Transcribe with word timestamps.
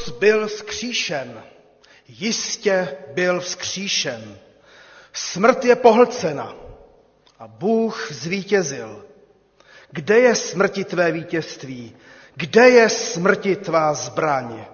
Kristus 0.00 0.18
byl 0.18 0.46
vzkříšen. 0.46 1.42
Jistě 2.08 2.96
byl 3.14 3.40
vzkříšen. 3.40 4.38
Smrt 5.12 5.64
je 5.64 5.76
pohlcena 5.76 6.54
a 7.38 7.48
Bůh 7.48 8.08
zvítězil. 8.12 9.04
Kde 9.90 10.18
je 10.18 10.34
smrti 10.34 10.84
tvé 10.84 11.12
vítězství? 11.12 11.96
Kde 12.34 12.70
je 12.70 12.88
smrti 12.88 13.56
tvá 13.56 13.94
zbraň? 13.94 14.64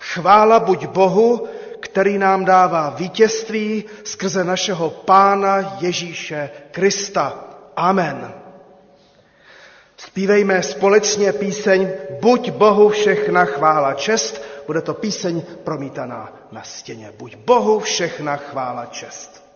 Chvála 0.00 0.60
buď 0.60 0.86
Bohu, 0.86 1.48
který 1.80 2.18
nám 2.18 2.44
dává 2.44 2.90
vítězství 2.90 3.84
skrze 4.04 4.44
našeho 4.44 4.90
Pána 4.90 5.78
Ježíše 5.80 6.50
Krista. 6.70 7.44
Amen. 7.76 8.34
Zpívejme 10.00 10.62
společně 10.62 11.32
píseň 11.32 11.88
Buď 12.20 12.50
Bohu 12.50 12.88
všechna 12.88 13.44
chvála 13.44 13.94
čest. 13.94 14.42
Bude 14.68 14.82
to 14.82 14.94
píseň 14.94 15.42
promítaná 15.64 16.32
na 16.52 16.62
stěně. 16.62 17.12
Buď 17.18 17.36
Bohu 17.36 17.80
všechna 17.80 18.36
chvála 18.36 18.86
čest. 18.86 19.47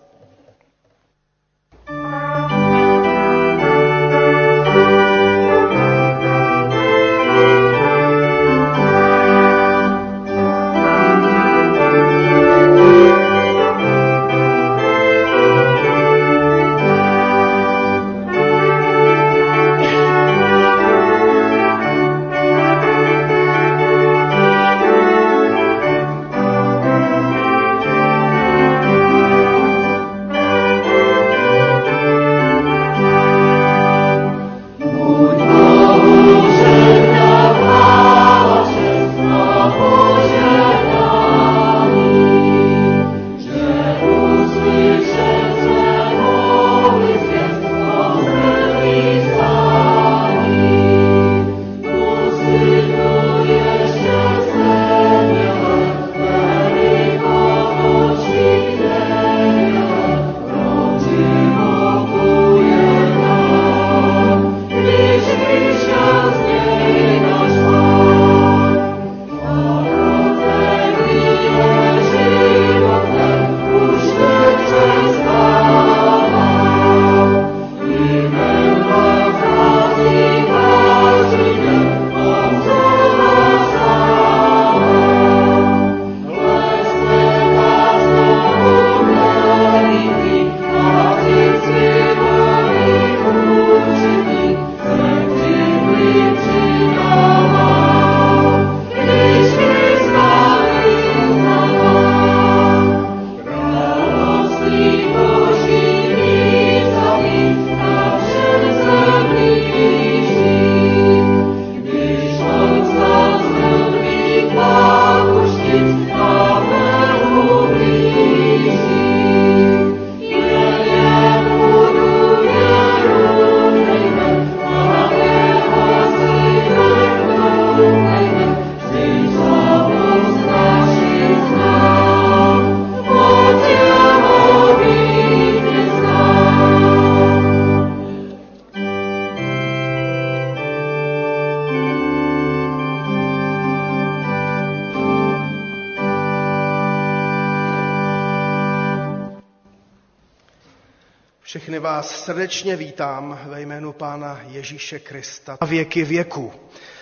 Srdečně 152.23 152.77
vítám 152.77 153.39
ve 153.47 153.61
jménu 153.61 153.93
Pána 153.93 154.41
Ježíše 154.49 154.99
Krista 154.99 155.57
a 155.61 155.67
věky 155.67 156.05
věku. 156.05 156.53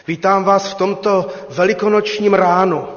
Vítám 0.07 0.45
vás 0.45 0.71
v 0.71 0.75
tomto 0.75 1.29
velikonočním 1.51 2.35
ránu. 2.35 2.89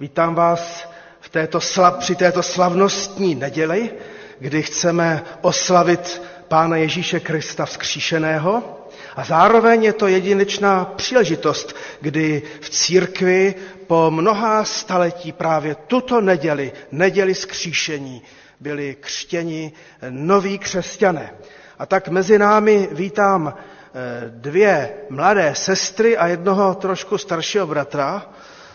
Vítám 0.00 0.34
vás 0.34 0.88
v 1.20 1.28
této 1.28 1.60
slav, 1.60 1.96
při 1.98 2.14
této 2.14 2.42
slavnostní 2.42 3.34
neděli, 3.34 3.90
kdy 4.38 4.62
chceme 4.62 5.24
oslavit 5.40 6.22
Pána 6.48 6.76
Ježíše 6.76 7.20
Krista 7.20 7.66
vzkříšeného. 7.66 8.78
A 9.16 9.24
zároveň 9.24 9.84
je 9.84 9.92
to 9.92 10.06
jedinečná 10.06 10.84
příležitost, 10.84 11.76
kdy 12.00 12.42
v 12.60 12.70
církvi 12.70 13.54
po 13.86 14.10
mnoha 14.10 14.64
staletí 14.64 15.32
právě 15.32 15.74
tuto 15.74 16.20
neděli, 16.20 16.72
neděli 16.90 17.34
skříšení, 17.34 18.22
byli 18.62 18.96
křtěni 19.00 19.72
noví 20.10 20.58
křesťané. 20.58 21.32
A 21.78 21.86
tak 21.86 22.08
mezi 22.08 22.38
námi 22.38 22.88
vítám 22.92 23.54
eh, 23.54 24.24
dvě 24.28 24.94
mladé 25.10 25.54
sestry 25.54 26.16
a 26.16 26.26
jednoho 26.26 26.74
trošku 26.74 27.18
staršího 27.18 27.66
bratra. 27.66 28.26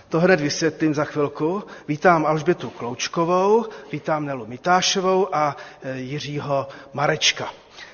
To 0.10 0.20
hned 0.20 0.40
vysvětlím 0.42 0.94
za 0.94 1.04
chvilku. 1.04 1.64
Vítám 1.88 2.26
Alžbětu 2.26 2.70
Kloučkovou, 2.70 3.66
vítám 3.92 4.26
Nelu 4.26 4.46
Mitášovou 4.46 5.36
a 5.36 5.56
eh, 5.84 5.98
Jiřího 5.98 6.68
Marečka. 6.94 7.50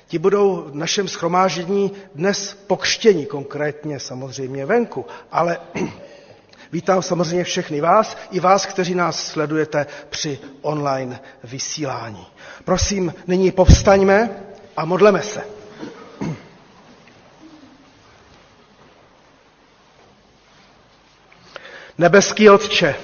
Ti 0.06 0.18
budou 0.18 0.64
v 0.70 0.74
našem 0.74 1.08
schromáždění 1.08 1.92
dnes 2.14 2.54
pokřtění, 2.66 3.26
konkrétně 3.26 4.00
samozřejmě 4.00 4.66
venku, 4.66 5.06
ale 5.32 5.58
Vítám 6.74 7.02
samozřejmě 7.02 7.44
všechny 7.44 7.80
vás, 7.80 8.16
i 8.30 8.40
vás, 8.40 8.66
kteří 8.66 8.94
nás 8.94 9.26
sledujete 9.26 9.86
při 10.10 10.38
online 10.62 11.20
vysílání. 11.44 12.26
Prosím, 12.64 13.14
nyní 13.26 13.52
povstaňme 13.52 14.30
a 14.76 14.84
modleme 14.84 15.22
se. 15.22 15.44
Nebeský 21.98 22.50
Otče, 22.50 22.94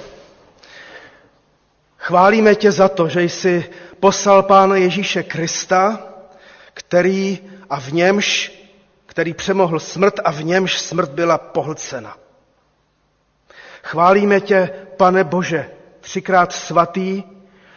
chválíme 1.97 2.55
tě 2.55 2.71
za 2.71 2.89
to, 2.89 3.09
že 3.09 3.23
jsi 3.23 3.69
poslal 3.99 4.43
Pána 4.43 4.75
Ježíše 4.75 5.23
Krista, 5.23 5.99
který 6.73 7.39
a 7.69 7.79
v 7.79 7.93
němž, 7.93 8.51
který 9.05 9.33
přemohl 9.33 9.79
smrt 9.79 10.19
a 10.23 10.31
v 10.31 10.43
němž 10.43 10.79
smrt 10.79 11.09
byla 11.09 11.37
pohlcena. 11.37 12.20
Chválíme 13.83 14.41
tě, 14.41 14.69
pane 14.97 15.23
Bože, 15.23 15.69
třikrát 15.99 16.53
svatý, 16.53 17.23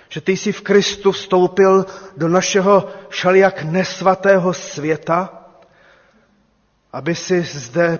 že 0.08 0.20
ty 0.20 0.36
jsi 0.36 0.52
v 0.52 0.60
Kristu 0.60 1.12
vstoupil 1.12 1.86
do 2.16 2.28
našeho 2.28 2.88
šalijak 3.10 3.62
nesvatého 3.62 4.54
světa, 4.54 5.44
aby 6.92 7.14
si 7.14 7.42
zde 7.42 7.98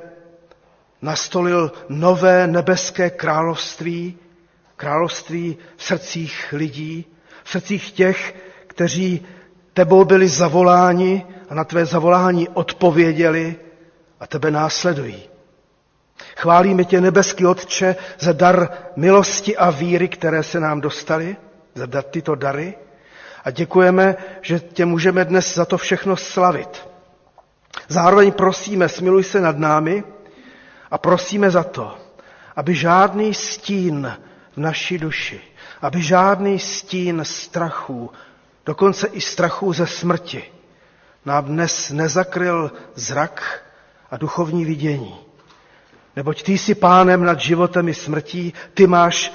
nastolil 1.03 1.73
nové 1.89 2.47
nebeské 2.47 3.11
království, 3.11 4.19
království 4.77 5.57
v 5.77 5.85
srdcích 5.85 6.53
lidí, 6.53 7.07
v 7.45 7.51
srdcích 7.51 7.93
těch, 7.93 8.35
kteří 8.67 9.27
tebou 9.73 10.05
byli 10.05 10.29
zavoláni 10.29 11.27
a 11.49 11.55
na 11.55 11.65
tvé 11.65 11.87
zavolání 11.87 12.49
odpověděli 12.49 13.57
a 14.21 14.27
tebe 14.27 14.51
následují. 14.51 15.34
Chválíme 16.37 16.85
tě, 16.85 17.01
nebeský 17.01 17.47
Otče, 17.47 17.97
za 18.19 18.33
dar 18.33 18.69
milosti 18.97 19.57
a 19.57 19.71
víry, 19.71 20.09
které 20.09 20.43
se 20.43 20.61
nám 20.61 20.81
dostali, 20.81 21.37
za 21.75 21.87
dar 21.87 22.03
tyto 22.05 22.35
dary. 22.35 22.75
A 23.45 23.51
děkujeme, 23.51 24.17
že 24.43 24.61
tě 24.61 24.85
můžeme 24.85 25.25
dnes 25.25 25.55
za 25.55 25.65
to 25.65 25.79
všechno 25.79 26.17
slavit. 26.17 26.89
Zároveň 27.89 28.33
prosíme, 28.33 28.89
smiluj 28.89 29.25
se 29.25 29.41
nad 29.41 29.59
námi 29.59 30.05
a 30.91 30.99
prosíme 30.99 31.51
za 31.51 31.65
to, 31.65 31.99
aby 32.57 32.75
žádný 32.75 33.35
stín 33.35 34.13
v 34.53 34.57
naší 34.57 34.99
duši, 34.99 35.41
aby 35.83 36.03
žádný 36.03 36.59
stín 36.59 37.21
strachu, 37.25 38.11
dokonce 38.67 39.07
i 39.07 39.21
strachu 39.21 39.73
ze 39.73 39.87
smrti, 39.87 40.45
nám 41.25 41.45
dnes 41.45 41.91
nezakryl 41.91 42.73
zrak 42.95 43.65
a 44.11 44.17
duchovní 44.17 44.65
vidění. 44.65 45.24
Neboť 46.17 46.43
ty 46.43 46.59
jsi 46.59 46.75
pánem 46.75 47.25
nad 47.25 47.41
životem 47.41 47.89
i 47.89 47.95
smrtí, 47.95 48.55
ty 48.75 48.87
máš, 48.87 49.33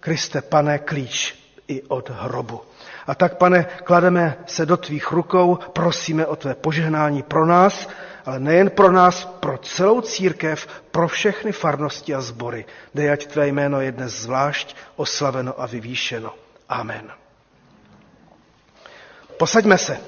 Kriste, 0.00 0.42
pane, 0.42 0.78
klíč 0.78 1.34
i 1.68 1.82
od 1.82 2.10
hrobu. 2.10 2.60
A 3.06 3.14
tak, 3.14 3.36
pane, 3.38 3.64
klademe 3.84 4.36
se 4.46 4.66
do 4.66 4.76
tvých 4.76 5.12
rukou, 5.12 5.58
prosíme 5.72 6.26
o 6.26 6.36
tvé 6.36 6.54
požehnání 6.54 7.22
pro 7.22 7.46
nás, 7.46 7.88
ale 8.24 8.40
nejen 8.40 8.70
pro 8.70 8.92
nás, 8.92 9.24
pro 9.24 9.58
celou 9.58 10.00
církev, 10.00 10.66
pro 10.90 11.08
všechny 11.08 11.52
farnosti 11.52 12.14
a 12.14 12.20
sbory. 12.20 12.64
Dej, 12.94 13.10
ať 13.10 13.26
tvé 13.26 13.48
jméno 13.48 13.80
je 13.80 13.92
dnes 13.92 14.12
zvlášť 14.12 14.76
oslaveno 14.96 15.60
a 15.60 15.66
vyvýšeno. 15.66 16.34
Amen. 16.68 17.12
Posaďme 19.36 19.78
se. 19.78 20.00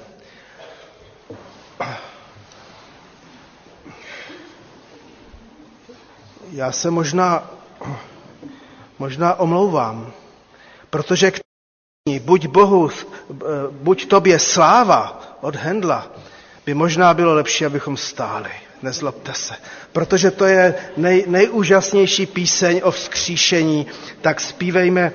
Já 6.51 6.71
se 6.71 6.91
možná, 6.91 7.49
možná 8.99 9.39
omlouvám, 9.39 10.11
protože 10.89 11.31
k 11.31 11.39
buď 12.19 12.47
Bohu, 12.47 12.89
buď 13.71 14.07
tobě 14.07 14.39
sláva 14.39 15.21
od 15.41 15.55
Hendla, 15.55 16.07
by 16.65 16.73
možná 16.73 17.13
bylo 17.13 17.33
lepší, 17.33 17.65
abychom 17.65 17.97
stáli. 17.97 18.49
Nezlobte 18.81 19.33
se. 19.33 19.55
Protože 19.91 20.31
to 20.31 20.45
je 20.45 20.75
nej, 20.97 21.23
nejúžasnější 21.27 22.25
píseň 22.25 22.81
o 22.83 22.91
vzkříšení, 22.91 23.87
tak 24.21 24.41
zpívejme 24.41 25.11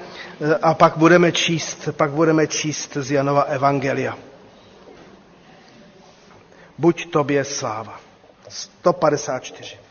a 0.62 0.74
pak 0.74 0.96
budeme 0.96 1.32
číst, 1.32 1.88
pak 1.92 2.10
budeme 2.10 2.46
číst 2.46 2.96
z 3.00 3.10
Janova 3.10 3.42
Evangelia. 3.42 4.18
Buď 6.78 7.10
tobě 7.10 7.44
sláva. 7.44 8.00
154. 8.48 9.81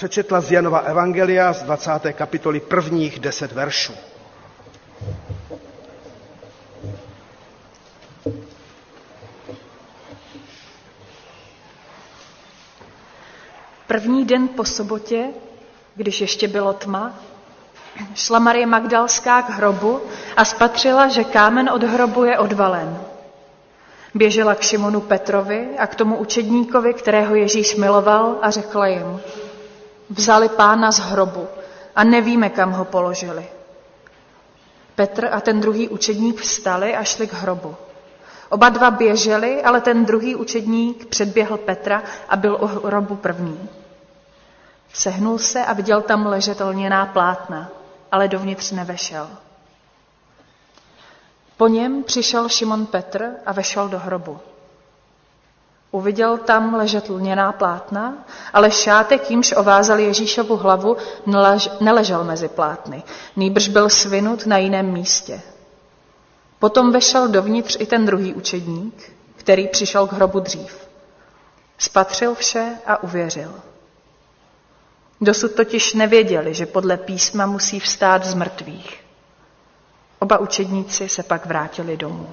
přečetla 0.00 0.40
z 0.40 0.52
Janova 0.52 0.78
Evangelia 0.78 1.52
z 1.52 1.62
20. 1.62 1.90
kapitoly 2.12 2.60
prvních 2.60 3.18
deset 3.18 3.52
veršů. 3.52 3.92
První 13.86 14.24
den 14.24 14.48
po 14.48 14.64
sobotě, 14.64 15.24
když 15.94 16.20
ještě 16.20 16.48
bylo 16.48 16.72
tma, 16.72 17.14
šla 18.14 18.38
Marie 18.38 18.66
Magdalská 18.66 19.42
k 19.42 19.50
hrobu 19.50 20.00
a 20.36 20.44
spatřila, 20.44 21.08
že 21.08 21.24
kámen 21.24 21.70
od 21.70 21.82
hrobu 21.82 22.24
je 22.24 22.38
odvalen. 22.38 23.00
Běžela 24.14 24.54
k 24.54 24.60
Šimonu 24.62 25.00
Petrovi 25.00 25.68
a 25.78 25.86
k 25.86 25.94
tomu 25.94 26.16
učedníkovi, 26.16 26.94
kterého 26.94 27.34
Ježíš 27.34 27.76
miloval 27.76 28.38
a 28.42 28.50
řekla 28.50 28.86
jim, 28.86 29.20
vzali 30.10 30.48
pána 30.48 30.92
z 30.92 30.98
hrobu 30.98 31.48
a 31.96 32.04
nevíme, 32.04 32.50
kam 32.50 32.72
ho 32.72 32.84
položili. 32.84 33.48
Petr 34.94 35.28
a 35.32 35.40
ten 35.40 35.60
druhý 35.60 35.88
učedník 35.88 36.40
vstali 36.40 36.96
a 36.96 37.04
šli 37.04 37.26
k 37.26 37.32
hrobu. 37.32 37.76
Oba 38.48 38.68
dva 38.68 38.90
běželi, 38.90 39.62
ale 39.62 39.80
ten 39.80 40.04
druhý 40.04 40.36
učedník 40.36 41.06
předběhl 41.06 41.56
Petra 41.56 42.02
a 42.28 42.36
byl 42.36 42.58
u 42.60 42.66
hrobu 42.66 43.16
první. 43.16 43.68
Sehnul 44.92 45.38
se 45.38 45.64
a 45.64 45.72
viděl 45.72 46.02
tam 46.02 46.26
ležet 46.26 46.60
lněná 46.60 47.06
plátna, 47.06 47.68
ale 48.12 48.28
dovnitř 48.28 48.70
nevešel. 48.70 49.30
Po 51.56 51.68
něm 51.68 52.02
přišel 52.02 52.48
Šimon 52.48 52.86
Petr 52.86 53.30
a 53.46 53.52
vešel 53.52 53.88
do 53.88 53.98
hrobu. 53.98 54.40
Uviděl 55.90 56.38
tam 56.38 56.74
ležet 56.74 57.08
lněná 57.08 57.52
plátna, 57.52 58.14
ale 58.52 58.70
šátek, 58.70 59.30
jímž 59.30 59.52
ovázal 59.56 59.98
Ježíšovu 59.98 60.56
hlavu, 60.56 60.96
nelež, 61.26 61.70
neležel 61.80 62.24
mezi 62.24 62.48
plátny. 62.48 63.02
Nýbrž 63.36 63.68
byl 63.68 63.88
svinut 63.88 64.46
na 64.46 64.56
jiném 64.56 64.92
místě. 64.92 65.40
Potom 66.58 66.92
vešel 66.92 67.28
dovnitř 67.28 67.76
i 67.80 67.86
ten 67.86 68.06
druhý 68.06 68.34
učedník, 68.34 69.12
který 69.36 69.68
přišel 69.68 70.06
k 70.06 70.12
hrobu 70.12 70.40
dřív. 70.40 70.88
Spatřil 71.78 72.34
vše 72.34 72.76
a 72.86 73.02
uvěřil. 73.02 73.54
Dosud 75.20 75.54
totiž 75.54 75.94
nevěděli, 75.94 76.54
že 76.54 76.66
podle 76.66 76.96
písma 76.96 77.46
musí 77.46 77.80
vstát 77.80 78.24
z 78.24 78.34
mrtvých. 78.34 79.04
Oba 80.18 80.38
učedníci 80.38 81.08
se 81.08 81.22
pak 81.22 81.46
vrátili 81.46 81.96
domů. 81.96 82.28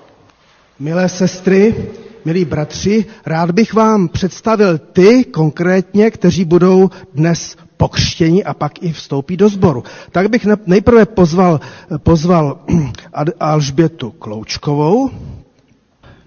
Milé 0.79 1.09
sestry, 1.09 1.93
milí 2.27 2.45
bratři, 2.45 3.05
rád 3.25 3.51
bych 3.51 3.73
vám 3.73 4.07
představil 4.07 4.77
ty 4.77 5.23
konkrétně, 5.23 6.11
kteří 6.11 6.45
budou 6.45 6.89
dnes 7.13 7.55
pokřtěni 7.77 8.43
a 8.43 8.53
pak 8.53 8.83
i 8.83 8.91
vstoupí 8.93 9.37
do 9.37 9.49
sboru. 9.49 9.83
Tak 10.11 10.29
bych 10.29 10.47
nejprve 10.65 11.05
pozval, 11.05 11.59
pozval 11.97 12.59
Alžbětu 13.39 14.11
Kloučkovou, 14.11 15.09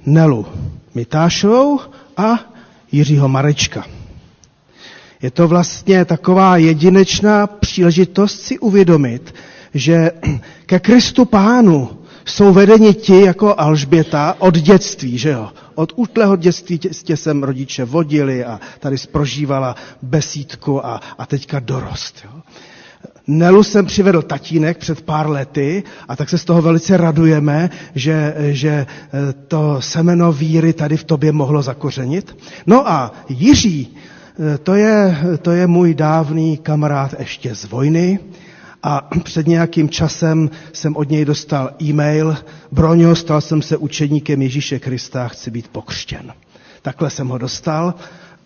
Nelu 0.07 0.47
Mitášovou 0.95 1.81
a 2.17 2.41
Jiřího 2.93 3.29
Marečka. 3.29 3.85
Je 5.23 5.31
to 5.31 5.49
vlastně 5.49 6.05
taková 6.05 6.57
jedinečná 6.57 7.47
příležitost 7.47 8.41
si 8.41 8.59
uvědomit, 8.59 9.35
že 9.75 10.11
ke 10.67 10.79
Kristu 10.81 11.25
Pánu 11.25 12.00
jsou 12.31 12.53
vedeni 12.53 12.95
ti 12.95 13.21
jako 13.21 13.55
Alžběta 13.59 14.37
od 14.39 14.55
dětství, 14.55 15.19
že 15.19 15.31
jo? 15.31 15.49
Od 15.75 15.93
útlého 15.97 16.37
dětství 16.37 16.79
tě 16.79 17.17
sem 17.17 17.43
rodiče 17.43 17.85
vodili 17.85 18.45
a 18.45 18.61
tady 18.81 18.97
prožívala 19.13 19.75
besídku 20.03 20.87
a, 20.87 21.01
a 21.19 21.27
teďka 21.27 21.61
dorost. 21.61 22.15
Jo? 22.25 22.31
Nelu 23.27 23.63
jsem 23.63 23.87
přivedl 23.87 24.23
tatínek 24.23 24.79
před 24.79 25.01
pár 25.03 25.31
lety 25.31 25.83
a 26.09 26.17
tak 26.17 26.29
se 26.29 26.39
z 26.39 26.45
toho 26.45 26.63
velice 26.63 26.97
radujeme, 26.97 27.71
že, 27.95 28.35
že 28.39 28.71
e, 28.71 28.87
to 29.49 29.81
semeno 29.81 30.33
víry 30.33 30.73
tady 30.73 30.97
v 30.97 31.05
tobě 31.05 31.33
mohlo 31.33 31.63
zakořenit. 31.63 32.37
No 32.67 32.89
a 32.91 33.13
Jiří, 33.29 33.97
e, 34.55 34.59
to 34.59 34.75
je, 34.75 35.19
to 35.43 35.51
je 35.51 35.67
můj 35.67 35.95
dávný 35.95 36.57
kamarád 36.57 37.15
ještě 37.19 37.55
z 37.55 37.65
vojny, 37.65 38.19
a 38.83 39.09
před 39.25 39.47
nějakým 39.47 39.89
časem 39.89 40.51
jsem 40.73 40.97
od 40.97 41.11
něj 41.11 41.25
dostal 41.25 41.71
e-mail, 41.83 42.37
Broňo, 42.73 43.17
stal 43.17 43.41
jsem 43.41 43.63
se 43.63 43.77
učedníkem 43.77 44.43
Ježíše 44.43 44.79
Krista, 44.79 45.29
chci 45.29 45.51
být 45.51 45.69
pokřtěn. 45.69 46.33
Takhle 46.83 47.11
jsem 47.11 47.29
ho 47.29 47.39
dostal 47.39 47.95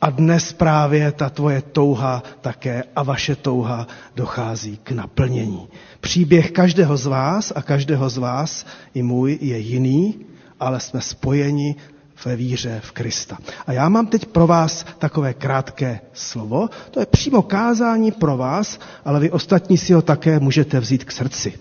a 0.01 0.11
dnes 0.11 0.53
právě 0.53 1.13
ta 1.13 1.31
tvoje 1.31 1.63
touha 1.63 2.23
také 2.41 2.85
a 2.97 3.03
vaše 3.03 3.37
touha 3.37 3.87
dochází 4.17 4.79
k 4.83 4.91
naplnění. 4.93 5.69
Příběh 6.01 6.51
každého 6.51 6.97
z 6.97 7.07
vás 7.07 7.53
a 7.57 7.63
každého 7.63 8.11
z 8.11 8.17
vás 8.17 8.67
i 8.95 9.03
můj 9.03 9.39
je 9.41 9.59
jiný, 9.59 10.15
ale 10.61 10.81
jsme 10.81 11.01
spojeni 11.01 11.77
ve 12.25 12.37
víře 12.37 12.81
v 12.85 12.93
Krista. 12.93 13.39
A 13.67 13.73
já 13.73 13.89
mám 13.89 14.07
teď 14.07 14.27
pro 14.27 14.47
vás 14.47 14.87
takové 14.99 15.35
krátké 15.35 16.01
slovo. 16.13 16.69
To 16.91 17.01
je 17.01 17.07
přímo 17.07 17.43
kázání 17.43 18.13
pro 18.13 18.37
vás, 18.37 18.79
ale 19.05 19.21
vy 19.21 19.31
ostatní 19.31 19.79
si 19.79 19.93
ho 19.93 20.03
také 20.03 20.41
můžete 20.41 20.81
vzít 20.81 21.05
k 21.05 21.13
srdci. 21.13 21.53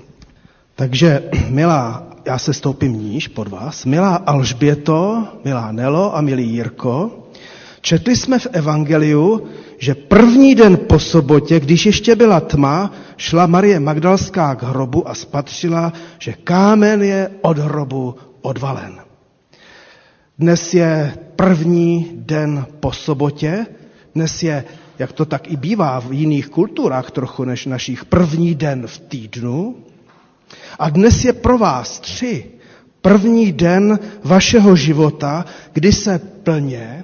Takže, 0.76 1.24
milá, 1.50 2.08
já 2.26 2.38
se 2.38 2.54
stoupím 2.54 2.94
níž 2.94 3.28
pod 3.28 3.48
vás, 3.48 3.86
milá 3.86 4.16
Alžběto, 4.16 5.28
milá 5.44 5.72
Nelo 5.72 6.16
a 6.18 6.22
milý 6.22 6.50
Jirko, 6.50 7.28
četli 7.82 8.16
jsme 8.16 8.40
v 8.40 8.48
Evangeliu, 8.52 9.48
že 9.78 9.96
první 9.96 10.56
den 10.56 10.78
po 10.78 11.00
sobotě, 11.00 11.60
když 11.60 11.86
ještě 11.86 12.16
byla 12.16 12.40
tma, 12.40 12.92
šla 13.18 13.48
Marie 13.48 13.80
Magdalská 13.80 14.56
k 14.56 14.64
hrobu 14.64 15.10
a 15.10 15.16
spatřila, 15.16 15.94
že 16.20 16.34
kámen 16.34 17.04
je 17.04 17.30
od 17.42 17.58
hrobu 17.58 18.16
odvalen. 18.42 19.03
Dnes 20.40 20.74
je 20.74 21.18
první 21.36 22.12
den 22.16 22.66
po 22.80 22.92
sobotě, 22.92 23.66
dnes 24.16 24.44
je, 24.44 24.66
jak 25.00 25.12
to 25.12 25.26
tak 25.26 25.52
i 25.52 25.56
bývá 25.56 26.00
v 26.00 26.14
jiných 26.14 26.50
kulturách 26.50 27.12
trochu 27.12 27.44
než 27.44 27.66
našich, 27.66 28.06
první 28.06 28.56
den 28.56 28.88
v 28.88 29.00
týdnu. 29.00 29.76
A 30.80 30.90
dnes 30.90 31.26
je 31.26 31.34
pro 31.34 31.58
vás 31.58 32.00
tři. 32.00 32.52
První 33.02 33.52
den 33.52 34.00
vašeho 34.24 34.76
života, 34.76 35.46
kdy 35.74 35.92
se 35.92 36.20
plně 36.20 37.04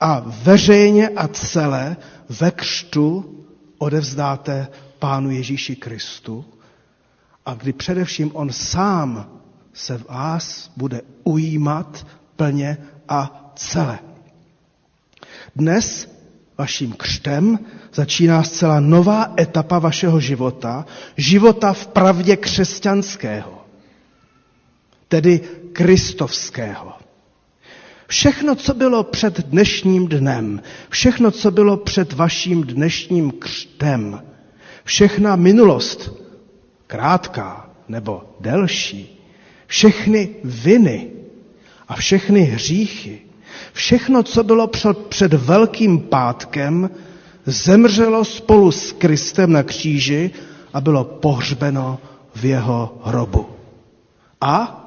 a 0.00 0.22
veřejně 0.42 1.08
a 1.08 1.28
celé 1.28 1.96
ve 2.40 2.50
křtu 2.50 3.34
odevzdáte 3.78 4.68
Pánu 4.98 5.30
Ježíši 5.30 5.76
Kristu. 5.76 6.44
A 7.46 7.54
kdy 7.54 7.72
především 7.72 8.30
On 8.34 8.52
sám 8.52 9.30
se 9.72 10.00
vás 10.08 10.72
bude 10.76 11.00
ujímat 11.24 12.06
plně 12.36 12.76
a 13.08 13.52
celé. 13.56 13.98
Dnes 15.56 16.14
vaším 16.58 16.92
křtem 16.92 17.58
začíná 17.94 18.42
zcela 18.42 18.80
nová 18.80 19.34
etapa 19.40 19.78
vašeho 19.78 20.20
života, 20.20 20.86
života 21.16 21.72
v 21.72 21.86
pravdě 21.86 22.36
křesťanského, 22.36 23.64
tedy 25.08 25.40
kristovského. 25.72 26.92
Všechno, 28.06 28.54
co 28.54 28.74
bylo 28.74 29.04
před 29.04 29.40
dnešním 29.46 30.08
dnem, 30.08 30.62
všechno, 30.88 31.30
co 31.30 31.50
bylo 31.50 31.76
před 31.76 32.12
vaším 32.12 32.62
dnešním 32.62 33.30
křtem, 33.30 34.22
všechna 34.84 35.36
minulost, 35.36 36.12
krátká 36.86 37.70
nebo 37.88 38.22
delší, 38.40 39.20
všechny 39.66 40.28
viny, 40.44 41.10
a 41.94 41.96
všechny 41.96 42.40
hříchy, 42.40 43.18
všechno, 43.72 44.22
co 44.22 44.44
bylo 44.44 44.70
před 45.08 45.34
velkým 45.34 45.98
pátkem, 45.98 46.90
zemřelo 47.46 48.24
spolu 48.24 48.70
s 48.70 48.92
Kristem 48.92 49.52
na 49.52 49.62
kříži 49.62 50.30
a 50.72 50.80
bylo 50.80 51.04
pohřbeno 51.04 51.98
v 52.34 52.44
jeho 52.44 52.98
hrobu. 53.04 53.46
A 54.40 54.84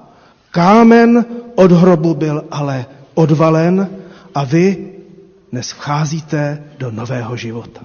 kámen 0.51 1.25
od 1.55 1.71
hrobu 1.71 2.13
byl 2.13 2.43
ale 2.51 2.85
odvalen 3.13 3.89
a 4.35 4.43
vy 4.43 4.91
dnes 5.51 5.71
vcházíte 5.71 6.63
do 6.77 6.91
nového 6.91 7.37
života 7.37 7.81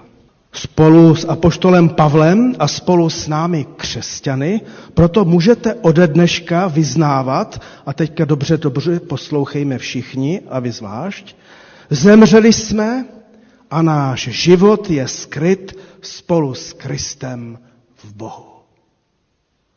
spolu 0.52 1.16
s 1.16 1.24
apoštolem 1.28 1.88
Pavlem 1.88 2.54
a 2.58 2.68
spolu 2.68 3.10
s 3.10 3.28
námi 3.28 3.66
křesťany, 3.76 4.60
proto 4.94 5.24
můžete 5.24 5.74
ode 5.74 6.06
dneška 6.06 6.66
vyznávat, 6.66 7.62
a 7.86 7.92
teďka 7.92 8.24
dobře, 8.24 8.56
dobře 8.56 9.00
poslouchejme 9.00 9.78
všichni 9.78 10.40
a 10.50 10.60
vy 10.60 10.72
zvlášť, 10.72 11.36
zemřeli 11.90 12.52
jsme 12.52 13.04
a 13.70 13.82
náš 13.82 14.20
život 14.20 14.90
je 14.90 15.08
skryt 15.08 15.78
spolu 16.02 16.54
s 16.54 16.72
Kristem 16.72 17.58
v 17.96 18.12
Bohu. 18.12 18.46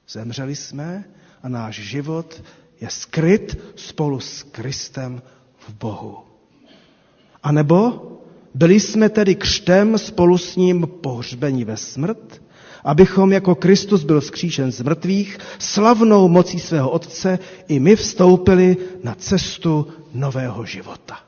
Zemřeli 0.10 0.56
jsme 0.56 1.04
a 1.44 1.50
náš 1.50 1.76
život 1.76 2.44
je 2.82 2.90
skryt 2.90 3.58
spolu 3.76 4.20
s 4.20 4.44
Kristem 4.44 5.22
v 5.58 5.74
Bohu. 5.74 6.18
A 7.44 7.52
nebo 7.52 8.02
byli 8.56 8.80
jsme 8.80 9.10
tedy 9.10 9.36
křtem 9.36 9.98
spolu 9.98 10.38
s 10.38 10.56
ním 10.56 10.88
pohřbeni 11.02 11.66
ve 11.66 11.78
smrt, 11.78 12.42
abychom 12.84 13.32
jako 13.32 13.56
Kristus 13.56 14.04
byl 14.04 14.22
vzkříšen 14.22 14.72
z 14.72 14.82
mrtvých, 14.82 15.38
slavnou 15.60 16.28
mocí 16.28 16.60
svého 16.60 16.90
Otce 16.90 17.40
i 17.68 17.80
my 17.80 17.96
vstoupili 17.96 18.78
na 19.04 19.16
cestu 19.16 19.88
nového 20.14 20.66
života. 20.66 21.20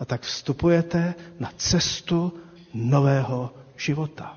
A 0.00 0.04
tak 0.04 0.22
vstupujete 0.22 1.14
na 1.40 1.50
cestu 1.56 2.32
nového 2.74 3.50
života. 3.76 4.36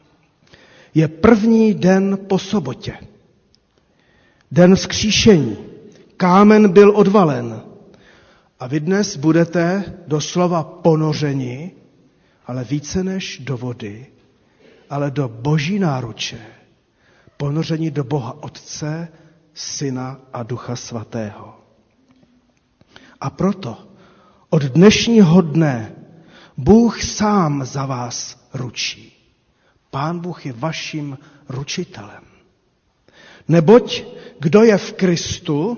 Je 0.95 1.07
první 1.07 1.73
den 1.73 2.17
po 2.27 2.39
sobotě. 2.39 2.93
Den 4.51 4.75
vzkříšení. 4.75 5.57
Kámen 6.17 6.69
byl 6.71 6.91
odvalen. 6.95 7.61
A 8.59 8.67
vy 8.67 8.79
dnes 8.79 9.17
budete 9.17 9.83
doslova 10.07 10.63
ponořeni, 10.63 11.71
ale 12.47 12.63
více 12.63 13.03
než 13.03 13.39
do 13.39 13.57
vody, 13.57 14.07
ale 14.89 15.11
do 15.11 15.27
boží 15.27 15.79
náruče. 15.79 16.45
Ponoření 17.37 17.91
do 17.91 18.03
Boha 18.03 18.43
Otce, 18.43 19.07
Syna 19.53 20.19
a 20.33 20.43
Ducha 20.43 20.75
Svatého. 20.75 21.59
A 23.21 23.29
proto 23.29 23.87
od 24.49 24.63
dnešního 24.63 25.41
dne 25.41 25.95
Bůh 26.57 27.03
sám 27.03 27.65
za 27.65 27.85
vás 27.85 28.47
ručí. 28.53 29.13
Pán 29.91 30.19
Bůh 30.19 30.45
je 30.45 30.53
vaším 30.53 31.17
ručitelem. 31.49 32.23
Neboť 33.47 34.03
kdo 34.43 34.63
je 34.63 34.77
v 34.77 34.93
Kristu, 34.93 35.77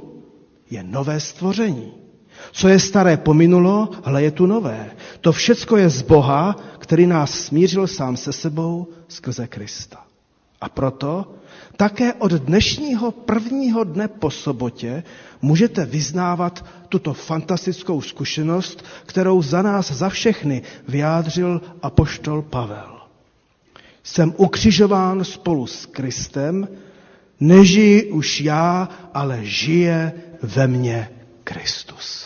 je 0.69 0.83
nové 0.83 1.19
stvoření. 1.19 1.93
Co 2.55 2.67
je 2.67 2.79
staré 2.79 3.17
pominulo, 3.17 3.89
ale 4.03 4.23
je 4.23 4.31
tu 4.31 4.45
nové. 4.45 4.91
To 5.21 5.31
všecko 5.31 5.77
je 5.77 5.89
z 5.89 6.01
Boha, 6.01 6.55
který 6.79 7.07
nás 7.07 7.31
smířil 7.31 7.87
sám 7.87 8.17
se 8.17 8.33
sebou 8.33 8.87
skrze 9.07 9.47
Krista. 9.47 10.03
A 10.61 10.69
proto 10.69 11.35
také 11.77 12.13
od 12.13 12.31
dnešního 12.31 13.11
prvního 13.11 13.83
dne 13.83 14.07
po 14.07 14.31
sobotě 14.31 15.03
můžete 15.41 15.85
vyznávat 15.85 16.65
tuto 16.89 17.13
fantastickou 17.13 18.01
zkušenost, 18.01 18.85
kterou 19.05 19.41
za 19.41 19.61
nás, 19.61 19.91
za 19.91 20.09
všechny 20.09 20.61
vyjádřil 20.87 21.61
apoštol 21.81 22.41
Pavel. 22.41 23.01
Jsem 24.03 24.33
ukřižován 24.37 25.23
spolu 25.23 25.67
s 25.67 25.85
Kristem, 25.85 26.67
nežiji 27.39 28.11
už 28.11 28.41
já, 28.41 28.89
ale 29.13 29.39
žije 29.43 30.13
ve 30.41 30.67
mně 30.67 31.09
Kristus. 31.43 32.24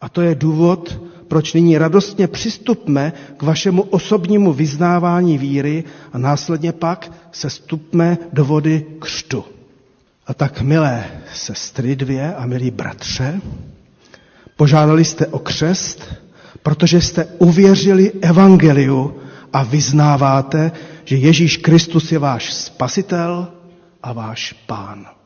A 0.00 0.08
to 0.08 0.22
je 0.22 0.34
důvod, 0.34 1.00
proč 1.28 1.54
nyní 1.54 1.78
radostně 1.78 2.26
přistupme 2.26 3.12
k 3.36 3.42
vašemu 3.42 3.82
osobnímu 3.82 4.52
vyznávání 4.52 5.38
víry 5.38 5.84
a 6.12 6.18
následně 6.18 6.72
pak 6.72 7.12
se 7.32 7.50
stupme 7.50 8.18
do 8.32 8.44
vody 8.44 8.86
křtu. 8.98 9.44
A 10.26 10.34
tak, 10.34 10.60
milé 10.60 11.04
sestry 11.34 11.96
dvě 11.96 12.34
a 12.34 12.46
milí 12.46 12.70
bratře, 12.70 13.40
požádali 14.56 15.04
jste 15.04 15.26
o 15.26 15.38
křest, 15.38 16.14
protože 16.62 17.00
jste 17.00 17.24
uvěřili 17.24 18.12
evangeliu 18.20 19.14
a 19.52 19.62
vyznáváte, 19.62 20.72
že 21.04 21.16
Ježíš 21.16 21.56
Kristus 21.56 22.12
je 22.12 22.18
váš 22.18 22.52
spasitel 22.52 23.48
a 24.02 24.12
váš 24.12 24.52
pán. 24.66 25.17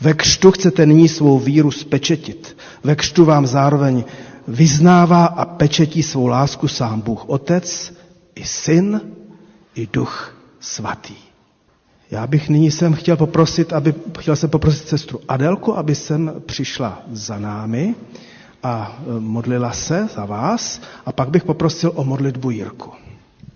Ve 0.00 0.14
křtu 0.14 0.50
chcete 0.50 0.86
nyní 0.86 1.08
svou 1.08 1.38
víru 1.38 1.70
spečetit. 1.70 2.56
Ve 2.84 2.96
křtu 2.96 3.24
vám 3.24 3.46
zároveň 3.46 4.04
vyznává 4.48 5.24
a 5.26 5.44
pečetí 5.44 6.02
svou 6.02 6.26
lásku 6.26 6.68
sám 6.68 7.00
Bůh 7.00 7.28
Otec, 7.28 7.92
i 8.34 8.44
Syn, 8.44 9.00
i 9.74 9.88
Duch 9.92 10.36
Svatý. 10.60 11.14
Já 12.10 12.26
bych 12.26 12.48
nyní 12.48 12.70
sem 12.70 12.92
chtěl 12.94 13.16
poprosit, 13.16 13.72
aby, 13.72 13.94
chtěl 14.18 14.36
jsem 14.36 14.50
poprosit 14.50 14.88
sestru 14.88 15.20
Adelku, 15.28 15.78
aby 15.78 15.94
sem 15.94 16.32
přišla 16.46 17.02
za 17.12 17.38
námi 17.38 17.94
a 18.62 19.00
e, 19.16 19.20
modlila 19.20 19.72
se 19.72 20.08
za 20.14 20.24
vás 20.24 20.80
a 21.06 21.12
pak 21.12 21.28
bych 21.30 21.44
poprosil 21.44 21.92
o 21.94 22.04
modlitbu 22.04 22.50
Jirku. 22.50 22.90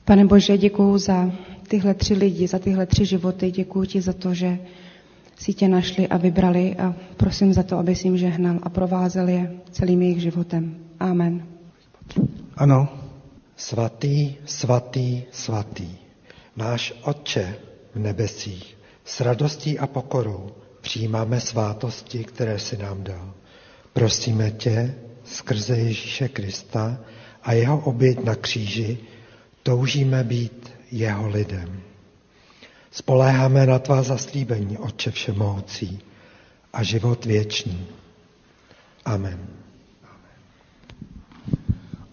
Pane 0.05 0.25
Bože, 0.27 0.59
děkuji 0.59 0.99
za 0.99 1.31
tyhle 1.69 1.95
tři 1.95 2.15
lidi, 2.15 2.47
za 2.47 2.59
tyhle 2.59 2.87
tři 2.87 3.05
životy. 3.05 3.51
Děkuji 3.51 3.87
ti 3.87 4.01
za 4.01 4.13
to, 4.13 4.35
že 4.35 4.59
si 5.39 5.55
tě 5.55 5.69
našli 5.69 6.09
a 6.09 6.17
vybrali 6.17 6.77
a 6.77 6.95
prosím 7.17 7.53
za 7.53 7.63
to, 7.63 7.79
aby 7.79 7.97
si 7.97 8.07
jim 8.07 8.17
žehnal 8.17 8.59
a 8.63 8.69
provázel 8.69 9.29
je 9.29 9.53
celým 9.71 10.03
jejich 10.03 10.21
životem. 10.23 10.77
Amen. 11.01 11.47
Ano. 12.57 12.89
Svatý, 13.57 14.37
svatý, 14.45 15.23
svatý, 15.33 15.89
náš 16.57 16.93
Otče 17.03 17.57
v 17.95 17.99
nebesích, 17.99 18.77
s 19.05 19.21
radostí 19.21 19.79
a 19.79 19.87
pokorou 19.87 20.51
přijímáme 20.81 21.41
svátosti, 21.41 22.25
které 22.25 22.59
si 22.59 22.77
nám 22.77 23.05
dal. 23.05 23.35
Prosíme 23.93 24.51
tě 24.51 24.95
skrze 25.25 25.77
Ježíše 25.77 26.29
Krista 26.29 27.01
a 27.43 27.53
jeho 27.53 27.79
oběť 27.81 28.25
na 28.25 28.35
kříži, 28.35 28.99
toužíme 29.63 30.25
být 30.25 30.73
jeho 30.93 31.29
lidem. 31.29 31.86
Spoléháme 32.97 33.67
na 33.67 33.79
tvá 33.79 34.03
zaslíbení, 34.03 34.79
Otče 34.79 35.11
Všemohoucí, 35.11 36.01
a 36.73 36.83
život 36.83 37.25
věčný. 37.25 37.87
Amen. 39.05 39.39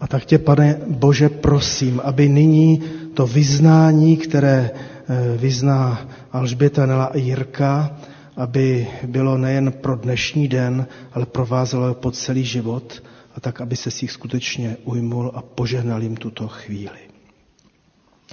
A 0.00 0.06
tak 0.06 0.24
tě, 0.24 0.38
pane 0.38 0.80
Bože, 0.86 1.28
prosím, 1.28 2.00
aby 2.04 2.28
nyní 2.28 2.82
to 3.14 3.26
vyznání, 3.26 4.16
které 4.16 4.70
eh, 4.70 5.36
vyzná 5.36 6.08
Alžběta 6.32 6.86
Nela 6.86 7.04
a 7.04 7.16
Jirka, 7.16 7.96
aby 8.36 8.88
bylo 9.06 9.38
nejen 9.38 9.72
pro 9.72 9.96
dnešní 9.96 10.48
den, 10.48 10.86
ale 11.12 11.26
provázelo 11.26 11.94
po 11.94 12.10
celý 12.10 12.44
život 12.44 13.02
a 13.36 13.40
tak, 13.40 13.60
aby 13.60 13.76
se 13.76 13.90
si 13.90 14.04
jich 14.04 14.12
skutečně 14.12 14.76
ujmul 14.84 15.32
a 15.34 15.42
požehnal 15.42 16.02
jim 16.02 16.16
tuto 16.16 16.48
chvíli. 16.48 16.98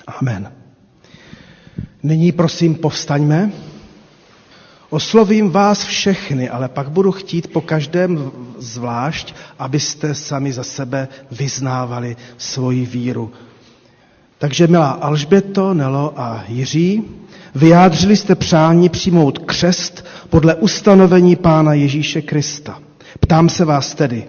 Amen. 0.08 0.61
Nyní 2.04 2.32
prosím 2.32 2.76
povstaňme. 2.76 3.52
Oslovím 4.90 5.50
vás 5.50 5.84
všechny, 5.84 6.50
ale 6.50 6.70
pak 6.70 6.90
budu 6.90 7.12
chtít 7.12 7.54
po 7.54 7.62
každém 7.62 8.32
zvlášť, 8.58 9.36
abyste 9.60 10.16
sami 10.16 10.54
za 10.54 10.64
sebe 10.64 11.08
vyznávali 11.32 12.16
svoji 12.38 12.86
víru. 12.86 13.32
Takže 14.38 14.68
milá 14.68 14.90
Alžběto, 14.90 15.74
Nelo 15.74 16.14
a 16.20 16.44
Jiří, 16.48 17.04
vyjádřili 17.56 18.18
jste 18.18 18.36
přání 18.36 18.90
přijmout 18.90 19.40
křest 19.40 20.06
podle 20.30 20.56
ustanovení 20.56 21.36
Pána 21.36 21.74
Ježíše 21.74 22.22
Krista. 22.22 22.80
Ptám 23.20 23.50
se 23.50 23.66
vás 23.66 23.94
tedy, 23.94 24.28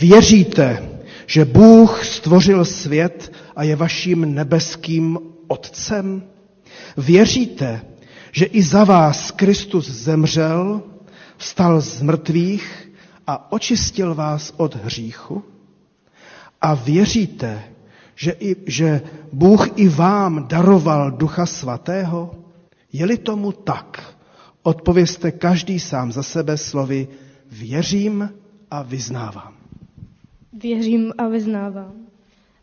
věříte, 0.00 0.88
že 1.26 1.44
Bůh 1.44 2.04
stvořil 2.04 2.64
svět 2.64 3.32
a 3.56 3.62
je 3.62 3.76
vaším 3.76 4.34
nebeským 4.34 5.18
Otcem? 5.48 6.22
Věříte, 6.96 7.82
že 8.32 8.44
i 8.44 8.62
za 8.62 8.84
vás 8.84 9.30
Kristus 9.30 9.90
zemřel, 9.90 10.82
vstal 11.36 11.80
z 11.80 12.02
mrtvých 12.02 12.92
a 13.26 13.52
očistil 13.52 14.14
vás 14.14 14.54
od 14.56 14.74
hříchu? 14.74 15.44
A 16.60 16.74
věříte, 16.74 17.62
že, 18.14 18.30
i, 18.30 18.56
že 18.66 19.00
Bůh 19.32 19.68
i 19.76 19.88
vám 19.88 20.48
daroval 20.48 21.10
Ducha 21.10 21.46
Svatého? 21.46 22.34
Je-li 22.92 23.18
tomu 23.18 23.52
tak, 23.52 24.16
odpovězte 24.62 25.30
každý 25.30 25.80
sám 25.80 26.12
za 26.12 26.22
sebe 26.22 26.56
slovy 26.56 27.08
věřím 27.50 28.30
a 28.70 28.82
vyznávám. 28.82 29.54
Věřím 30.52 31.12
a 31.18 31.28
vyznávám. 31.28 31.92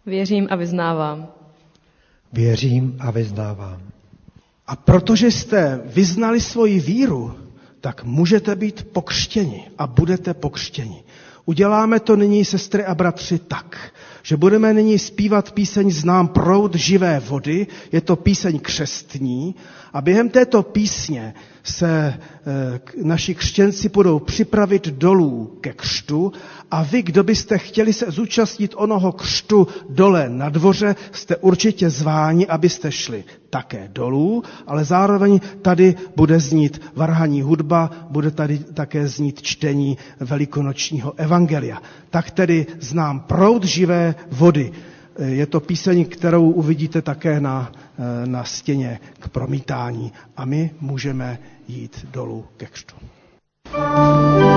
Věřím 0.06 0.48
a 0.50 0.56
vyznávám. 0.56 1.28
Věřím 2.34 2.98
a 3.00 3.12
vyznávám. 3.12 3.87
A 4.68 4.76
protože 4.76 5.32
jste 5.32 5.82
vyznali 5.86 6.42
svoji 6.42 6.80
víru, 6.80 7.36
tak 7.82 8.04
můžete 8.04 8.56
být 8.56 8.88
pokřtěni 8.92 9.70
a 9.78 9.88
budete 9.88 10.34
pokřtěni. 10.34 11.04
Uděláme 11.46 12.00
to 12.00 12.16
nyní, 12.16 12.46
sestry 12.46 12.86
a 12.86 12.96
bratři, 12.96 13.40
tak, 13.40 13.92
že 14.24 14.38
budeme 14.38 14.74
nyní 14.74 15.00
zpívat 15.00 15.52
píseň 15.52 15.92
Znám 15.92 16.28
proud 16.28 16.76
živé 16.76 17.20
vody, 17.20 17.68
je 17.92 18.02
to 18.02 18.16
píseň 18.16 18.60
křestní 18.60 19.56
a 19.94 20.02
během 20.02 20.30
této 20.30 20.64
písně 20.64 21.34
se 21.70 22.14
eh, 22.14 22.80
naši 23.04 23.36
křtěnci 23.36 23.90
budou 23.90 24.20
připravit 24.20 24.88
dolů 24.88 25.58
ke 25.62 25.74
křtu 25.74 26.32
a 26.72 26.84
vy, 26.84 27.02
kdo 27.02 27.24
byste 27.24 27.58
chtěli 27.58 27.94
se 27.94 28.06
zúčastnit 28.12 28.74
onoho 28.76 29.12
křtu 29.12 29.68
dole 29.90 30.30
na 30.30 30.50
dvoře, 30.50 30.96
jste 31.12 31.36
určitě 31.36 31.90
zváni, 31.90 32.48
abyste 32.48 32.92
šli 32.92 33.24
také 33.50 33.90
dolů, 33.94 34.44
ale 34.68 34.86
zároveň 34.86 35.40
tady 35.62 35.96
bude 36.16 36.40
znít 36.40 36.82
varhaní 36.96 37.42
hudba, 37.42 37.90
bude 38.10 38.32
tady 38.32 38.58
také 38.60 39.08
znít 39.08 39.42
čtení 39.42 39.98
velikonočního 40.20 41.14
evangelia. 41.18 41.82
Tak 42.10 42.32
tedy 42.32 42.66
znám 42.80 43.20
proud 43.20 43.64
živé 43.64 44.16
vody. 44.32 44.72
Je 45.26 45.46
to 45.46 45.60
píseň, 45.60 46.06
kterou 46.06 46.50
uvidíte 46.52 47.02
také 47.02 47.40
na, 47.40 47.72
na 48.26 48.44
stěně 48.44 49.00
k 49.20 49.30
promítání 49.30 50.12
a 50.38 50.46
my 50.46 50.72
můžeme 50.82 51.40
jít 51.68 52.06
dolů 52.06 52.48
ke 52.58 52.66
křtu. 52.66 52.96
opět 53.68 54.54
z 54.54 54.57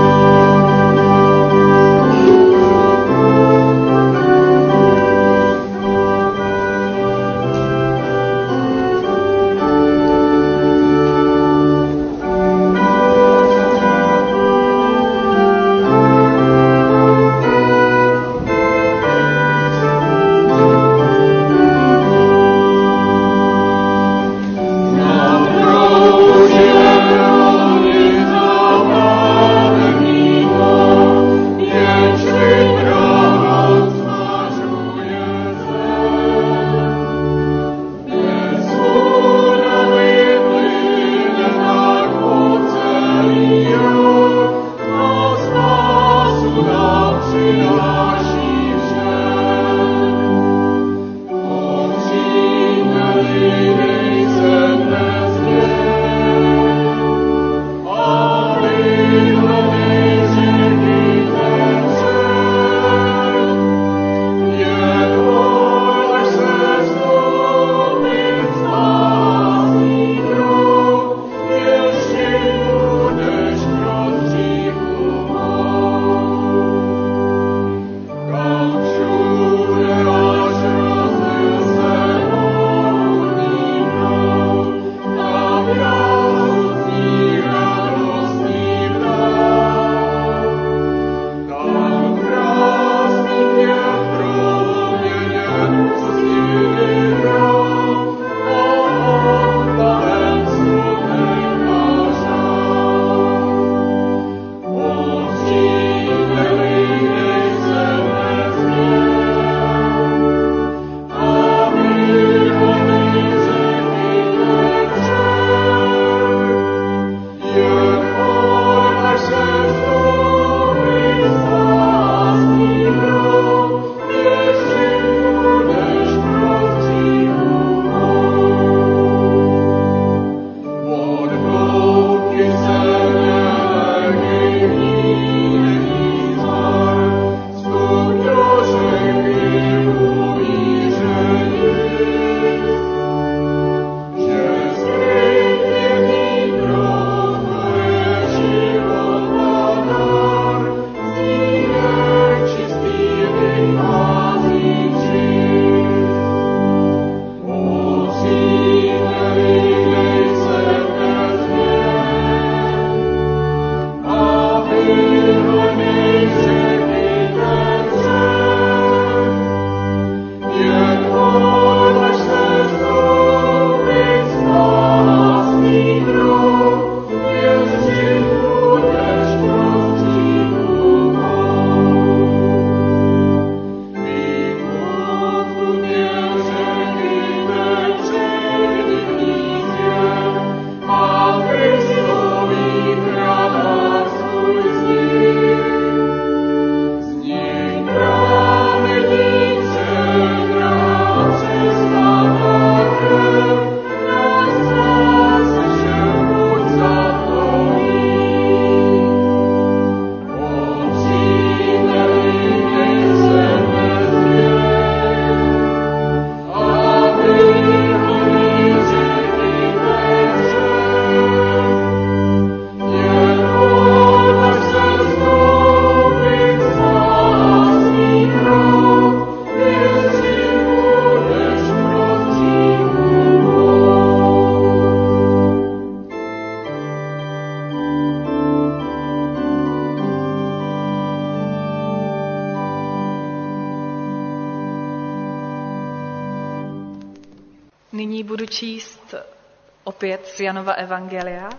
Janova 250.51 250.73
Evangelia 250.73 251.49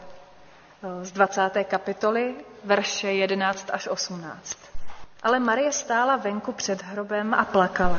z 1.03 1.13
20. 1.13 1.51
kapitoly, 1.65 2.35
verše 2.65 3.13
11 3.13 3.71
až 3.73 3.89
18. 3.89 4.57
Ale 5.23 5.41
Marie 5.41 5.73
stála 5.73 6.17
venku 6.17 6.53
před 6.53 6.83
hrobem 6.83 7.35
a 7.35 7.45
plakala. 7.45 7.99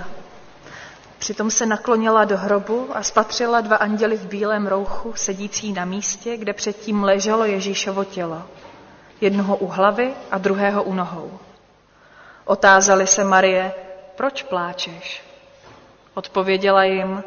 Přitom 1.18 1.52
se 1.52 1.66
naklonila 1.66 2.26
do 2.26 2.38
hrobu 2.38 2.90
a 2.94 3.04
spatřila 3.04 3.62
dva 3.62 3.76
anděly 3.78 4.18
v 4.18 4.26
bílém 4.28 4.68
rouchu, 4.68 5.14
sedící 5.16 5.74
na 5.74 5.86
místě, 5.86 6.38
kde 6.38 6.54
předtím 6.54 7.04
leželo 7.04 7.46
Ježíšovo 7.46 8.04
tělo. 8.04 8.44
Jednoho 9.22 9.58
u 9.58 9.68
hlavy 9.68 10.14
a 10.32 10.38
druhého 10.38 10.84
u 10.84 10.94
nohou. 10.94 11.40
Otázali 12.46 13.08
se 13.08 13.24
Marie, 13.24 13.74
proč 14.16 14.44
pláčeš? 14.44 15.24
Odpověděla 16.14 16.84
jim, 16.84 17.24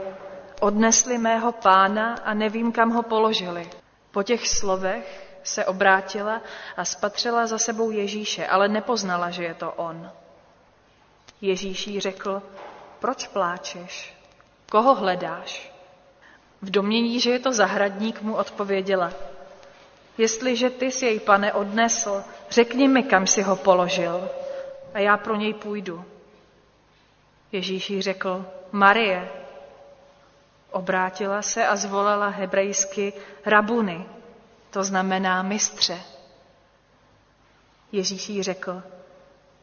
odnesli 0.61 1.19
mého 1.19 1.53
pána 1.53 2.15
a 2.25 2.35
nevím, 2.35 2.73
kam 2.73 2.91
ho 2.91 3.03
položili. 3.03 3.71
Po 4.11 4.23
těch 4.23 4.49
slovech 4.49 5.39
se 5.43 5.65
obrátila 5.65 6.43
a 6.77 6.85
spatřila 6.85 7.47
za 7.47 7.59
sebou 7.59 7.91
Ježíše, 7.91 8.47
ale 8.47 8.69
nepoznala, 8.69 9.31
že 9.31 9.45
je 9.45 9.55
to 9.55 9.73
on. 9.73 10.11
Ježíš 11.41 11.87
jí 11.87 12.01
řekl, 12.01 12.43
proč 12.99 13.27
pláčeš? 13.27 14.17
Koho 14.71 14.95
hledáš? 14.95 15.73
V 16.63 16.71
domění, 16.71 17.21
že 17.21 17.31
je 17.31 17.39
to 17.39 17.53
zahradník, 17.53 18.23
mu 18.23 18.37
odpověděla, 18.37 19.13
jestliže 20.19 20.71
ty 20.71 20.93
jsi 20.93 21.07
jej, 21.07 21.21
pane, 21.21 21.53
odnesl, 21.53 22.25
řekni 22.51 22.89
mi, 22.89 23.03
kam 23.03 23.27
si 23.27 23.43
ho 23.43 23.57
položil 23.57 24.29
a 24.95 24.99
já 24.99 25.17
pro 25.17 25.37
něj 25.37 25.55
půjdu. 25.55 26.05
Ježíš 27.53 27.91
jí 27.91 28.03
řekl, 28.03 28.47
Marie. 28.73 29.29
Obrátila 30.77 31.43
se 31.43 31.67
a 31.67 31.77
zvolala 31.77 32.29
hebrejsky 32.29 33.13
rabuny, 33.47 34.07
to 34.71 34.85
znamená 34.85 35.43
mistře. 35.43 36.01
Ježíš 37.93 38.29
jí 38.29 38.43
řekl, 38.43 38.83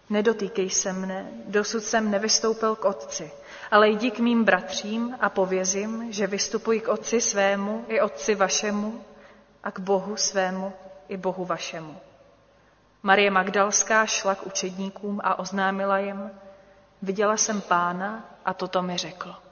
nedotýkej 0.09 0.69
se 0.69 0.93
mne, 0.93 1.29
dosud 1.45 1.83
jsem 1.83 2.11
nevystoupil 2.11 2.75
k 2.75 2.85
otci, 2.85 3.31
ale 3.71 3.89
jdi 3.89 4.11
k 4.11 4.19
mým 4.19 4.43
bratřím 4.43 5.17
a 5.21 5.29
povězím, 5.29 6.11
že 6.11 6.27
vystupuji 6.27 6.79
k 6.79 6.87
otci 6.87 7.21
svému 7.21 7.85
i 7.87 8.01
otci 8.01 8.35
vašemu 8.35 9.05
a 9.63 9.71
k 9.71 9.79
Bohu 9.79 10.17
svému 10.17 10.73
i 11.09 11.17
Bohu 11.17 11.45
vašemu. 11.45 11.97
Marie 13.03 13.31
Magdalská 13.31 14.05
šla 14.05 14.35
k 14.35 14.45
učedníkům 14.45 15.21
a 15.23 15.39
oznámila 15.39 15.97
jim, 15.97 16.31
viděla 17.01 17.37
jsem 17.37 17.61
pána 17.61 18.25
a 18.45 18.53
toto 18.53 18.81
mi 18.81 18.97
řekl. 18.97 19.42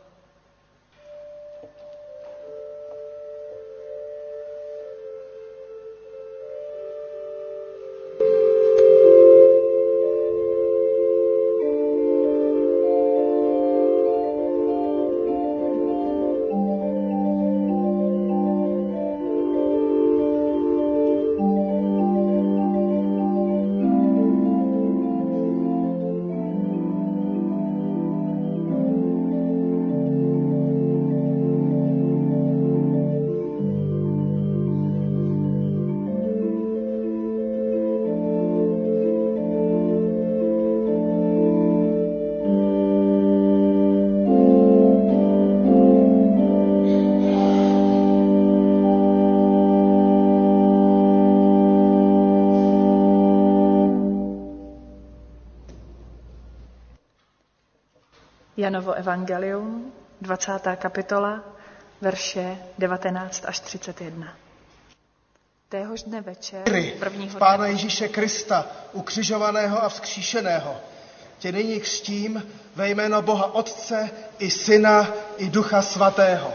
Janovo 58.71 58.93
evangelium, 58.93 59.91
20. 60.21 60.51
kapitola, 60.75 61.43
verše 62.01 62.57
19 62.77 63.43
až 63.45 63.59
31. 63.59 64.27
Téhož 65.69 66.03
dne 66.03 66.21
večer, 66.21 66.63
prvního 66.99 67.39
Pána 67.39 67.67
Ježíše 67.67 68.07
Krista, 68.07 68.65
ukřižovaného 68.93 69.83
a 69.83 69.89
vzkříšeného, 69.89 70.77
tě 71.39 71.51
nyní 71.51 71.79
křtím 71.79 72.43
ve 72.75 72.89
jméno 72.89 73.21
Boha 73.21 73.53
Otce 73.55 74.09
i 74.39 74.51
Syna 74.51 75.07
i 75.37 75.49
Ducha 75.49 75.81
Svatého. 75.81 76.53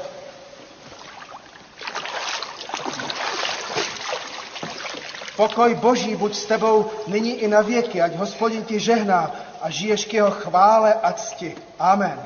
Pokoj 5.36 5.74
Boží 5.74 6.16
buď 6.16 6.34
s 6.34 6.46
tebou 6.46 6.90
nyní 7.06 7.32
i 7.32 7.48
na 7.48 7.60
věky, 7.60 8.02
ať 8.02 8.14
hospodin 8.14 8.64
ti 8.64 8.80
žehná 8.80 9.45
a 9.66 9.70
žiješ 9.70 10.04
k 10.04 10.14
jeho 10.14 10.30
chvále 10.30 10.94
a 10.94 11.12
cti. 11.12 11.58
Amen. 11.78 12.22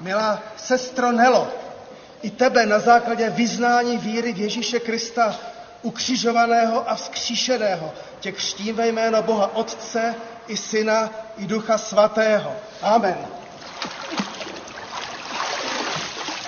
Milá 0.00 0.42
sestro 0.56 1.12
Nelo, 1.12 1.61
i 2.22 2.30
tebe 2.30 2.66
na 2.66 2.78
základě 2.78 3.30
vyznání 3.30 3.98
víry 3.98 4.32
v 4.32 4.38
Ježíše 4.38 4.80
Krista, 4.80 5.38
ukřižovaného 5.82 6.90
a 6.90 6.94
vzkříšeného, 6.94 7.92
tě 8.20 8.32
křtím 8.32 8.76
ve 8.76 8.88
jméno 8.88 9.22
Boha 9.22 9.56
Otce 9.56 10.14
i 10.48 10.56
Syna 10.56 11.10
i 11.38 11.46
Ducha 11.46 11.78
Svatého. 11.78 12.56
Amen. 12.82 13.16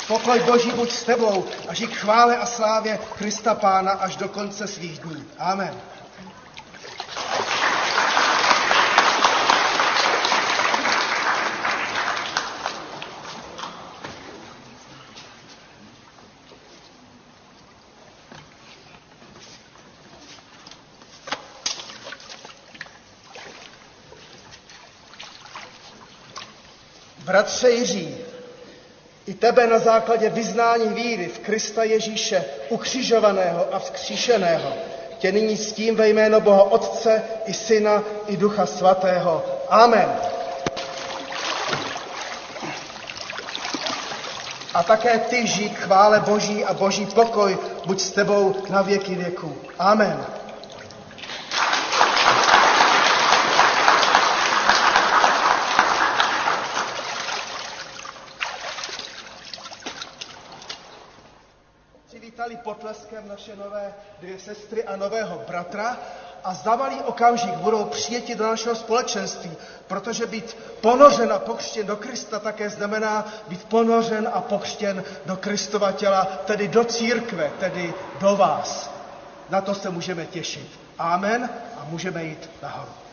Pokoj 0.08 0.40
Boží 0.40 0.70
buď 0.70 0.92
s 0.92 1.02
tebou 1.02 1.44
a 1.68 1.74
žij 1.74 1.86
k 1.86 1.94
chvále 1.94 2.36
a 2.36 2.46
slávě 2.46 2.98
Krista 3.18 3.54
Pána 3.54 3.92
až 3.92 4.16
do 4.16 4.28
konce 4.28 4.66
svých 4.66 4.98
dní. 4.98 5.24
Amen. 5.38 5.74
Bratře 27.34 27.70
Jiří, 27.70 28.16
i 29.26 29.34
tebe 29.34 29.66
na 29.66 29.78
základě 29.78 30.30
vyznání 30.30 30.88
víry 30.88 31.28
v 31.28 31.38
Krista 31.38 31.84
Ježíše, 31.84 32.44
ukřižovaného 32.68 33.74
a 33.74 33.78
vzkříšeného, 33.78 34.72
tě 35.18 35.32
nyní 35.32 35.56
s 35.56 35.72
tím 35.72 35.96
ve 35.96 36.08
jméno 36.08 36.40
Boha 36.40 36.62
Otce 36.62 37.22
i 37.46 37.52
Syna 37.52 38.02
i 38.26 38.36
Ducha 38.36 38.66
Svatého. 38.66 39.44
Amen. 39.68 40.12
A 44.74 44.82
také 44.82 45.18
ty 45.18 45.46
žij 45.46 45.68
chvále 45.68 46.20
Boží 46.20 46.64
a 46.64 46.74
Boží 46.74 47.06
pokoj 47.06 47.58
buď 47.86 48.00
s 48.00 48.10
tebou 48.10 48.54
na 48.70 48.82
věky 48.82 49.14
věku. 49.14 49.56
Amen. 49.78 50.26
Potleskem 63.04 63.28
naše 63.28 63.56
nové 63.56 63.94
dvě 64.20 64.38
sestry 64.38 64.84
a 64.84 64.96
nového 64.96 65.42
bratra 65.48 65.96
a 66.44 66.54
za 66.54 66.76
malý 66.76 67.00
okamžik 67.00 67.54
budou 67.54 67.84
přijeti 67.84 68.34
do 68.34 68.44
našeho 68.46 68.76
společenství, 68.76 69.52
protože 69.86 70.26
být 70.26 70.56
ponořen 70.80 71.32
a 71.32 71.38
pokřtěn 71.38 71.86
do 71.86 71.96
Krista 71.96 72.38
také 72.38 72.70
znamená 72.70 73.26
být 73.48 73.64
ponořen 73.64 74.30
a 74.32 74.40
pokřtěn 74.40 75.04
do 75.26 75.36
Kristova 75.36 75.92
těla, 75.92 76.24
tedy 76.24 76.68
do 76.68 76.84
církve, 76.84 77.50
tedy 77.60 77.94
do 78.20 78.36
vás. 78.36 78.90
Na 79.50 79.60
to 79.60 79.74
se 79.74 79.90
můžeme 79.90 80.26
těšit. 80.26 80.68
Amen 80.98 81.50
a 81.76 81.84
můžeme 81.90 82.24
jít 82.24 82.50
nahoru. 82.62 83.03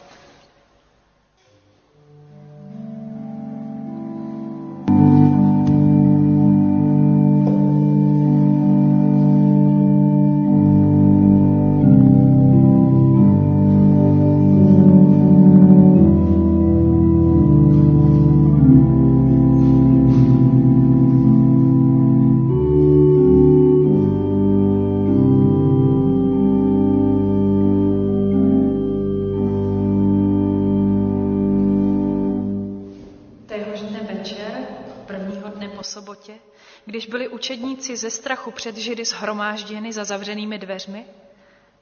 Ze 38.01 38.09
strachu 38.09 38.51
před 38.51 38.77
Židy 38.77 39.05
shromážděny 39.05 39.93
za 39.93 40.03
zavřenými 40.03 40.57
dveřmi, 40.57 41.05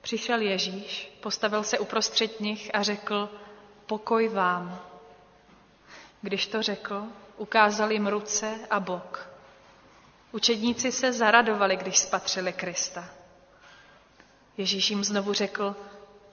přišel 0.01 0.41
Ježíš, 0.41 1.17
postavil 1.21 1.63
se 1.63 1.79
uprostřed 1.79 2.39
nich 2.39 2.71
a 2.73 2.84
řekl, 2.84 3.29
pokoj 3.86 4.27
vám. 4.27 4.79
Když 6.21 6.47
to 6.47 6.62
řekl, 6.62 7.03
ukázal 7.38 7.91
jim 7.91 8.08
ruce 8.08 8.60
a 8.69 8.79
bok. 8.79 9.29
Učedníci 10.32 10.91
se 10.91 11.13
zaradovali, 11.13 11.77
když 11.77 11.97
spatřili 11.97 12.53
Krista. 12.53 13.05
Ježíš 14.58 14.89
jim 14.89 15.03
znovu 15.03 15.34
řekl, 15.34 15.75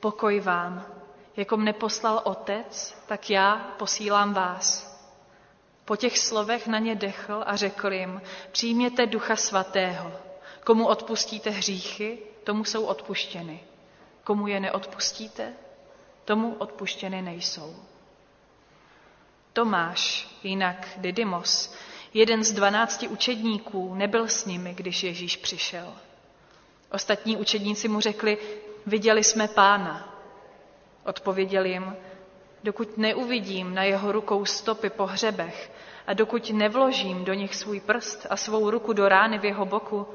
pokoj 0.00 0.40
vám. 0.40 0.86
Jako 1.36 1.56
mne 1.56 1.72
poslal 1.72 2.20
otec, 2.24 2.98
tak 3.06 3.30
já 3.30 3.56
posílám 3.56 4.34
vás. 4.34 4.85
Po 5.86 5.96
těch 5.96 6.18
slovech 6.18 6.66
na 6.66 6.78
ně 6.78 6.94
dechl 6.94 7.42
a 7.46 7.56
řekl 7.56 7.92
jim, 7.92 8.22
přijměte 8.52 9.06
ducha 9.06 9.36
svatého. 9.36 10.12
Komu 10.64 10.86
odpustíte 10.86 11.50
hříchy, 11.50 12.18
tomu 12.44 12.64
jsou 12.64 12.84
odpuštěny. 12.84 13.60
Komu 14.24 14.46
je 14.46 14.60
neodpustíte, 14.60 15.52
tomu 16.24 16.54
odpuštěny 16.54 17.22
nejsou. 17.22 17.76
Tomáš, 19.52 20.28
jinak 20.42 20.88
Didymos, 20.96 21.74
jeden 22.14 22.44
z 22.44 22.52
dvanácti 22.52 23.08
učedníků, 23.08 23.94
nebyl 23.94 24.28
s 24.28 24.44
nimi, 24.44 24.74
když 24.74 25.02
Ježíš 25.02 25.36
přišel. 25.36 25.94
Ostatní 26.92 27.36
učedníci 27.36 27.88
mu 27.88 28.00
řekli, 28.00 28.38
viděli 28.86 29.24
jsme 29.24 29.48
pána. 29.48 30.14
Odpověděl 31.04 31.64
jim, 31.64 31.96
dokud 32.66 32.98
neuvidím 32.98 33.74
na 33.74 33.82
jeho 33.82 34.12
rukou 34.12 34.44
stopy 34.44 34.90
po 34.90 35.06
hřebech 35.06 35.72
a 36.06 36.12
dokud 36.12 36.50
nevložím 36.50 37.24
do 37.24 37.34
nich 37.34 37.54
svůj 37.54 37.80
prst 37.80 38.26
a 38.30 38.36
svou 38.36 38.70
ruku 38.70 38.92
do 38.92 39.08
rány 39.08 39.38
v 39.38 39.44
jeho 39.44 39.64
boku, 39.64 40.06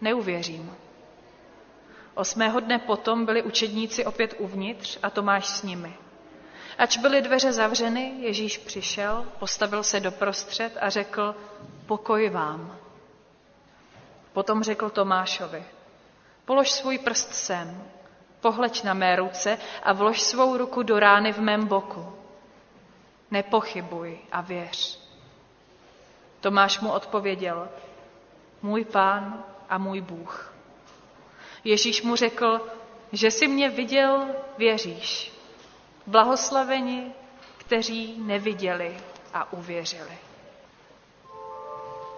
neuvěřím. 0.00 0.76
Osmého 2.14 2.60
dne 2.60 2.78
potom 2.78 3.26
byli 3.26 3.42
učedníci 3.42 4.04
opět 4.04 4.34
uvnitř 4.38 4.98
a 5.02 5.10
Tomáš 5.10 5.46
s 5.46 5.62
nimi. 5.62 5.94
Ač 6.78 6.96
byly 6.96 7.22
dveře 7.22 7.52
zavřeny, 7.52 8.14
Ježíš 8.18 8.58
přišel, 8.58 9.26
postavil 9.38 9.82
se 9.82 10.00
doprostřed 10.00 10.78
a 10.80 10.90
řekl, 10.90 11.34
pokoj 11.86 12.30
vám. 12.30 12.76
Potom 14.32 14.62
řekl 14.62 14.90
Tomášovi, 14.90 15.64
polož 16.44 16.70
svůj 16.70 16.98
prst 16.98 17.34
sem, 17.34 17.82
pohleď 18.40 18.84
na 18.84 18.94
mé 18.94 19.16
ruce 19.16 19.58
a 19.82 19.92
vlož 19.92 20.20
svou 20.20 20.56
ruku 20.56 20.82
do 20.82 20.98
rány 20.98 21.32
v 21.32 21.38
mém 21.38 21.66
boku. 21.66 22.12
Nepochybuj 23.30 24.18
a 24.32 24.40
věř. 24.40 25.00
Tomáš 26.40 26.80
mu 26.80 26.92
odpověděl, 26.92 27.68
můj 28.62 28.84
pán 28.84 29.44
a 29.68 29.78
můj 29.78 30.00
Bůh. 30.00 30.54
Ježíš 31.64 32.02
mu 32.02 32.16
řekl, 32.16 32.60
že 33.12 33.30
si 33.30 33.48
mě 33.48 33.68
viděl, 33.68 34.26
věříš. 34.58 35.32
Blahoslaveni, 36.06 37.12
kteří 37.58 38.14
neviděli 38.18 38.96
a 39.34 39.52
uvěřili. 39.52 40.18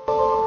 Evangelium, 0.06 0.41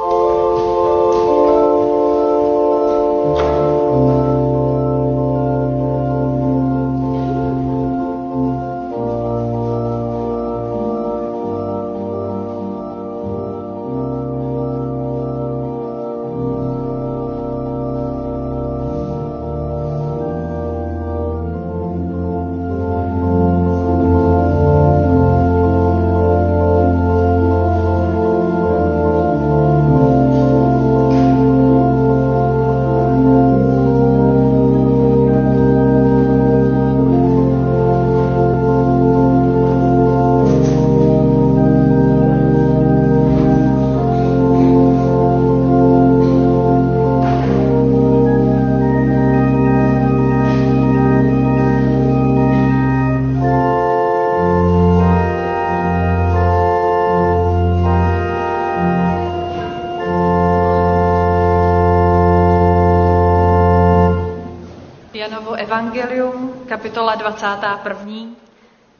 kapitola 66.85 67.15
21, 67.15 68.35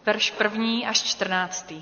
verš 0.05 0.33
1 0.41 0.89
až 0.89 1.03
14. 1.03 1.73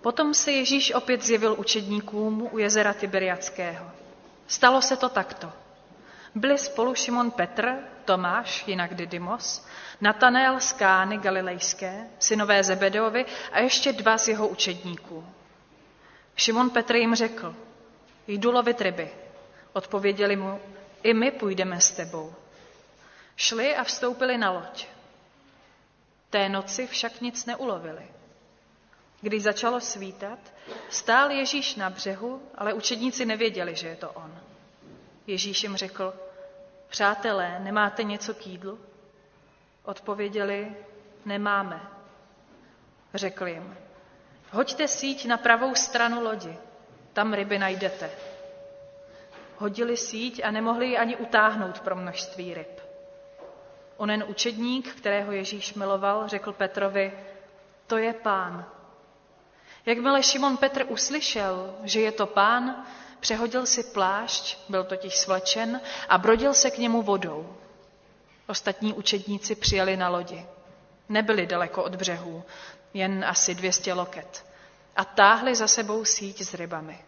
Potom 0.00 0.34
se 0.34 0.52
Ježíš 0.52 0.92
opět 0.94 1.22
zjevil 1.22 1.54
učedníkům 1.58 2.48
u 2.52 2.58
jezera 2.58 2.92
Tiberiackého. 2.92 3.90
Stalo 4.46 4.82
se 4.82 4.96
to 4.96 5.08
takto. 5.08 5.52
Byli 6.34 6.58
spolu 6.58 6.94
Šimon 6.94 7.30
Petr, 7.30 7.74
Tomáš, 8.04 8.64
jinak 8.66 8.94
Didymos, 8.94 9.66
Natanael 10.00 10.60
z 10.60 10.72
Kány 10.72 11.18
Galilejské, 11.18 12.06
synové 12.18 12.64
Zebedovi 12.64 13.26
a 13.52 13.58
ještě 13.58 13.92
dva 13.92 14.18
z 14.18 14.28
jeho 14.28 14.48
učedníků. 14.48 15.24
Šimon 16.36 16.70
Petr 16.70 16.96
jim 16.96 17.14
řekl, 17.14 17.54
jdu 18.26 18.50
lovit 18.50 18.80
ryby. 18.80 19.10
Odpověděli 19.72 20.36
mu, 20.36 20.60
i 21.02 21.14
my 21.14 21.30
půjdeme 21.30 21.80
s 21.80 21.90
tebou. 21.90 22.34
Šli 23.38 23.76
a 23.76 23.84
vstoupili 23.84 24.38
na 24.38 24.50
loď. 24.50 24.86
Té 26.30 26.48
noci 26.48 26.86
však 26.86 27.20
nic 27.20 27.46
neulovili. 27.46 28.06
Když 29.20 29.42
začalo 29.42 29.80
svítat, 29.80 30.38
stál 30.90 31.30
Ježíš 31.30 31.74
na 31.74 31.90
břehu, 31.90 32.42
ale 32.54 32.72
učedníci 32.72 33.26
nevěděli, 33.26 33.76
že 33.76 33.88
je 33.88 33.96
to 33.96 34.10
on. 34.10 34.40
Ježíš 35.26 35.62
jim 35.62 35.76
řekl, 35.76 36.14
přátelé, 36.88 37.60
nemáte 37.60 38.02
něco 38.02 38.34
k 38.34 38.46
jídlu? 38.46 38.78
Odpověděli, 39.84 40.76
nemáme. 41.24 41.80
Řekl 43.14 43.46
jim, 43.46 43.76
hoďte 44.50 44.88
síť 44.88 45.26
na 45.26 45.36
pravou 45.36 45.74
stranu 45.74 46.22
lodi, 46.22 46.56
tam 47.12 47.34
ryby 47.34 47.58
najdete. 47.58 48.10
Hodili 49.56 49.96
síť 49.96 50.44
a 50.44 50.50
nemohli 50.50 50.86
ji 50.86 50.98
ani 50.98 51.16
utáhnout 51.16 51.80
pro 51.80 51.96
množství 51.96 52.54
ryb. 52.54 52.77
Onen 53.98 54.24
učedník, 54.26 54.94
kterého 54.94 55.32
Ježíš 55.32 55.74
miloval, 55.74 56.28
řekl 56.28 56.52
Petrovi, 56.52 57.12
to 57.86 57.98
je 57.98 58.12
pán. 58.12 58.66
Jakmile 59.86 60.22
Šimon 60.22 60.56
Petr 60.56 60.84
uslyšel, 60.88 61.74
že 61.82 62.00
je 62.00 62.12
to 62.12 62.26
pán, 62.26 62.86
přehodil 63.20 63.66
si 63.66 63.82
plášť, 63.82 64.58
byl 64.68 64.84
totiž 64.84 65.16
svlečen 65.16 65.80
a 66.08 66.18
brodil 66.18 66.54
se 66.54 66.70
k 66.70 66.78
němu 66.78 67.02
vodou. 67.02 67.56
Ostatní 68.46 68.92
učedníci 68.92 69.54
přijeli 69.54 69.96
na 69.96 70.08
lodi. 70.08 70.46
Nebyli 71.08 71.46
daleko 71.46 71.84
od 71.84 71.96
břehů, 71.96 72.44
jen 72.94 73.24
asi 73.24 73.54
200 73.54 73.92
loket. 73.92 74.46
A 74.96 75.04
táhli 75.04 75.54
za 75.54 75.68
sebou 75.68 76.04
síť 76.04 76.42
s 76.42 76.54
rybami. 76.54 77.04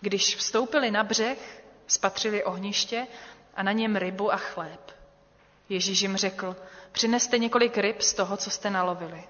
Když 0.00 0.36
vstoupili 0.36 0.90
na 0.90 1.04
břeh, 1.04 1.62
spatřili 1.86 2.44
ohniště 2.44 3.06
a 3.54 3.62
na 3.62 3.72
něm 3.72 3.96
rybu 3.96 4.32
a 4.32 4.36
chléb. 4.36 4.97
Ježíš 5.68 6.00
jim 6.00 6.16
řekl, 6.16 6.56
přineste 6.92 7.38
několik 7.38 7.78
ryb 7.78 8.00
z 8.00 8.14
toho, 8.14 8.36
co 8.36 8.50
jste 8.50 8.70
nalovili. 8.70 9.24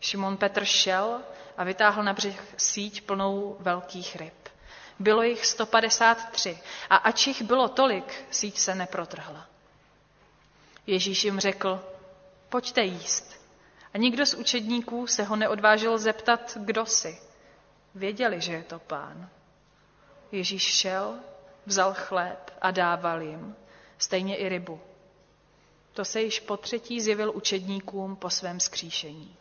Šimon 0.00 0.36
Petr 0.36 0.64
šel 0.64 1.20
a 1.56 1.64
vytáhl 1.64 2.02
na 2.02 2.12
břeh 2.12 2.54
síť 2.56 3.00
plnou 3.06 3.56
velkých 3.60 4.16
ryb. 4.16 4.48
Bylo 4.98 5.22
jich 5.22 5.46
153 5.46 6.58
a 6.90 6.96
ač 6.96 7.26
jich 7.26 7.42
bylo 7.42 7.68
tolik, 7.68 8.24
síť 8.30 8.58
se 8.58 8.74
neprotrhla. 8.74 9.46
Ježíš 10.86 11.24
jim 11.24 11.40
řekl, 11.40 11.80
pojďte 12.48 12.82
jíst. 12.82 13.42
A 13.94 13.98
nikdo 13.98 14.26
z 14.26 14.34
učedníků 14.34 15.06
se 15.06 15.22
ho 15.22 15.36
neodvážil 15.36 15.98
zeptat, 15.98 16.56
kdo 16.60 16.86
si. 16.86 17.18
Věděli, 17.94 18.40
že 18.40 18.52
je 18.52 18.62
to 18.62 18.78
pán. 18.78 19.28
Ježíš 20.32 20.62
šel, 20.62 21.14
vzal 21.66 21.94
chléb 21.94 22.50
a 22.60 22.70
dával 22.70 23.22
jim, 23.22 23.56
stejně 23.98 24.36
i 24.36 24.48
rybu. 24.48 24.80
To 25.92 26.04
se 26.04 26.22
již 26.22 26.40
po 26.40 26.56
třetí 26.56 27.00
zjevil 27.00 27.32
učedníkům 27.34 28.16
po 28.16 28.30
svém 28.30 28.60
skříšení. 28.60 29.36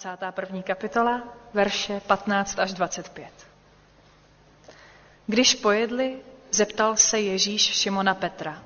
21. 0.00 0.62
kapitola, 0.62 1.22
verše 1.54 2.00
15 2.00 2.58
až 2.58 2.72
25. 2.72 3.28
Když 5.26 5.54
pojedli, 5.54 6.18
zeptal 6.50 6.96
se 6.96 7.20
Ježíš 7.20 7.62
Šimona 7.62 8.14
Petra. 8.14 8.62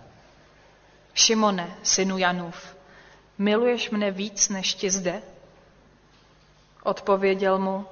Šimone, 1.14 1.74
synu 1.82 2.18
Janův, 2.18 2.76
miluješ 3.38 3.90
mne 3.90 4.10
víc 4.10 4.48
než 4.48 4.74
ti 4.74 4.90
zde? 4.90 5.22
Odpověděl 6.82 7.58
mu, 7.58 7.86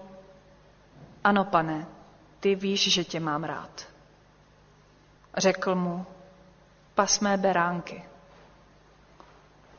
ano 1.24 1.44
pane, 1.44 1.86
ty 2.40 2.54
víš, 2.54 2.92
že 2.92 3.04
tě 3.04 3.20
mám 3.20 3.44
rád. 3.44 3.86
Řekl 5.36 5.74
mu, 5.74 6.06
pas 6.94 7.20
mé 7.20 7.36
beránky. 7.36 8.04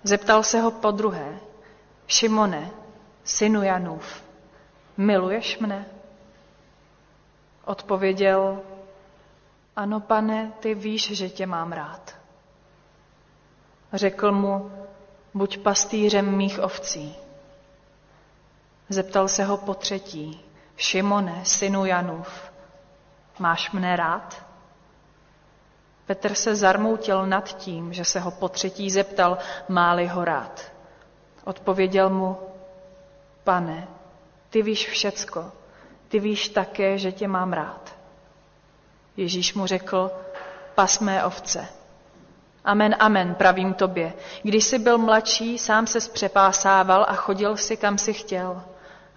Zeptal 0.03 0.43
se 0.43 0.59
ho 0.61 0.71
po 0.71 0.91
druhé, 0.91 1.39
Šimone, 2.07 2.82
synu 3.23 3.63
Janův, 3.63 4.23
miluješ 4.97 5.59
mne? 5.59 5.85
Odpověděl, 7.65 8.61
ano 9.75 9.99
pane, 9.99 10.51
ty 10.59 10.73
víš, 10.75 11.11
že 11.11 11.29
tě 11.29 11.45
mám 11.45 11.71
rád. 11.71 12.15
Řekl 13.93 14.31
mu, 14.31 14.71
buď 15.33 15.57
pastýřem 15.57 16.37
mých 16.37 16.59
ovcí. 16.59 17.15
Zeptal 18.89 19.27
se 19.27 19.43
ho 19.43 19.57
po 19.57 19.73
třetí, 19.73 20.41
Šimone, 20.77 21.45
synu 21.45 21.85
Janův, 21.85 22.51
máš 23.39 23.71
mne 23.71 23.95
rád? 23.95 24.45
Petr 26.05 26.33
se 26.33 26.55
zarmoutil 26.55 27.25
nad 27.25 27.57
tím, 27.57 27.93
že 27.93 28.05
se 28.05 28.19
ho 28.19 28.31
po 28.31 28.49
třetí 28.49 28.91
zeptal, 28.91 29.37
máli 29.69 30.07
ho 30.07 30.25
rád. 30.25 30.61
Odpověděl 31.43 32.09
mu, 32.09 32.37
pane, 33.43 33.87
ty 34.49 34.61
víš 34.61 34.87
všecko, 34.87 35.51
ty 36.07 36.19
víš 36.19 36.49
také, 36.49 36.97
že 36.97 37.11
tě 37.11 37.27
mám 37.27 37.53
rád. 37.53 37.95
Ježíš 39.17 39.53
mu 39.53 39.65
řekl, 39.65 40.11
pas 40.75 40.99
mé 40.99 41.25
ovce. 41.25 41.67
Amen, 42.65 42.95
amen, 42.99 43.35
pravím 43.35 43.73
tobě. 43.73 44.13
Když 44.43 44.63
jsi 44.63 44.79
byl 44.79 44.97
mladší, 44.97 45.57
sám 45.57 45.87
se 45.87 46.01
zpřepásával 46.01 47.05
a 47.09 47.13
chodil 47.13 47.57
si, 47.57 47.77
kam 47.77 47.97
si 47.97 48.13
chtěl. 48.13 48.63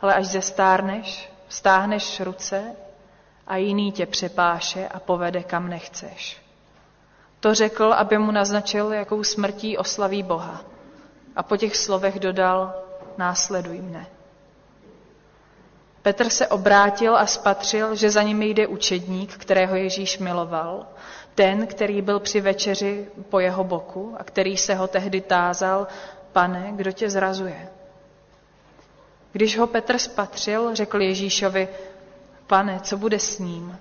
Ale 0.01 0.15
až 0.15 0.27
zestárneš, 0.27 1.33
stáhneš 1.49 2.21
ruce 2.21 2.77
a 3.47 3.57
jiný 3.57 3.93
tě 3.93 4.07
přepáše 4.07 4.89
a 4.89 5.01
povede, 5.01 5.43
kam 5.43 5.69
nechceš. 5.69 6.43
To 7.41 7.55
řekl, 7.55 7.93
aby 7.93 8.19
mu 8.19 8.31
naznačil, 8.31 8.93
jakou 8.93 9.25
smrtí 9.25 9.79
oslaví 9.79 10.23
Boha. 10.23 10.61
A 11.37 11.43
po 11.43 11.57
těch 11.57 11.77
slovech 11.77 12.21
dodal, 12.21 12.75
následuj 13.19 13.79
mne. 13.81 14.16
Petr 16.07 16.31
se 16.31 16.47
obrátil 16.47 17.17
a 17.17 17.27
spatřil, 17.27 17.95
že 17.95 18.11
za 18.11 18.23
ním 18.23 18.43
jde 18.43 18.67
učedník, 18.67 19.37
kterého 19.37 19.77
Ježíš 19.77 20.19
miloval, 20.19 20.87
ten, 21.35 21.67
který 21.67 22.03
byl 22.03 22.21
při 22.21 22.41
večeři 22.41 23.09
po 23.31 23.41
jeho 23.41 23.65
boku 23.65 24.17
a 24.19 24.25
který 24.25 24.57
se 24.57 24.75
ho 24.75 24.87
tehdy 24.87 25.21
tázal, 25.21 25.87
pane, 26.33 26.73
kdo 26.73 26.93
tě 26.93 27.11
zrazuje? 27.11 27.69
Když 29.33 29.59
ho 29.59 29.67
Petr 29.67 29.99
spatřil, 29.99 30.75
řekl 30.75 31.01
Ježíšovi, 31.03 31.69
pane, 32.47 32.81
co 32.81 32.97
bude 32.97 33.19
s 33.19 33.39
ním? 33.39 33.79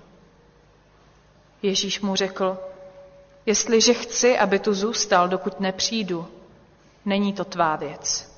Ježíš 1.62 2.00
mu 2.00 2.16
řekl, 2.16 2.58
jestliže 3.46 3.94
chci, 3.94 4.38
aby 4.38 4.58
tu 4.58 4.74
zůstal, 4.74 5.28
dokud 5.28 5.60
nepřijdu, 5.60 6.28
není 7.04 7.32
to 7.32 7.44
tvá 7.44 7.76
věc. 7.76 8.32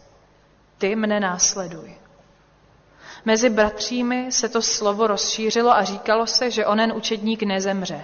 Ty 0.79 0.97
mne 0.97 1.21
následuj. 1.21 2.08
Mezi 3.25 3.51
bratřími 3.51 4.33
se 4.33 4.49
to 4.49 4.63
slovo 4.63 5.07
rozšířilo 5.07 5.71
a 5.71 5.85
říkalo 5.85 6.27
se, 6.27 6.51
že 6.51 6.67
onen 6.67 6.93
učedník 6.97 7.43
nezemře. 7.43 8.03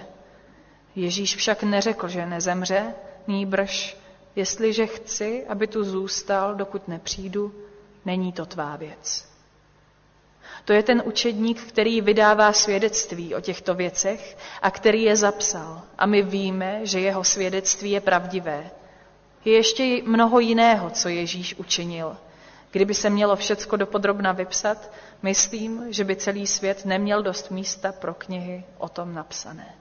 Ježíš 0.95 1.35
však 1.35 1.63
neřekl, 1.63 2.07
že 2.07 2.25
nezemře, 2.25 2.93
nýbrž, 3.27 3.97
jestliže 4.35 4.87
chci, 4.87 5.45
aby 5.47 5.67
tu 5.67 5.83
zůstal, 5.83 6.55
dokud 6.55 6.87
nepřijdu, 6.87 7.55
není 8.05 8.31
to 8.31 8.45
tvá 8.45 8.75
věc. 8.75 9.35
To 10.65 10.73
je 10.73 10.83
ten 10.83 11.03
učedník, 11.05 11.61
který 11.61 12.01
vydává 12.01 12.53
svědectví 12.53 13.35
o 13.35 13.41
těchto 13.41 13.75
věcech 13.75 14.37
a 14.61 14.71
který 14.71 15.03
je 15.03 15.15
zapsal. 15.15 15.81
A 15.97 16.05
my 16.05 16.21
víme, 16.21 16.79
že 16.83 16.99
jeho 16.99 17.23
svědectví 17.23 17.91
je 17.91 18.01
pravdivé. 18.01 18.69
Je 19.45 19.53
ještě 19.53 20.01
mnoho 20.05 20.39
jiného, 20.39 20.89
co 20.89 21.09
Ježíš 21.09 21.55
učinil. 21.55 22.17
Kdyby 22.75 22.93
se 22.93 23.09
mělo 23.09 23.35
všecko 23.35 23.75
dopodrobna 23.77 24.31
vypsat, 24.31 24.91
myslím, 25.21 25.93
že 25.93 26.03
by 26.03 26.15
celý 26.15 26.47
svět 26.47 26.85
neměl 26.85 27.23
dost 27.23 27.51
místa 27.51 27.91
pro 27.91 28.13
knihy 28.13 28.63
o 28.77 28.89
tom 28.89 29.13
napsané. 29.13 29.75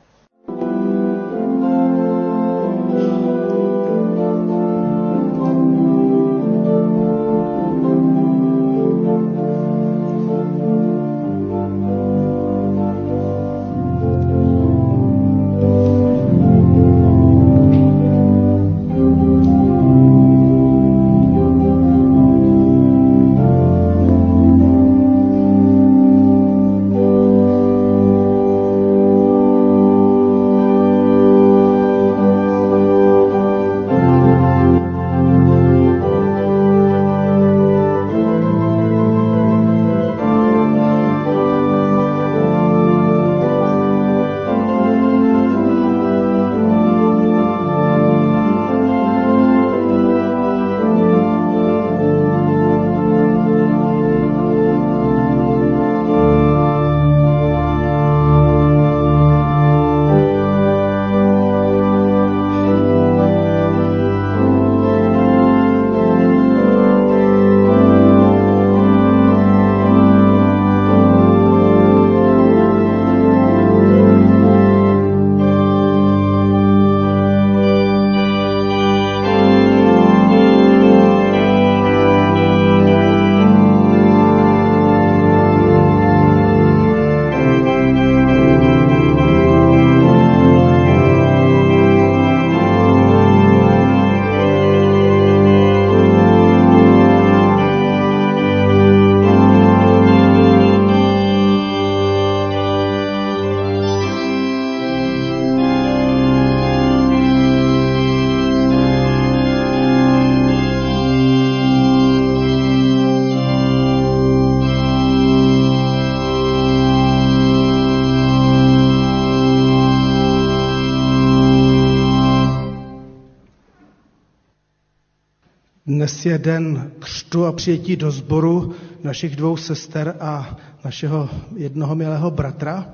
Je 126.25 126.39
den 126.39 126.91
křtu 126.99 127.47
a 127.47 127.53
přijetí 127.53 127.97
do 127.97 128.11
sboru 128.11 128.75
našich 129.03 129.37
dvou 129.37 129.57
sester 129.57 130.17
a 130.21 130.57
našeho 130.85 131.31
jednoho 131.57 131.95
milého 131.95 132.31
bratra. 132.31 132.93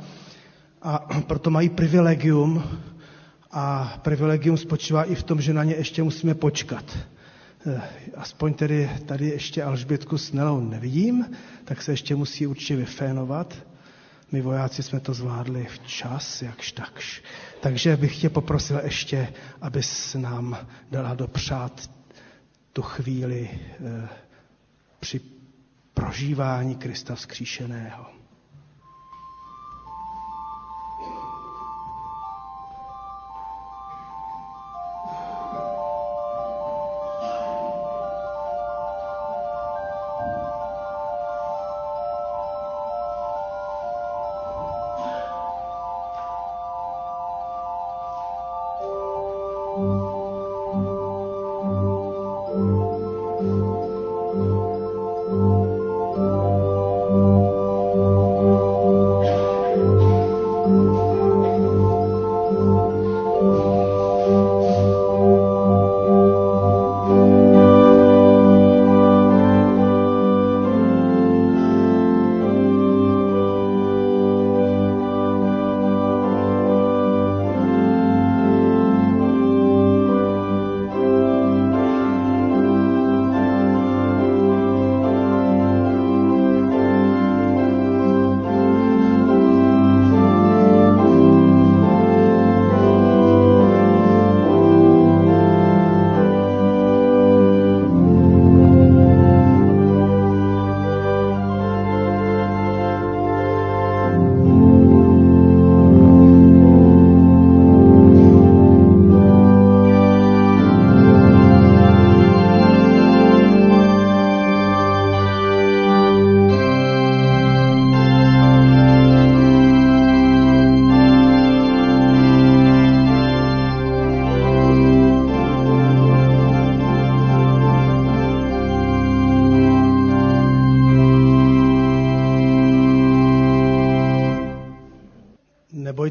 A 0.83 0.99
proto 1.27 1.51
mají 1.51 1.69
privilegium. 1.69 2.63
A 3.51 3.95
privilegium 4.03 4.57
spočívá 4.57 5.05
i 5.05 5.15
v 5.15 5.23
tom, 5.23 5.41
že 5.41 5.53
na 5.55 5.65
ně 5.65 5.75
ještě 5.75 6.03
musíme 6.03 6.35
počkat. 6.35 6.99
Eh, 7.67 7.81
aspoň 8.17 8.55
tedy 8.55 8.91
tady 9.07 9.29
ještě 9.29 9.63
Alžbětku 9.63 10.19
s 10.19 10.33
Nelou 10.33 10.61
nevidím, 10.61 11.25
tak 11.65 11.83
se 11.83 11.93
ještě 11.93 12.17
musí 12.17 12.47
určitě 12.47 12.77
vyfénovat. 12.77 13.55
My 14.33 14.41
vojáci 14.43 14.83
jsme 14.83 15.01
to 15.01 15.15
zvládli 15.15 15.67
včas, 15.75 16.43
jakž 16.43 16.73
takž. 16.73 17.23
Takže 17.61 17.97
bych 17.97 18.21
tě 18.21 18.29
poprosil 18.31 18.81
ještě, 18.85 19.29
abys 19.61 20.15
nám 20.15 20.59
dala 20.91 21.15
dopřát 21.15 21.91
tu 22.73 22.83
chvíli 22.83 23.51
eh, 23.53 24.09
při 25.01 25.21
prožívání 25.95 26.77
Krista 26.77 27.15
vzkříšeného. 27.15 28.20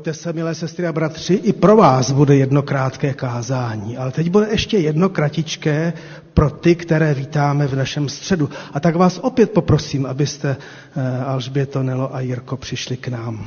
Nebojte 0.09 0.23
se, 0.23 0.33
milé 0.33 0.55
sestry 0.55 0.87
a 0.87 0.93
bratři, 0.93 1.33
i 1.33 1.53
pro 1.53 1.75
vás 1.75 2.11
bude 2.11 2.35
jedno 2.35 2.61
krátké 2.61 3.13
kázání, 3.13 3.97
ale 3.97 4.11
teď 4.11 4.29
bude 4.29 4.47
ještě 4.51 4.77
jedno 4.77 5.09
kratičké 5.09 5.93
pro 6.33 6.49
ty, 6.49 6.75
které 6.75 7.13
vítáme 7.13 7.67
v 7.67 7.75
našem 7.75 8.09
středu. 8.09 8.49
A 8.73 8.79
tak 8.79 8.95
vás 8.95 9.19
opět 9.23 9.51
poprosím, 9.51 10.05
abyste 10.05 10.57
eh, 10.95 11.23
Alžběto, 11.25 11.83
Nelo 11.83 12.15
a 12.15 12.19
Jirko 12.19 12.57
přišli 12.57 12.97
k 12.97 13.07
nám. 13.07 13.45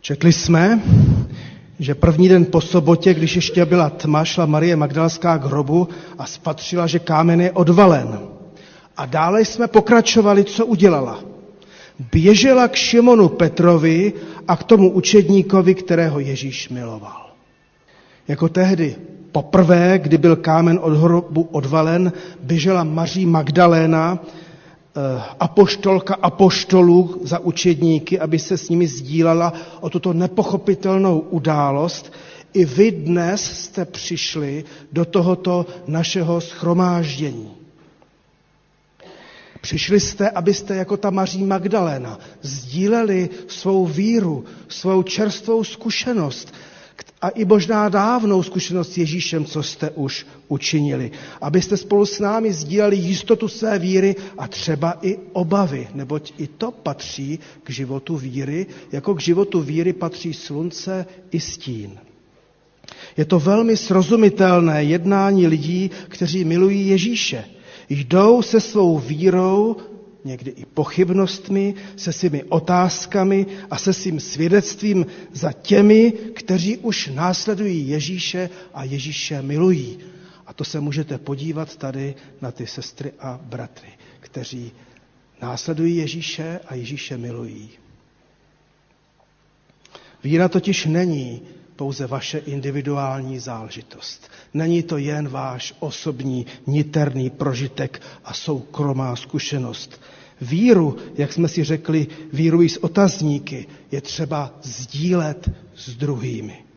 Četli 0.00 0.32
jsme, 0.32 0.80
že 1.78 1.94
první 1.94 2.28
den 2.28 2.44
po 2.44 2.60
sobotě, 2.60 3.14
když 3.14 3.36
ještě 3.36 3.64
byla 3.64 3.90
tma, 3.90 4.24
šla 4.24 4.46
Marie 4.46 4.76
Magdalská 4.76 5.38
k 5.38 5.44
hrobu 5.44 5.88
a 6.18 6.26
spatřila, 6.26 6.86
že 6.86 6.98
kámen 6.98 7.40
je 7.40 7.52
odvalen. 7.52 8.18
A 8.96 9.06
dále 9.06 9.44
jsme 9.44 9.68
pokračovali, 9.68 10.44
co 10.44 10.66
udělala. 10.66 11.18
Běžela 11.98 12.68
k 12.68 12.74
Šimonu 12.74 13.28
Petrovi 13.28 14.12
a 14.48 14.56
k 14.56 14.64
tomu 14.64 14.90
učedníkovi, 14.90 15.74
kterého 15.74 16.20
Ježíš 16.20 16.68
miloval. 16.68 17.30
Jako 18.28 18.48
tehdy 18.48 18.96
poprvé, 19.32 19.98
kdy 19.98 20.18
byl 20.18 20.36
kámen 20.36 20.78
od 20.82 20.96
hrobu 20.96 21.48
odvalen, 21.52 22.12
běžela 22.42 22.84
Maří 22.84 23.26
Magdaléna, 23.26 24.18
eh, 24.18 25.22
apoštolka 25.40 26.14
apoštolů 26.22 27.20
za 27.22 27.38
učedníky, 27.38 28.18
aby 28.18 28.38
se 28.38 28.56
s 28.56 28.68
nimi 28.68 28.86
sdílala 28.86 29.52
o 29.80 29.90
tuto 29.90 30.12
nepochopitelnou 30.12 31.18
událost. 31.18 32.12
I 32.52 32.64
vy 32.64 32.90
dnes 32.90 33.42
jste 33.42 33.84
přišli 33.84 34.64
do 34.92 35.04
tohoto 35.04 35.66
našeho 35.86 36.40
schromáždění. 36.40 37.57
Přišli 39.60 40.00
jste, 40.00 40.30
abyste 40.30 40.76
jako 40.76 40.96
ta 40.96 41.10
Maří 41.10 41.44
Magdaléna 41.44 42.18
sdíleli 42.42 43.28
svou 43.48 43.86
víru, 43.86 44.44
svou 44.68 45.02
čerstvou 45.02 45.64
zkušenost 45.64 46.54
a 47.22 47.28
i 47.28 47.44
možná 47.44 47.88
dávnou 47.88 48.42
zkušenost 48.42 48.92
s 48.92 48.98
Ježíšem, 48.98 49.44
co 49.44 49.62
jste 49.62 49.90
už 49.90 50.26
učinili. 50.48 51.10
Abyste 51.40 51.76
spolu 51.76 52.06
s 52.06 52.20
námi 52.20 52.52
sdíleli 52.52 52.96
jistotu 52.96 53.48
své 53.48 53.78
víry 53.78 54.16
a 54.38 54.48
třeba 54.48 54.98
i 55.02 55.18
obavy, 55.32 55.88
neboť 55.94 56.32
i 56.38 56.46
to 56.46 56.70
patří 56.70 57.38
k 57.62 57.70
životu 57.70 58.16
víry, 58.16 58.66
jako 58.92 59.14
k 59.14 59.20
životu 59.20 59.60
víry 59.60 59.92
patří 59.92 60.34
slunce 60.34 61.06
i 61.30 61.40
stín. 61.40 61.98
Je 63.16 63.24
to 63.24 63.38
velmi 63.40 63.76
srozumitelné 63.76 64.84
jednání 64.84 65.46
lidí, 65.46 65.90
kteří 66.08 66.44
milují 66.44 66.88
Ježíše 66.88 67.44
jdou 67.88 68.42
se 68.42 68.60
svou 68.60 68.98
vírou, 68.98 69.76
někdy 70.24 70.50
i 70.50 70.64
pochybnostmi, 70.66 71.74
se 71.96 72.12
svými 72.12 72.44
otázkami 72.44 73.46
a 73.70 73.78
se 73.78 73.92
svým 73.92 74.20
svědectvím 74.20 75.06
za 75.32 75.52
těmi, 75.52 76.12
kteří 76.12 76.76
už 76.78 77.10
následují 77.14 77.88
Ježíše 77.88 78.50
a 78.74 78.84
Ježíše 78.84 79.42
milují. 79.42 79.98
A 80.46 80.52
to 80.52 80.64
se 80.64 80.80
můžete 80.80 81.18
podívat 81.18 81.76
tady 81.76 82.14
na 82.40 82.50
ty 82.50 82.66
sestry 82.66 83.12
a 83.20 83.40
bratry, 83.42 83.88
kteří 84.20 84.72
následují 85.42 85.96
Ježíše 85.96 86.60
a 86.66 86.74
Ježíše 86.74 87.16
milují. 87.16 87.70
Víra 90.24 90.48
totiž 90.48 90.86
není 90.86 91.42
pouze 91.76 92.06
vaše 92.06 92.38
individuální 92.38 93.38
záležitost. 93.38 94.30
Není 94.54 94.82
to 94.82 94.96
jen 94.98 95.28
váš 95.28 95.74
osobní, 95.78 96.46
niterný 96.66 97.30
prožitek 97.30 98.02
a 98.24 98.34
soukromá 98.34 99.16
zkušenost. 99.16 100.00
Víru, 100.40 100.96
jak 101.14 101.32
jsme 101.32 101.48
si 101.48 101.64
řekli, 101.64 102.06
víru 102.32 102.62
i 102.62 102.68
s 102.68 102.84
otazníky 102.84 103.66
je 103.92 104.00
třeba 104.00 104.54
sdílet 104.62 105.50
s 105.76 105.96
druhými. 105.96 106.67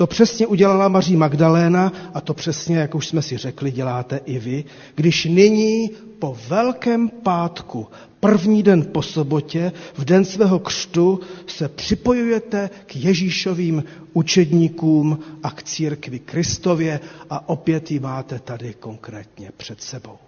To 0.00 0.06
přesně 0.06 0.46
udělala 0.46 0.88
Maří 0.88 1.16
Magdaléna 1.16 1.92
a 2.14 2.20
to 2.20 2.34
přesně, 2.34 2.76
jak 2.76 2.94
už 2.94 3.08
jsme 3.08 3.22
si 3.22 3.36
řekli, 3.36 3.70
děláte 3.70 4.20
i 4.24 4.38
vy, 4.38 4.64
když 4.94 5.24
nyní 5.24 5.90
po 6.18 6.36
Velkém 6.48 7.08
pátku, 7.08 7.86
první 8.20 8.62
den 8.62 8.86
po 8.92 9.02
sobotě, 9.02 9.72
v 9.94 10.04
den 10.04 10.24
svého 10.24 10.58
křtu, 10.58 11.20
se 11.46 11.68
připojujete 11.68 12.70
k 12.86 12.96
Ježíšovým 12.96 13.84
učedníkům 14.12 15.18
a 15.42 15.50
k 15.50 15.62
církvi 15.62 16.18
Kristově 16.18 17.00
a 17.30 17.48
opět 17.48 17.90
ji 17.90 18.00
máte 18.00 18.38
tady 18.38 18.74
konkrétně 18.80 19.50
před 19.56 19.82
sebou. 19.82 20.18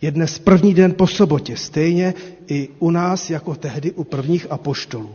Je 0.00 0.10
dnes 0.10 0.38
první 0.38 0.74
den 0.74 0.92
po 0.92 1.06
sobotě, 1.06 1.56
stejně 1.56 2.14
i 2.46 2.68
u 2.78 2.90
nás 2.90 3.30
jako 3.30 3.54
tehdy 3.54 3.92
u 3.92 4.04
prvních 4.04 4.46
apoštolů. 4.50 5.10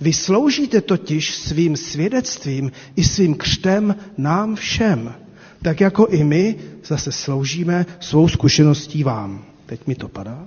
Vy 0.00 0.12
sloužíte 0.12 0.80
totiž 0.80 1.34
svým 1.34 1.76
svědectvím 1.76 2.72
i 2.96 3.04
svým 3.04 3.34
křtem 3.34 3.96
nám 4.18 4.54
všem, 4.54 5.14
tak 5.62 5.80
jako 5.80 6.06
i 6.06 6.24
my 6.24 6.56
zase 6.84 7.12
sloužíme 7.12 7.86
svou 8.00 8.28
zkušeností 8.28 9.04
vám. 9.04 9.44
Teď 9.66 9.86
mi 9.86 9.94
to 9.94 10.08
padá. 10.08 10.44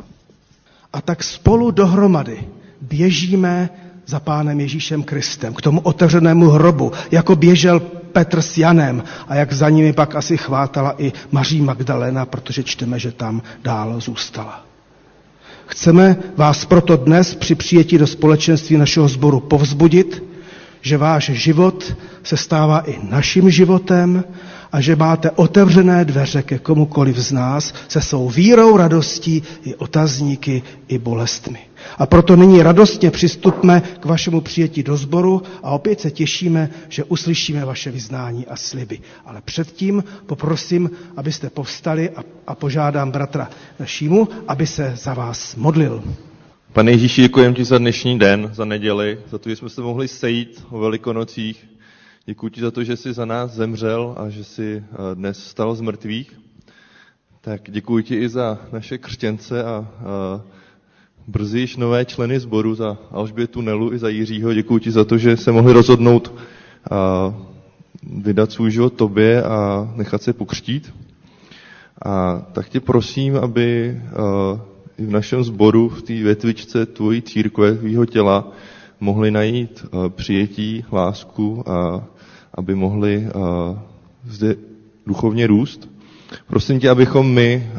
A 0.93 1.01
tak 1.01 1.23
spolu 1.23 1.71
dohromady 1.71 2.43
běžíme 2.81 3.69
za 4.05 4.19
pánem 4.19 4.59
Ježíšem 4.59 5.03
Kristem 5.03 5.53
k 5.53 5.61
tomu 5.61 5.81
otevřenému 5.81 6.49
hrobu, 6.49 6.91
jako 7.11 7.35
běžel 7.35 7.79
Petr 8.11 8.41
s 8.41 8.57
Janem 8.57 9.03
a 9.27 9.35
jak 9.35 9.53
za 9.53 9.69
nimi 9.69 9.93
pak 9.93 10.15
asi 10.15 10.37
chvátala 10.37 10.95
i 10.97 11.11
Maří 11.31 11.61
Magdalena, 11.61 12.25
protože 12.25 12.63
čteme, 12.63 12.99
že 12.99 13.11
tam 13.11 13.41
dál 13.63 13.99
zůstala. 13.99 14.72
Chceme 15.66 16.16
vás 16.38 16.66
proto 16.66 16.97
dnes 16.97 17.36
při 17.36 17.55
přijetí 17.55 17.97
do 17.97 18.07
společenství 18.07 18.78
našeho 18.78 19.07
sboru 19.07 19.39
povzbudit, 19.39 20.24
že 20.82 20.97
váš 20.97 21.30
život 21.30 21.95
se 22.24 22.38
stává 22.38 22.80
i 22.80 22.99
naším 23.09 23.49
životem 23.49 24.24
a 24.74 24.82
že 24.82 24.95
máte 24.95 25.32
otevřené 25.32 26.05
dveře 26.05 26.41
ke 26.41 26.59
komukoliv 26.59 27.17
z 27.17 27.32
nás 27.32 27.74
se 27.88 28.01
svou 28.01 28.30
vírou, 28.30 28.78
radostí 28.78 29.43
i 29.63 29.76
otazníky, 29.76 30.63
i 30.88 30.97
bolestmi. 30.97 31.59
A 31.97 32.05
proto 32.05 32.36
nyní 32.36 32.63
radostně 32.63 33.11
přistupme 33.11 33.82
k 33.99 34.05
vašemu 34.05 34.41
přijetí 34.41 34.84
do 34.84 34.97
sboru 34.97 35.41
a 35.63 35.71
opět 35.71 35.99
se 36.01 36.11
těšíme, 36.11 36.69
že 36.89 37.03
uslyšíme 37.03 37.65
vaše 37.65 37.91
vyznání 37.91 38.47
a 38.47 38.55
sliby. 38.55 38.99
Ale 39.26 39.41
předtím 39.45 40.03
poprosím, 40.26 40.91
abyste 41.17 41.49
povstali 41.49 42.09
a, 42.09 42.24
a 42.47 42.55
požádám 42.55 43.11
bratra 43.11 43.49
Šímu, 43.86 44.28
aby 44.47 44.67
se 44.67 44.93
za 44.95 45.13
vás 45.13 45.55
modlil. 45.55 46.03
Pane 46.74 46.91
Ježíši, 46.91 47.21
děkujeme 47.21 47.55
ti 47.55 47.63
za 47.63 47.78
dnešní 47.78 48.19
den, 48.19 48.49
za 48.53 48.65
neděli, 48.65 49.19
za 49.32 49.38
to, 49.38 49.49
že 49.49 49.55
jsme 49.55 49.69
se 49.69 49.82
mohli 49.82 50.07
sejít 50.07 50.63
o 50.69 50.80
velikonocích. 50.80 51.65
Děkuji 52.26 52.49
ti 52.49 52.61
za 52.61 52.71
to, 52.71 52.84
že 52.84 52.97
jsi 52.97 53.13
za 53.13 53.26
nás 53.26 53.51
zemřel 53.51 54.15
a 54.17 54.30
že 54.30 54.43
jsi 54.43 54.84
eh, 54.91 55.15
dnes 55.15 55.43
stal 55.47 55.76
z 55.76 55.82
mrtvých. 55.82 56.39
Tak 57.41 57.61
děkuji 57.67 58.03
ti 58.03 58.15
i 58.15 58.30
za 58.30 58.59
naše 58.71 58.97
křtěnce 58.97 59.63
a, 59.63 59.67
a 59.67 59.88
brzy 61.28 61.59
již 61.59 61.78
nové 61.78 62.05
členy 62.05 62.39
sboru, 62.39 62.76
za 62.76 62.97
Alžbětu 63.11 63.61
Nelu 63.61 63.93
i 63.93 63.99
za 63.99 64.09
Jiřího. 64.09 64.53
Děkuji 64.53 64.80
ti 64.80 64.91
za 64.91 65.05
to, 65.05 65.17
že 65.17 65.38
se 65.38 65.51
mohli 65.51 65.74
rozhodnout 65.74 66.34
a 66.91 67.34
vydat 68.17 68.51
svůj 68.51 68.71
život 68.71 68.93
tobě 68.93 69.43
a 69.43 69.91
nechat 69.95 70.21
se 70.24 70.34
pokřtít. 70.34 70.93
A 72.05 72.45
tak 72.53 72.69
tě 72.69 72.80
prosím, 72.80 73.36
aby 73.36 74.01
i 74.97 75.05
v 75.05 75.11
našem 75.11 75.43
sboru, 75.43 75.89
v 75.89 76.01
té 76.01 76.13
větvičce 76.13 76.86
tvojí 76.86 77.21
církve, 77.21 77.76
tvýho 77.76 78.05
těla, 78.05 78.51
mohli 78.99 79.32
najít 79.32 79.86
přijetí, 80.09 80.86
lásku 80.91 81.63
a 81.69 82.07
aby 82.53 82.75
mohli 82.75 83.27
zde 84.25 84.55
duchovně 85.07 85.47
růst. 85.47 85.89
Prosím 86.47 86.79
tě, 86.79 86.89
abychom 86.89 87.33
my 87.33 87.69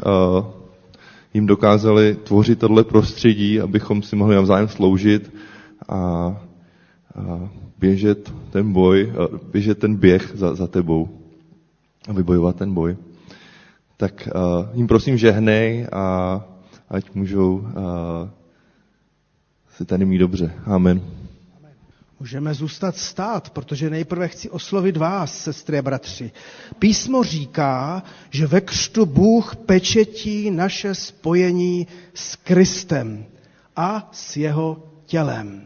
jim 1.33 1.45
dokázali 1.45 2.15
tvořit 2.15 2.59
tohle 2.59 2.83
prostředí, 2.83 3.59
abychom 3.61 4.03
si 4.03 4.15
mohli 4.15 4.35
navzájem 4.35 4.67
sloužit 4.67 5.33
a, 5.89 5.95
a 5.95 7.49
běžet 7.79 8.33
ten 8.49 8.73
boj, 8.73 9.13
běžet 9.51 9.79
ten 9.79 9.95
běh 9.95 10.31
za, 10.35 10.55
za 10.55 10.67
tebou 10.67 11.09
a 12.09 12.13
vybojovat 12.13 12.55
ten 12.55 12.73
boj. 12.73 12.97
Tak 13.97 14.29
uh, 14.35 14.67
jim 14.73 14.87
prosím 14.87 15.17
žehnej 15.17 15.87
a 15.91 16.05
ať 16.89 17.15
můžou 17.15 17.55
uh, 17.55 17.63
si 19.77 19.85
tady 19.85 20.05
mít 20.05 20.17
dobře. 20.17 20.53
Amen. 20.65 21.01
Můžeme 22.19 22.53
zůstat 22.53 22.97
stát, 22.97 23.49
protože 23.49 23.89
nejprve 23.89 24.27
chci 24.27 24.49
oslovit 24.49 24.97
vás, 24.97 25.37
sestry 25.43 25.79
a 25.79 25.81
bratři. 25.81 26.31
Písmo 26.79 27.23
říká, 27.23 28.03
že 28.29 28.47
ve 28.47 28.61
křtu 28.61 29.05
Bůh 29.05 29.55
pečetí 29.55 30.51
naše 30.51 30.95
spojení 30.95 31.87
s 32.13 32.35
Kristem 32.35 33.25
a 33.75 34.09
s 34.11 34.37
jeho 34.37 34.83
tělem. 35.05 35.61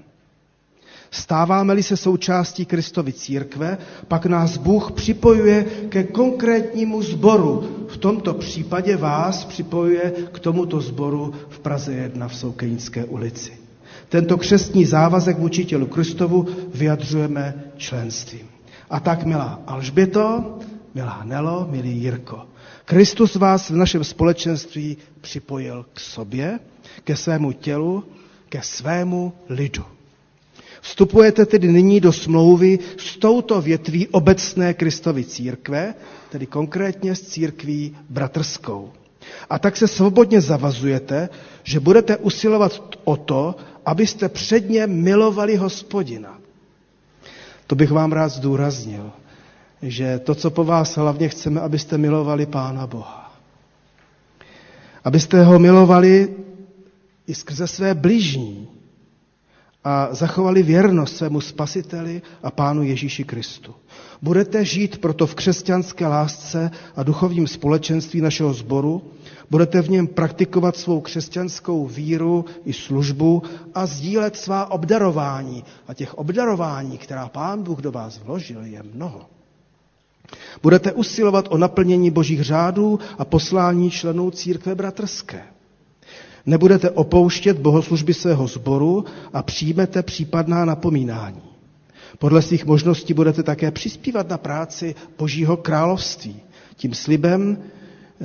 Stáváme-li 1.12 1.84
se 1.84 1.98
součástí 1.98 2.66
Kristovy 2.66 3.14
církve, 3.14 3.78
pak 4.08 4.26
nás 4.26 4.58
Bůh 4.58 4.92
připojuje 4.92 5.64
ke 5.90 6.04
konkrétnímu 6.04 7.02
sboru. 7.02 7.86
V 7.90 7.98
tomto 7.98 8.34
případě 8.34 8.98
vás 8.98 9.46
připojuje 9.46 10.14
k 10.32 10.40
tomuto 10.40 10.82
sboru 10.82 11.34
v 11.50 11.60
Praze 11.60 11.94
1 11.94 12.28
v 12.28 12.36
Soukenické 12.36 13.06
ulici. 13.06 13.59
Tento 14.10 14.38
křestní 14.38 14.86
závazek 14.86 15.38
vůči 15.38 15.66
tělu 15.66 15.88
Kristovu 15.88 16.48
vyjadřujeme 16.74 17.64
členstvím. 17.78 18.48
A 18.90 19.00
tak, 19.00 19.24
milá 19.24 19.62
Alžběto, 19.68 20.58
milá 20.96 21.22
Nelo, 21.26 21.68
milý 21.72 21.98
Jirko, 21.98 22.42
Kristus 22.86 23.36
vás 23.36 23.70
v 23.70 23.76
našem 23.76 24.04
společenství 24.04 24.98
připojil 25.22 25.86
k 25.94 26.00
sobě, 26.00 26.60
ke 27.04 27.16
svému 27.16 27.52
tělu, 27.52 28.04
ke 28.50 28.62
svému 28.62 29.34
lidu. 29.50 29.84
Vstupujete 30.82 31.46
tedy 31.46 31.68
nyní 31.68 32.00
do 32.00 32.14
smlouvy 32.14 32.80
s 32.98 33.18
touto 33.18 33.62
větví 33.62 34.08
obecné 34.08 34.74
Kristovy 34.74 35.24
církve, 35.24 35.94
tedy 36.30 36.46
konkrétně 36.46 37.16
s 37.16 37.22
církví 37.22 37.96
bratrskou. 38.10 38.92
A 39.50 39.60
tak 39.60 39.78
se 39.78 39.88
svobodně 39.88 40.42
zavazujete, 40.42 41.30
že 41.64 41.80
budete 41.80 42.18
usilovat 42.18 42.82
o 43.04 43.18
to, 43.18 43.56
abyste 43.86 44.30
předně 44.30 44.88
milovali 44.88 45.56
hospodina. 45.56 46.38
To 47.68 47.76
bych 47.76 47.92
vám 47.92 48.12
rád 48.12 48.30
zdůraznil, 48.30 49.12
že 49.82 50.20
to, 50.20 50.36
co 50.36 50.50
po 50.52 50.64
vás 50.64 50.98
hlavně 50.98 51.30
chceme, 51.30 51.62
abyste 51.62 51.98
milovali 51.98 52.46
Pána 52.46 52.88
Boha. 52.88 53.40
Abyste 55.04 55.44
ho 55.44 55.60
milovali 55.60 56.36
i 57.28 57.36
skrze 57.36 57.68
své 57.68 57.94
bližní 57.94 58.68
a 59.84 60.08
zachovali 60.12 60.64
věrnost 60.64 61.18
svému 61.18 61.42
spasiteli 61.42 62.22
a 62.44 62.52
Pánu 62.52 62.84
Ježíši 62.84 63.24
Kristu. 63.24 63.76
Budete 64.22 64.66
žít 64.66 64.98
proto 64.98 65.28
v 65.28 65.36
křesťanské 65.36 66.08
lásce 66.08 66.72
a 66.96 67.04
duchovním 67.04 67.48
společenství 67.48 68.22
našeho 68.22 68.54
sboru, 68.54 69.02
budete 69.50 69.82
v 69.82 69.90
něm 69.90 70.08
praktikovat 70.08 70.78
svou 70.78 71.02
křesťanskou 71.02 71.88
víru 71.88 72.46
i 72.66 72.74
službu 72.74 73.44
a 73.76 73.86
sdílet 73.86 74.38
svá 74.38 74.72
obdarování. 74.72 75.64
A 75.88 75.94
těch 75.94 76.14
obdarování, 76.14 76.98
která 76.98 77.30
Pán 77.30 77.64
Bůh 77.64 77.80
do 77.80 77.92
vás 77.92 78.20
vložil, 78.20 78.64
je 78.66 78.84
mnoho. 78.94 79.22
Budete 80.64 80.92
usilovat 80.92 81.46
o 81.50 81.58
naplnění 81.58 82.12
božích 82.12 82.42
řádů 82.44 83.00
a 83.18 83.26
poslání 83.26 83.92
členů 83.92 84.32
církve 84.32 84.76
bratrské. 84.76 85.44
Nebudete 86.46 86.90
opouštět 86.90 87.60
bohoslužby 87.60 88.14
svého 88.14 88.48
sboru 88.48 89.06
a 89.34 89.44
přijmete 89.44 90.04
případná 90.04 90.66
napomínání. 90.66 91.42
Podle 92.20 92.42
svých 92.42 92.66
možností 92.66 93.14
budete 93.14 93.44
také 93.44 93.72
přispívat 93.72 94.30
na 94.30 94.38
práci 94.38 94.96
Božího 95.18 95.58
království. 95.58 96.36
Tím 96.76 96.94
slibem 96.94 97.58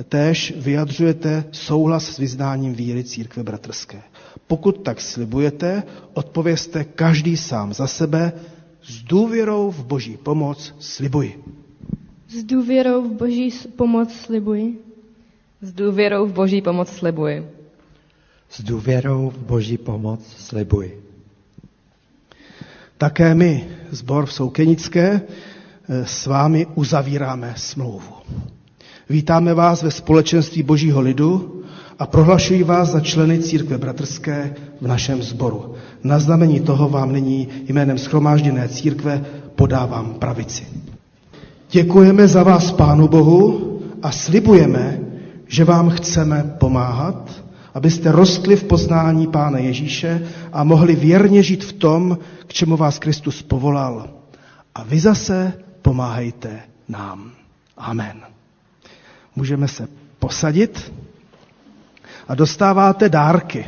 též 0.09 0.53
vyjadřujete 0.57 1.43
souhlas 1.51 2.05
s 2.05 2.17
vyznáním 2.17 2.73
víry 2.73 3.03
církve 3.03 3.43
bratrské. 3.43 4.01
Pokud 4.47 4.81
tak 4.83 5.01
slibujete, 5.01 5.83
odpověste 6.13 6.83
každý 6.83 7.37
sám 7.37 7.73
za 7.73 7.87
sebe 7.87 8.33
s 8.83 9.01
důvěrou 9.03 9.71
v 9.71 9.85
Boží 9.85 10.17
pomoc 10.17 10.75
slibuji. 10.79 11.43
S 12.29 12.43
důvěrou 12.43 13.01
v 13.09 13.11
Boží 13.13 13.51
pomoc 13.75 14.13
slibuji. 14.13 14.79
S 15.61 15.71
důvěrou 15.73 16.25
v 16.25 16.33
Boží 16.33 16.61
pomoc 16.61 16.89
slibuji. 16.89 17.54
S 18.49 18.61
důvěrou 18.61 19.29
v 19.35 19.37
Boží 19.37 19.77
pomoc 19.77 20.19
slibuji. 20.37 21.01
Také 22.97 23.35
my, 23.35 23.67
zbor 23.91 24.25
v 24.25 24.33
Soukenické, 24.33 25.21
s 25.89 26.25
vámi 26.25 26.67
uzavíráme 26.75 27.53
smlouvu. 27.57 28.13
Vítáme 29.09 29.53
vás 29.53 29.83
ve 29.83 29.91
společenství 29.91 30.63
Božího 30.63 31.01
lidu 31.01 31.61
a 31.99 32.05
prohlašuji 32.05 32.63
vás 32.63 32.89
za 32.89 32.99
členy 32.99 33.39
církve 33.39 33.77
bratrské 33.77 34.55
v 34.81 34.87
našem 34.87 35.21
sboru. 35.21 35.73
Na 36.03 36.19
znamení 36.19 36.59
toho 36.59 36.89
vám 36.89 37.13
nyní 37.13 37.47
jménem 37.67 37.97
schromážděné 37.97 38.69
církve 38.69 39.25
podávám 39.55 40.13
pravici. 40.13 40.67
Děkujeme 41.71 42.27
za 42.27 42.43
vás 42.43 42.71
Pánu 42.71 43.07
Bohu 43.07 43.79
a 44.01 44.11
slibujeme, 44.11 44.99
že 45.47 45.63
vám 45.63 45.89
chceme 45.89 46.55
pomáhat, 46.59 47.44
abyste 47.75 48.11
rostli 48.11 48.55
v 48.55 48.63
poznání 48.63 49.27
Pána 49.27 49.57
Ježíše 49.59 50.27
a 50.53 50.63
mohli 50.63 50.95
věrně 50.95 51.43
žít 51.43 51.63
v 51.63 51.73
tom, 51.73 52.17
k 52.47 52.53
čemu 52.53 52.77
vás 52.77 52.99
Kristus 52.99 53.41
povolal. 53.41 54.09
A 54.75 54.83
vy 54.83 54.99
zase 54.99 55.53
pomáhejte 55.81 56.59
nám. 56.87 57.31
Amen. 57.77 58.21
Můžeme 59.35 59.67
se 59.67 59.87
posadit 60.19 60.93
a 62.27 62.35
dostáváte 62.35 63.09
dárky. 63.09 63.65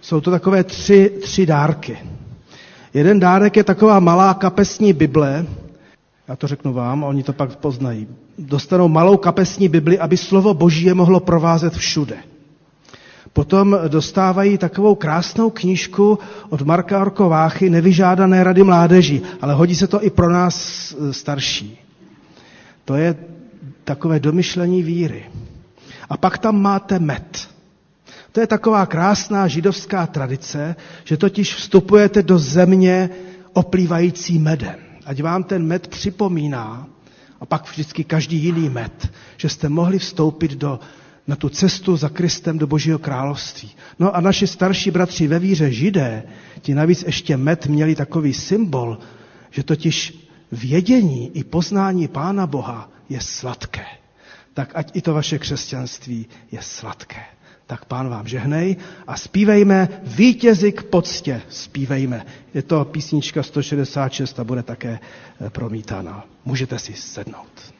Jsou 0.00 0.20
to 0.20 0.30
takové 0.30 0.64
tři, 0.64 1.10
tři 1.22 1.46
dárky. 1.46 1.98
Jeden 2.94 3.20
dárek 3.20 3.56
je 3.56 3.64
taková 3.64 4.00
malá 4.00 4.34
kapesní 4.34 4.92
Bible, 4.92 5.46
já 6.28 6.36
to 6.36 6.46
řeknu 6.46 6.72
vám, 6.72 7.04
oni 7.04 7.22
to 7.22 7.32
pak 7.32 7.56
poznají. 7.56 8.08
Dostanou 8.38 8.88
malou 8.88 9.16
kapesní 9.16 9.68
Bibli, 9.68 9.98
aby 9.98 10.16
slovo 10.16 10.54
Boží 10.54 10.84
je 10.84 10.94
mohlo 10.94 11.20
provázet 11.20 11.74
všude. 11.74 12.16
potom 13.32 13.78
dostávají 13.88 14.58
takovou 14.58 14.94
krásnou 14.94 15.50
knížku 15.50 16.18
od 16.48 16.62
Marka 16.62 17.00
Orkováchy 17.00 17.70
Nevyžádané 17.70 18.44
rady 18.44 18.62
mládeží, 18.62 19.22
ale 19.40 19.54
hodí 19.54 19.74
se 19.76 19.86
to 19.86 20.04
i 20.04 20.10
pro 20.10 20.32
nás 20.32 20.56
e, 20.92 21.12
starší. 21.12 21.78
To 22.84 22.94
je 22.94 23.14
takové 23.84 24.20
domyšlení 24.20 24.82
víry. 24.82 25.24
A 26.08 26.16
pak 26.16 26.38
tam 26.38 26.62
máte 26.62 26.98
med. 26.98 27.48
To 28.32 28.40
je 28.40 28.46
taková 28.46 28.86
krásná 28.86 29.48
židovská 29.48 30.06
tradice, 30.06 30.76
že 31.04 31.16
totiž 31.16 31.54
vstupujete 31.54 32.22
do 32.22 32.38
země 32.38 33.10
oplývající 33.52 34.38
medem. 34.38 34.74
Ať 35.06 35.22
vám 35.22 35.44
ten 35.44 35.66
med 35.66 35.88
připomíná, 35.88 36.86
a 37.40 37.46
pak 37.46 37.70
vždycky 37.70 38.04
každý 38.04 38.36
jiný 38.36 38.68
med, 38.68 39.12
že 39.36 39.48
jste 39.48 39.68
mohli 39.68 39.98
vstoupit 39.98 40.50
do, 40.50 40.80
na 41.26 41.36
tu 41.36 41.48
cestu 41.48 41.96
za 41.96 42.08
Kristem 42.08 42.58
do 42.58 42.66
Božího 42.66 42.98
království. 42.98 43.70
No 43.98 44.16
a 44.16 44.20
naši 44.20 44.46
starší 44.46 44.90
bratři 44.90 45.26
ve 45.26 45.38
víře 45.38 45.70
židé, 45.72 46.22
ti 46.60 46.74
navíc 46.74 47.02
ještě 47.06 47.36
med 47.36 47.66
měli 47.66 47.94
takový 47.94 48.32
symbol, 48.32 48.98
že 49.50 49.62
totiž 49.62 50.26
vědění 50.52 51.30
i 51.36 51.44
poznání 51.44 52.08
Pána 52.08 52.46
Boha 52.46 52.90
je 53.08 53.20
sladké. 53.20 53.86
Tak 54.54 54.70
ať 54.74 54.90
i 54.96 55.00
to 55.02 55.14
vaše 55.14 55.38
křesťanství 55.38 56.26
je 56.52 56.58
sladké. 56.62 57.20
Tak 57.66 57.84
pán 57.84 58.08
vám 58.08 58.28
žehnej 58.28 58.76
a 59.06 59.16
zpívejme 59.16 59.88
vítězi 60.02 60.72
k 60.72 60.82
poctě. 60.82 61.42
Zpívejme. 61.48 62.26
Je 62.54 62.62
to 62.62 62.84
písnička 62.84 63.42
166 63.42 64.40
a 64.40 64.44
bude 64.44 64.62
také 64.62 64.98
eh, 65.46 65.50
promítána. 65.50 66.24
Můžete 66.44 66.78
si 66.78 66.92
sednout. 66.94 67.74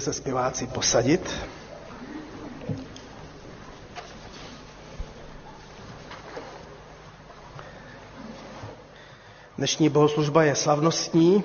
Se 0.00 0.12
zpěváci 0.12 0.66
posadit. 0.66 1.30
Dnešní 9.58 9.88
bohoslužba 9.88 10.42
je 10.44 10.54
slavnostní, 10.54 11.44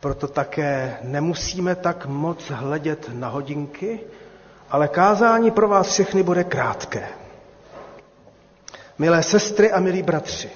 proto 0.00 0.28
také 0.28 0.98
nemusíme 1.02 1.74
tak 1.74 2.06
moc 2.06 2.50
hledět 2.50 3.08
na 3.12 3.28
hodinky, 3.28 4.00
ale 4.70 4.88
kázání 4.88 5.50
pro 5.50 5.68
vás 5.68 5.88
všechny 5.92 6.22
bude 6.22 6.44
krátké. 6.44 7.08
Milé 8.98 9.22
sestry 9.22 9.72
a 9.72 9.80
milí 9.80 10.02
bratři, 10.02 10.50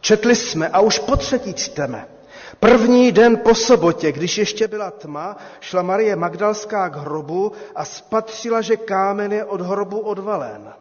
četli 0.00 0.36
jsme 0.36 0.68
a 0.68 0.80
už 0.80 0.98
po 0.98 1.16
třetí 1.16 1.54
čteme 1.54 2.13
První 2.60 3.12
den 3.12 3.36
po 3.36 3.54
sobotě, 3.54 4.12
když 4.12 4.38
ještě 4.38 4.68
byla 4.68 4.90
tma, 4.90 5.36
šla 5.60 5.82
Marie 5.82 6.16
Magdalská 6.16 6.88
k 6.88 6.96
hrobu 6.96 7.52
a 7.74 7.84
spatřila, 7.84 8.60
že 8.60 8.76
kámen 8.76 9.32
je 9.32 9.44
od 9.44 9.60
hrobu 9.60 9.98
odvalen. 9.98 10.72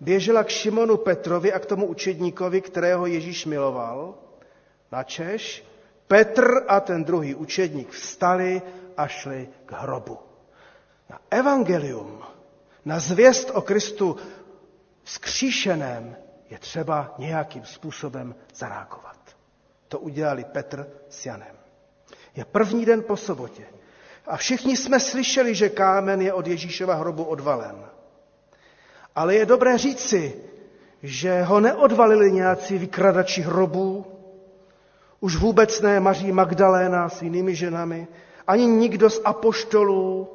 Běžela 0.00 0.44
k 0.44 0.48
Šimonu 0.48 0.96
Petrovi 0.96 1.52
a 1.52 1.58
k 1.58 1.66
tomu 1.66 1.86
učedníkovi, 1.86 2.60
kterého 2.60 3.06
Ježíš 3.06 3.46
miloval. 3.46 4.14
Načeš 4.92 5.64
Petr 6.06 6.64
a 6.68 6.80
ten 6.80 7.04
druhý 7.04 7.34
učedník 7.34 7.90
vstali 7.90 8.62
a 8.96 9.06
šli 9.06 9.48
k 9.66 9.72
hrobu. 9.72 10.18
Na 11.10 11.18
evangelium, 11.30 12.22
na 12.84 12.98
zvěst 12.98 13.50
o 13.54 13.62
Kristu 13.62 14.16
vzkříšeném 15.02 16.16
je 16.50 16.58
třeba 16.58 17.14
nějakým 17.18 17.64
způsobem 17.64 18.34
zareagovat. 18.54 19.17
To 19.88 19.98
udělali 19.98 20.44
Petr 20.44 20.86
s 21.08 21.26
Janem. 21.26 21.56
Je 22.36 22.44
první 22.44 22.84
den 22.84 23.02
po 23.02 23.16
sobotě. 23.16 23.66
A 24.26 24.36
všichni 24.36 24.76
jsme 24.76 25.00
slyšeli, 25.00 25.54
že 25.54 25.68
kámen 25.68 26.20
je 26.20 26.32
od 26.32 26.46
Ježíšova 26.46 26.94
hrobu 26.94 27.24
odvalen. 27.24 27.84
Ale 29.14 29.34
je 29.34 29.46
dobré 29.46 29.78
říci, 29.78 30.42
že 31.02 31.42
ho 31.42 31.60
neodvalili 31.60 32.32
nějací 32.32 32.78
vykradači 32.78 33.42
hrobů, 33.42 34.06
už 35.20 35.36
vůbec 35.36 35.80
ne 35.80 36.00
Maří 36.00 36.32
Magdaléna 36.32 37.08
s 37.08 37.22
jinými 37.22 37.54
ženami, 37.54 38.08
ani 38.46 38.66
nikdo 38.66 39.10
z 39.10 39.20
apoštolů. 39.24 40.28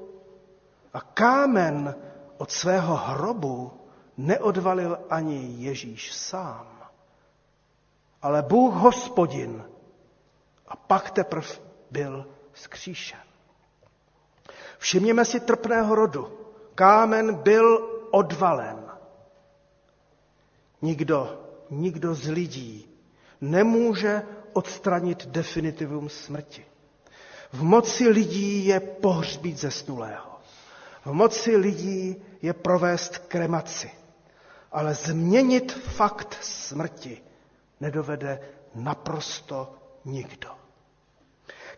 A 0.93 1.01
kámen 1.01 1.95
od 2.37 2.51
svého 2.51 2.95
hrobu 2.95 3.71
neodvalil 4.17 4.99
ani 5.09 5.55
Ježíš 5.57 6.13
sám, 6.13 6.82
ale 8.24 8.41
Bůh 8.41 8.74
hospodin 8.74 9.65
a 10.67 10.76
pak 10.76 11.11
teprve 11.11 11.47
byl 11.91 12.28
skříšen. 12.53 13.19
Všimněme 14.78 15.26
si 15.26 15.39
trpného 15.39 15.95
rodu. 15.95 16.39
Kámen 16.76 17.36
byl 17.36 17.89
odvalen. 18.11 18.91
Nikdo, 20.82 21.45
nikdo 21.69 22.15
z 22.15 22.28
lidí 22.28 22.89
nemůže 23.41 24.21
odstranit 24.53 25.26
definitivum 25.26 26.09
smrti. 26.09 26.65
V 27.53 27.63
moci 27.63 28.07
lidí 28.07 28.65
je 28.65 28.80
pohřbít 28.80 29.57
zesnulého. 29.57 30.39
V 31.05 31.13
moci 31.13 31.55
lidí 31.55 32.24
je 32.41 32.53
provést 32.53 33.17
kremaci. 33.17 33.91
Ale 34.71 34.93
změnit 34.93 35.71
fakt 35.71 36.38
smrti 36.41 37.21
nedovede 37.84 38.39
naprosto 38.75 39.75
nikdo. 40.05 40.49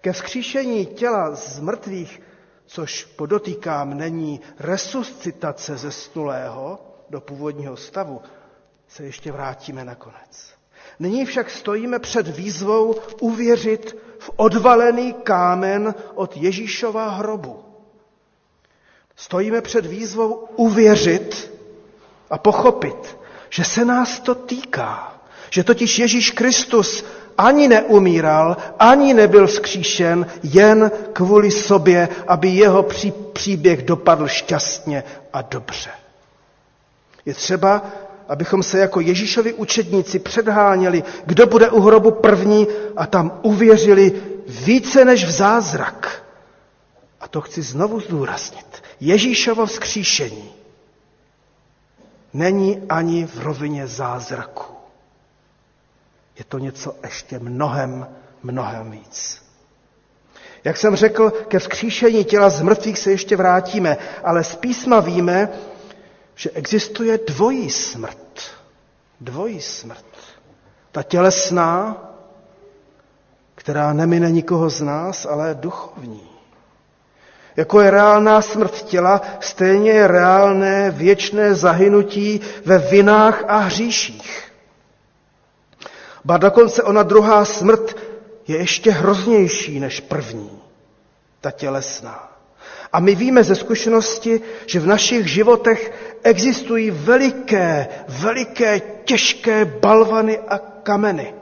Ke 0.02 0.14
vzkříšení 0.14 0.86
těla 0.86 1.36
z 1.36 1.60
mrtvých, 1.60 2.22
což 2.66 3.06
podotýkám, 3.06 3.98
není 3.98 4.42
resuscitace 4.60 5.78
zesnulého 5.78 6.80
do 7.10 7.22
původního 7.22 7.78
stavu, 7.78 8.22
se 8.88 9.04
ještě 9.04 9.32
vrátíme 9.32 9.86
nakonec. 9.86 10.54
Nyní 11.00 11.26
však 11.26 11.50
stojíme 11.50 12.00
před 12.00 12.28
výzvou 12.28 12.96
uvěřit 13.20 13.98
v 14.20 14.32
odvalený 14.36 15.14
kámen 15.14 15.96
od 16.16 16.38
Ježíšova 16.38 17.10
hrobu. 17.10 17.66
Stojíme 19.16 19.62
před 19.62 19.86
výzvou 19.86 20.32
uvěřit 20.56 21.52
a 22.30 22.38
pochopit, 22.38 23.18
že 23.50 23.64
se 23.64 23.86
nás 23.86 24.20
to 24.20 24.36
týká. 24.36 25.15
Že 25.56 25.64
totiž 25.64 26.00
Ježíš 26.00 26.32
Kristus 26.32 27.06
ani 27.38 27.68
neumíral, 27.68 28.58
ani 28.80 29.14
nebyl 29.14 29.48
vzkříšen 29.48 30.26
jen 30.44 30.92
kvůli 31.14 31.52
sobě, 31.52 32.10
aby 32.28 32.48
jeho 32.50 32.84
pří, 32.84 33.14
příběh 33.34 33.84
dopadl 33.84 34.28
šťastně 34.28 35.04
a 35.34 35.42
dobře. 35.42 35.90
Je 37.26 37.34
třeba, 37.34 37.86
abychom 38.30 38.64
se 38.64 38.80
jako 38.80 39.00
Ježíšovi 39.00 39.54
učedníci 39.54 40.20
předháněli, 40.20 41.04
kdo 41.26 41.48
bude 41.48 41.70
u 41.70 41.82
hrobu 41.82 42.12
první 42.12 42.68
a 42.96 43.06
tam 43.08 43.40
uvěřili 43.42 44.22
více 44.48 45.06
než 45.06 45.26
v 45.26 45.32
zázrak. 45.32 46.24
A 47.22 47.28
to 47.28 47.42
chci 47.42 47.62
znovu 47.62 48.00
zdůraznit. 48.00 48.84
Ježíšovo 49.00 49.66
vzkříšení 49.66 50.52
není 52.34 52.82
ani 52.90 53.26
v 53.26 53.40
rovině 53.40 53.88
zázraku. 53.88 54.75
Je 56.40 56.46
to 56.46 56.58
něco 56.58 56.96
ještě 57.04 57.40
mnohem, 57.40 58.08
mnohem 58.44 58.92
víc. 58.92 59.46
Jak 60.64 60.78
jsem 60.78 60.96
řekl, 60.96 61.32
ke 61.32 61.60
vzkříšení 61.60 62.26
těla 62.26 62.50
z 62.50 62.62
mrtvých 62.62 63.00
se 63.00 63.12
ještě 63.12 63.36
vrátíme, 63.36 63.98
ale 64.24 64.44
z 64.44 64.56
písma 64.56 65.00
víme, 65.00 65.50
že 66.36 66.50
existuje 66.50 67.20
dvojí 67.28 67.70
smrt. 67.70 68.42
Dvojí 69.22 69.62
smrt. 69.62 70.06
Ta 70.92 71.04
tělesná, 71.04 71.98
která 73.56 73.94
nemine 73.94 74.32
nikoho 74.32 74.70
z 74.70 74.82
nás, 74.82 75.26
ale 75.26 75.56
duchovní. 75.60 76.30
Jako 77.56 77.82
je 77.82 77.92
reálná 77.92 78.42
smrt 78.42 78.82
těla, 78.84 79.22
stejně 79.40 79.92
je 79.92 80.08
reálné 80.08 80.92
věčné 80.92 81.56
zahynutí 81.56 82.42
ve 82.66 82.78
vinách 82.78 83.44
a 83.48 83.58
hříších. 83.58 84.45
Ba 86.26 86.38
dokonce 86.38 86.84
ona 86.84 87.04
druhá 87.04 87.46
smrt 87.46 87.98
je 88.48 88.58
ještě 88.58 88.92
hroznější 88.92 89.80
než 89.80 90.00
první, 90.00 90.62
ta 91.42 91.52
tělesná. 91.52 92.32
A 92.94 93.00
my 93.00 93.16
víme 93.16 93.44
ze 93.44 93.56
zkušenosti, 93.56 94.42
že 94.66 94.80
v 94.80 94.88
našich 94.88 95.28
životech 95.28 95.94
existují 96.24 96.92
veliké, 96.92 97.88
veliké, 98.08 98.80
těžké 98.80 99.66
balvany 99.66 100.40
a 100.40 100.58
kameny, 100.58 101.34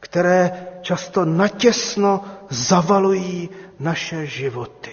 které 0.00 0.66
často 0.80 1.24
natěsno 1.24 2.24
zavalují 2.50 3.50
naše 3.78 4.26
životy, 4.26 4.92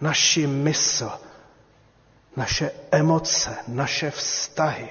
naši 0.00 0.46
mysl, 0.46 1.10
naše 2.36 2.70
emoce, 2.90 3.56
naše 3.68 4.10
vztahy. 4.10 4.88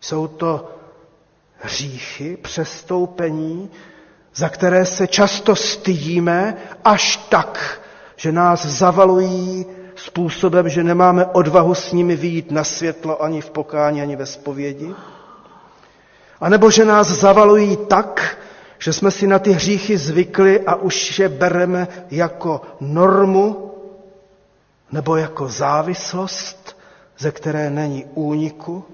Jsou 0.00 0.26
to 0.26 0.77
hříchy, 1.58 2.36
přestoupení, 2.36 3.70
za 4.34 4.48
které 4.48 4.84
se 4.86 5.06
často 5.06 5.56
stydíme 5.56 6.56
až 6.84 7.16
tak, 7.16 7.80
že 8.16 8.32
nás 8.32 8.66
zavalují 8.66 9.66
způsobem, 9.94 10.68
že 10.68 10.84
nemáme 10.84 11.26
odvahu 11.26 11.74
s 11.74 11.92
nimi 11.92 12.16
vyjít 12.16 12.50
na 12.50 12.64
světlo 12.64 13.22
ani 13.22 13.40
v 13.40 13.50
pokání, 13.50 14.02
ani 14.02 14.16
ve 14.16 14.26
spovědi. 14.26 14.94
A 16.40 16.48
nebo 16.48 16.70
že 16.70 16.84
nás 16.84 17.08
zavalují 17.08 17.76
tak, 17.76 18.38
že 18.78 18.92
jsme 18.92 19.10
si 19.10 19.26
na 19.26 19.38
ty 19.38 19.52
hříchy 19.52 19.98
zvykli 19.98 20.60
a 20.60 20.74
už 20.74 21.18
je 21.18 21.28
bereme 21.28 21.88
jako 22.10 22.60
normu 22.80 23.74
nebo 24.92 25.16
jako 25.16 25.48
závislost, 25.48 26.78
ze 27.18 27.30
které 27.30 27.70
není 27.70 28.04
úniku. 28.14 28.84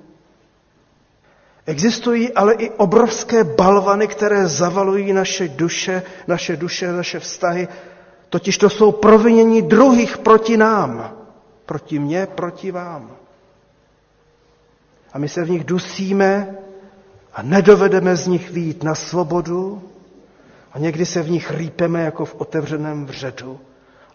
Existují 1.66 2.32
ale 2.32 2.54
i 2.54 2.70
obrovské 2.70 3.44
balvany, 3.44 4.08
které 4.08 4.48
zavalují 4.48 5.12
naše 5.12 5.48
duše, 5.48 6.02
naše 6.26 6.56
duše, 6.56 6.92
naše 6.92 7.20
vztahy. 7.20 7.68
Totiž 8.28 8.58
to 8.58 8.70
jsou 8.70 8.92
provinění 8.92 9.62
druhých 9.62 10.18
proti 10.18 10.56
nám. 10.56 11.16
Proti 11.66 11.98
mně, 11.98 12.26
proti 12.26 12.70
vám. 12.70 13.10
A 15.12 15.18
my 15.18 15.28
se 15.28 15.44
v 15.44 15.50
nich 15.50 15.64
dusíme 15.64 16.56
a 17.34 17.42
nedovedeme 17.42 18.16
z 18.16 18.26
nich 18.26 18.50
výjít 18.50 18.82
na 18.82 18.94
svobodu 18.94 19.82
a 20.72 20.78
někdy 20.78 21.06
se 21.06 21.22
v 21.22 21.30
nich 21.30 21.50
rýpeme 21.50 22.02
jako 22.02 22.24
v 22.24 22.34
otevřeném 22.38 23.06
vředu 23.06 23.60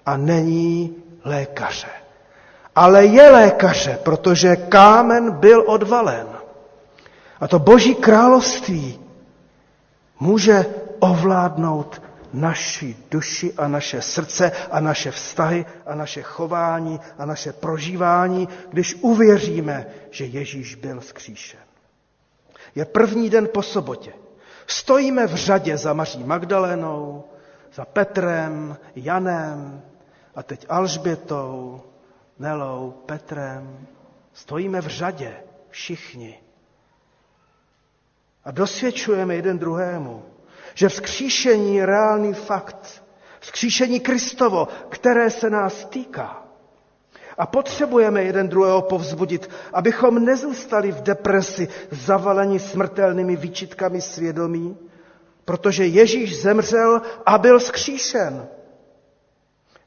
a 0.06 0.18
není 0.18 0.96
lékaře. 1.26 1.88
Ale 2.76 3.06
je 3.06 3.30
lékaře, 3.32 4.00
protože 4.04 4.56
kámen 4.56 5.32
byl 5.32 5.64
odvalen. 5.68 6.39
A 7.40 7.48
to 7.48 7.60
boží 7.60 7.96
království 7.96 9.00
může 10.20 10.66
ovládnout 11.00 12.02
naši 12.34 12.98
duši 13.12 13.54
a 13.58 13.68
naše 13.68 14.02
srdce 14.02 14.52
a 14.72 14.80
naše 14.80 15.12
vztahy 15.12 15.66
a 15.86 15.96
naše 15.96 16.22
chování 16.22 17.00
a 17.18 17.26
naše 17.26 17.54
prožívání, 17.54 18.50
když 18.70 18.96
uvěříme, 19.02 19.86
že 20.12 20.26
Ježíš 20.26 20.76
byl 20.76 21.00
vzkříšen. 21.00 21.60
Je 22.76 22.86
první 22.86 23.30
den 23.30 23.48
po 23.54 23.64
sobotě. 23.64 24.14
Stojíme 24.68 25.28
v 25.28 25.36
řadě 25.36 25.78
za 25.78 25.94
Maří 25.94 26.24
Magdalénou, 26.24 27.24
za 27.74 27.86
Petrem, 27.86 28.78
Janem 28.96 29.82
a 30.36 30.44
teď 30.44 30.66
Alžbětou, 30.70 31.82
Nelou, 32.40 32.94
Petrem. 33.06 33.88
Stojíme 34.34 34.82
v 34.82 34.88
řadě 34.88 35.34
všichni. 35.70 36.40
A 38.44 38.52
dosvědčujeme 38.52 39.36
jeden 39.36 39.60
druhému, 39.60 40.24
že 40.74 40.90
vzkříšení 40.90 41.76
je 41.76 41.86
reálný 41.86 42.34
fakt. 42.34 43.04
Vzkříšení 43.40 44.00
Kristovo, 44.00 44.68
které 44.90 45.30
se 45.30 45.50
nás 45.50 45.86
týká. 45.86 46.44
A 47.38 47.46
potřebujeme 47.46 48.24
jeden 48.24 48.50
druhého 48.50 48.82
povzbudit, 48.82 49.50
abychom 49.74 50.26
nezůstali 50.26 50.92
v 50.92 51.02
depresi 51.02 51.68
zavaleni 51.92 52.60
smrtelnými 52.60 53.36
výčitkami 53.36 54.02
svědomí, 54.02 54.78
protože 55.46 55.86
Ježíš 55.86 56.42
zemřel 56.42 57.02
a 57.26 57.38
byl 57.38 57.60
skříšen. 57.60 58.48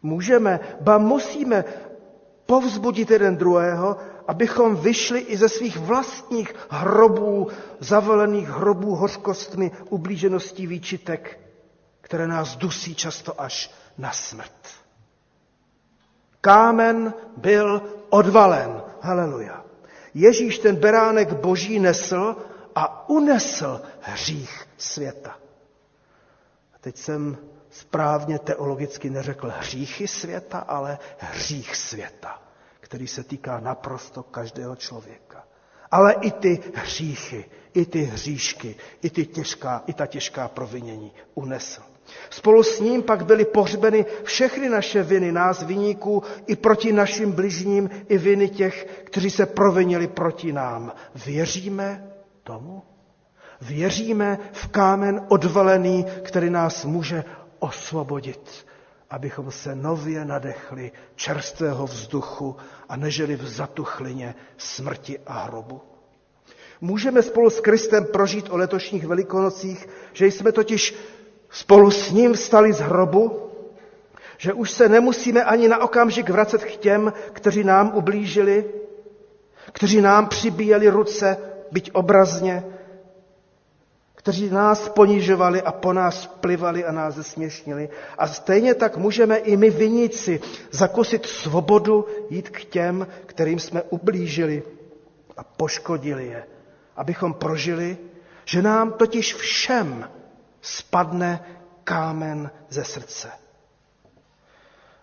Můžeme, 0.03 0.61
ba 0.81 0.99
musíme 0.99 1.65
povzbudit 2.47 3.11
jeden 3.11 3.37
druhého, 3.37 3.97
abychom 4.29 4.77
vyšli 4.77 5.21
i 5.21 5.37
ze 5.37 5.49
svých 5.49 5.79
vlastních 5.79 6.55
hrobů, 6.69 7.49
zavalených 7.81 8.49
hrobů 8.49 8.95
hořkostmi, 8.95 9.71
ublížeností 9.89 10.67
výčitek, 10.67 11.41
které 12.01 12.27
nás 12.27 12.57
dusí 12.57 12.95
často 12.95 13.41
až 13.41 13.71
na 13.99 14.13
smrt. 14.13 14.69
Kámen 16.41 17.15
byl 17.37 17.83
odvalen. 18.11 18.83
Haleluja. 19.01 19.65
Ježíš 20.15 20.59
ten 20.59 20.77
beránek 20.77 21.33
boží 21.33 21.79
nesl 21.79 22.37
a 22.75 23.09
unesl 23.09 23.83
hřích 24.01 24.69
světa. 24.77 25.39
A 26.75 26.79
teď 26.81 26.97
jsem 26.97 27.37
správně 27.71 28.39
teologicky 28.39 29.11
neřekl 29.11 29.53
hříchy 29.59 30.09
světa, 30.09 30.59
ale 30.59 30.99
hřích 31.19 31.77
světa. 31.77 32.42
Který 32.93 33.07
se 33.07 33.25
týká 33.25 33.61
naprosto 33.61 34.23
každého 34.23 34.77
člověka. 34.77 35.45
Ale 35.91 36.13
i 36.13 36.31
ty 36.31 36.61
hříchy, 36.75 37.45
i 37.75 37.87
ty 37.87 38.03
hříšky, 38.03 38.77
i, 39.03 39.11
ty 39.11 39.27
těžká, 39.27 39.83
i 39.87 39.93
ta 39.93 40.07
těžká 40.07 40.49
provinění 40.49 41.13
unesl. 41.35 41.83
Spolu 42.31 42.63
s 42.63 42.81
ním 42.81 43.03
pak 43.03 43.25
byly 43.25 43.45
pohřbeny 43.45 44.07
všechny 44.25 44.69
naše 44.69 45.03
viny, 45.03 45.33
nás 45.33 45.63
viníků, 45.63 46.23
i 46.47 46.57
proti 46.57 46.93
našim 46.93 47.33
bližním, 47.33 47.91
i 48.09 48.19
viny 48.19 48.49
těch, 48.49 48.87
kteří 49.05 49.31
se 49.31 49.47
provinili 49.47 50.07
proti 50.07 50.53
nám. 50.53 50.93
Věříme 51.27 52.13
tomu? 52.43 52.83
Věříme 53.61 54.39
v 54.53 54.69
kámen 54.69 55.27
odvalený, 55.29 56.05
který 56.23 56.51
nás 56.51 56.85
může 56.85 57.25
osvobodit, 57.59 58.67
abychom 59.13 59.51
se 59.51 59.75
nově 59.75 60.25
nadechli 60.25 60.93
čerstvého 61.15 61.87
vzduchu 61.87 62.57
a 62.89 62.97
nežili 62.97 63.37
v 63.37 63.49
zatuchlině 63.49 64.35
smrti 64.57 65.19
a 65.27 65.33
hrobu. 65.33 65.81
Můžeme 66.81 67.23
spolu 67.23 67.51
s 67.51 67.61
Kristem 67.61 68.05
prožít 68.05 68.51
o 68.51 68.57
letošních 68.57 69.07
velikonocích, 69.07 69.89
že 70.13 70.27
jsme 70.27 70.53
totiž 70.53 70.95
spolu 71.51 71.91
s 71.91 72.11
ním 72.11 72.33
vstali 72.33 72.73
z 72.73 72.81
hrobu, 72.81 73.51
že 74.39 74.53
už 74.53 74.71
se 74.71 74.89
nemusíme 74.89 75.45
ani 75.45 75.69
na 75.69 75.83
okamžik 75.83 76.31
vracet 76.31 76.65
k 76.65 76.77
těm, 76.77 77.13
kteří 77.33 77.65
nám 77.65 77.93
ublížili, 77.95 78.65
kteří 79.73 80.01
nám 80.01 80.27
přibíjeli 80.27 80.89
ruce, 80.89 81.37
byť 81.71 81.91
obrazně, 81.93 82.65
kteří 84.23 84.51
nás 84.51 84.89
ponižovali 84.89 85.63
a 85.63 85.73
po 85.73 85.93
nás 85.93 86.27
plivali 86.27 86.85
a 86.85 86.93
nás 86.93 87.15
zesměšnili. 87.15 87.89
A 88.19 88.27
stejně 88.27 88.75
tak 88.75 88.97
můžeme 88.97 89.37
i 89.37 89.57
my 89.57 89.71
viníci 89.71 90.41
zakusit 90.71 91.27
svobodu, 91.27 92.07
jít 92.31 92.49
k 92.49 92.65
těm, 92.65 93.07
kterým 93.27 93.59
jsme 93.59 93.83
ublížili 93.83 94.63
a 95.37 95.45
poškodili 95.45 96.27
je. 96.27 96.47
Abychom 96.97 97.35
prožili, 97.35 97.99
že 98.45 98.63
nám 98.63 98.93
totiž 98.93 99.35
všem 99.35 100.11
spadne 100.61 101.45
kámen 101.85 102.51
ze 102.69 102.85
srdce. 102.85 103.31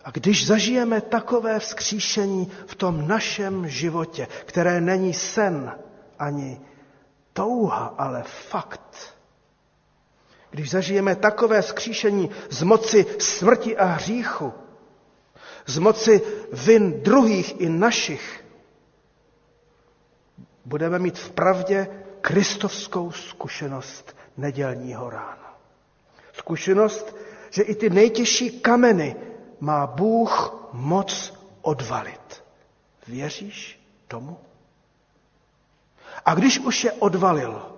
A 0.04 0.10
když 0.10 0.46
zažijeme 0.46 1.00
takové 1.00 1.58
vzkříšení 1.60 2.50
v 2.66 2.74
tom 2.74 3.08
našem 3.08 3.68
životě, 3.68 4.28
které 4.44 4.80
není 4.80 5.14
sen 5.14 5.78
ani 6.18 6.60
touha, 7.32 7.94
ale 7.98 8.22
fakt, 8.22 9.14
když 10.50 10.70
zažijeme 10.70 11.16
takové 11.16 11.62
skříšení 11.62 12.30
z 12.50 12.62
moci 12.62 13.06
smrti 13.18 13.76
a 13.76 13.84
hříchu, 13.84 14.52
z 15.66 15.78
moci 15.78 16.22
vin 16.52 17.02
druhých 17.02 17.60
i 17.60 17.68
našich, 17.68 18.44
budeme 20.64 20.98
mít 20.98 21.18
v 21.18 21.30
pravdě 21.30 21.88
kristovskou 22.20 23.12
zkušenost 23.12 24.16
nedělního 24.36 25.10
rána. 25.10 25.58
Zkušenost, 26.32 27.16
že 27.50 27.62
i 27.62 27.74
ty 27.74 27.90
nejtěžší 27.90 28.60
kameny 28.60 29.16
má 29.60 29.86
Bůh 29.86 30.54
moc 30.72 31.34
odvalit. 31.62 32.44
Věříš 33.06 33.80
tomu? 34.08 34.38
A 36.24 36.34
když 36.34 36.58
už 36.58 36.84
je 36.84 36.92
odvalil, 36.92 37.76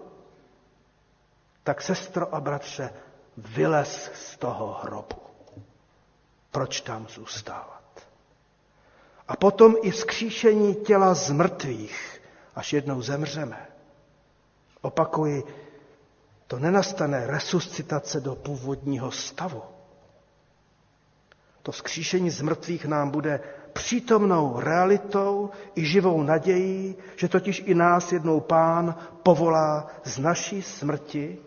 tak 1.64 1.82
sestro 1.82 2.34
a 2.34 2.40
bratře, 2.40 2.90
vylez 3.36 4.10
z 4.14 4.36
toho 4.36 4.80
hrobu. 4.82 5.16
Proč 6.50 6.80
tam 6.80 7.06
zůstávat? 7.08 7.82
A 9.28 9.36
potom 9.36 9.74
i 9.82 9.90
vzkříšení 9.90 10.74
těla 10.74 11.14
z 11.14 11.30
mrtvých, 11.30 12.20
až 12.54 12.72
jednou 12.72 13.02
zemřeme. 13.02 13.66
Opakuji, 14.80 15.44
to 16.46 16.58
nenastane 16.58 17.26
resuscitace 17.26 18.20
do 18.20 18.34
původního 18.34 19.10
stavu. 19.10 19.62
To 21.62 21.72
vzkříšení 21.72 22.30
z 22.30 22.42
mrtvých 22.42 22.84
nám 22.84 23.10
bude 23.10 23.40
přítomnou 23.72 24.60
realitou 24.60 25.50
i 25.74 25.84
živou 25.84 26.22
nadějí, 26.22 26.96
že 27.16 27.28
totiž 27.28 27.62
i 27.66 27.74
nás 27.74 28.12
jednou 28.12 28.40
pán 28.40 28.94
povolá 29.22 29.86
z 30.04 30.18
naší 30.18 30.62
smrti, 30.62 31.38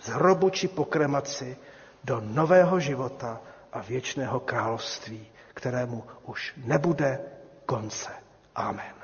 z 0.00 0.08
hrobu 0.08 0.50
či 0.50 0.68
pokremaci 0.68 1.56
do 2.04 2.20
nového 2.24 2.80
života 2.80 3.40
a 3.72 3.80
věčného 3.82 4.40
království, 4.40 5.26
kterému 5.54 6.04
už 6.26 6.52
nebude 6.64 7.20
konce. 7.66 8.10
Amen. 8.54 8.94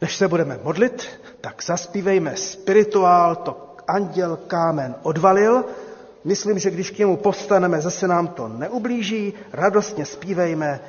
Než 0.00 0.16
se 0.16 0.28
budeme 0.28 0.58
modlit, 0.62 1.20
tak 1.40 1.62
zaspívejme 1.62 2.36
spirituál, 2.36 3.36
to 3.36 3.76
anděl 3.88 4.36
kámen 4.36 4.94
odvalil. 5.02 5.64
Myslím, 6.24 6.58
že 6.58 6.70
když 6.70 6.90
k 6.90 6.98
němu 6.98 7.16
povstaneme, 7.16 7.80
zase 7.80 8.08
nám 8.08 8.28
to 8.28 8.48
neublíží. 8.48 9.34
Radostně 9.52 10.04
zpívejme 10.04 10.80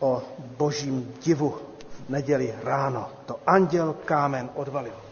o 0.00 0.22
božím 0.38 1.14
divu 1.24 1.50
v 1.90 2.08
neděli 2.08 2.54
ráno. 2.62 3.08
To 3.26 3.40
anděl 3.46 3.94
kámen 4.04 4.50
odvalil. 4.54 5.03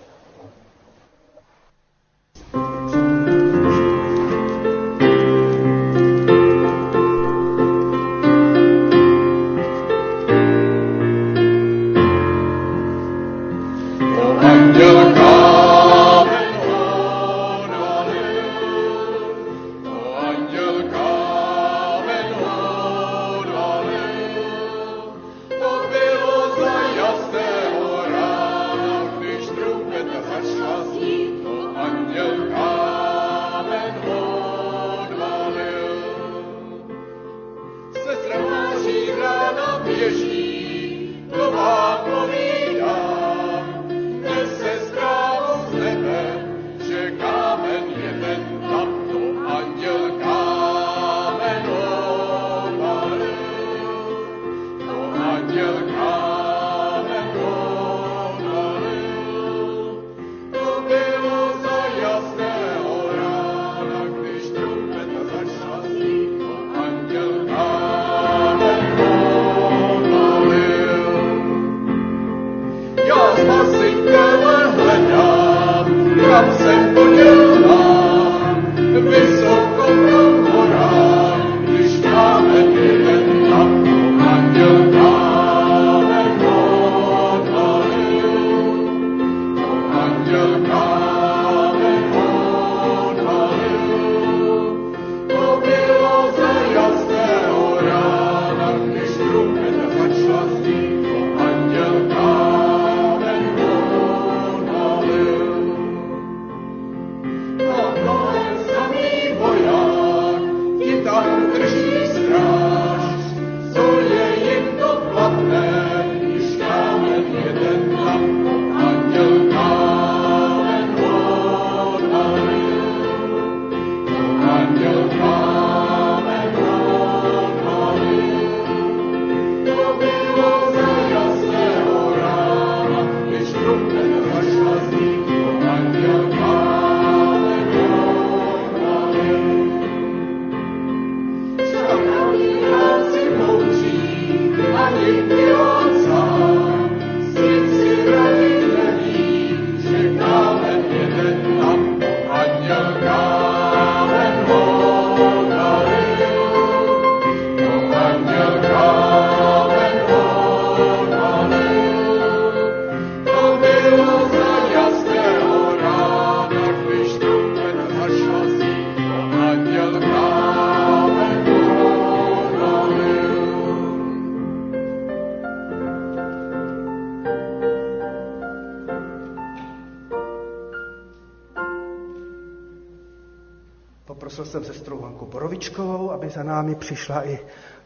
Poprosil 184.36 184.52
jsem 184.52 184.64
sestru 184.74 185.02
Hanku 185.02 185.26
Borovičkovou, 185.26 186.10
aby 186.10 186.28
za 186.30 186.42
námi 186.42 186.74
přišla 186.74 187.26
i 187.28 187.38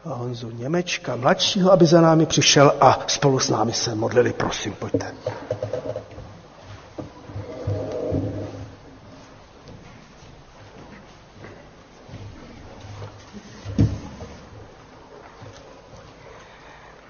Honzu 0.03 0.49
Němečka, 0.51 1.15
mladšího, 1.15 1.71
aby 1.71 1.85
za 1.85 2.01
námi 2.01 2.25
přišel 2.25 2.75
a 2.81 2.99
spolu 3.07 3.39
s 3.39 3.49
námi 3.49 3.73
se 3.73 3.95
modlili. 3.95 4.33
Prosím, 4.33 4.73
pojďte. 4.73 5.15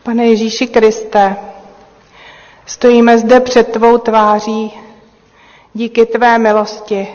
Pane 0.03 0.25
Ježíši 0.27 0.67
Kriste, 0.67 1.35
stojíme 2.65 3.17
zde 3.17 3.39
před 3.39 3.63
tvou 3.71 3.97
tváří 3.97 4.73
díky 5.73 6.05
tvé 6.05 6.37
milosti, 6.39 7.07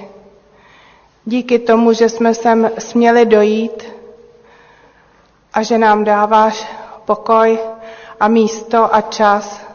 díky 1.24 1.58
tomu, 1.58 1.92
že 1.92 2.08
jsme 2.08 2.34
sem 2.34 2.70
směli 2.78 3.26
dojít 3.26 3.84
a 5.52 5.62
že 5.62 5.78
nám 5.78 6.04
dáváš 6.04 6.66
pokoj 7.04 7.58
a 8.20 8.28
místo 8.28 8.94
a 8.94 9.00
čas 9.00 9.66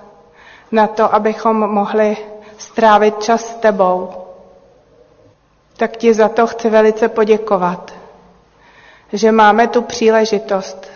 na 0.72 0.88
to, 0.88 1.14
abychom 1.16 1.58
mohli 1.58 2.18
strávit 2.58 3.24
čas 3.24 3.50
s 3.50 3.56
tebou. 3.56 4.10
Tak 5.78 5.98
ti 5.98 6.14
za 6.14 6.30
to 6.30 6.48
chci 6.48 6.70
velice 6.70 7.08
poděkovat, 7.08 7.93
že 9.14 9.32
máme 9.32 9.68
tu 9.68 9.82
příležitost 9.82 10.88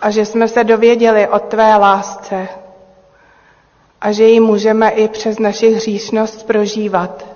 a 0.00 0.10
že 0.10 0.24
jsme 0.26 0.48
se 0.48 0.64
dověděli 0.64 1.28
o 1.28 1.38
tvé 1.38 1.76
lásce 1.76 2.48
a 4.00 4.12
že 4.12 4.24
ji 4.24 4.40
můžeme 4.40 4.90
i 4.90 5.08
přes 5.08 5.38
naši 5.38 5.70
hříšnost 5.70 6.46
prožívat, 6.46 7.33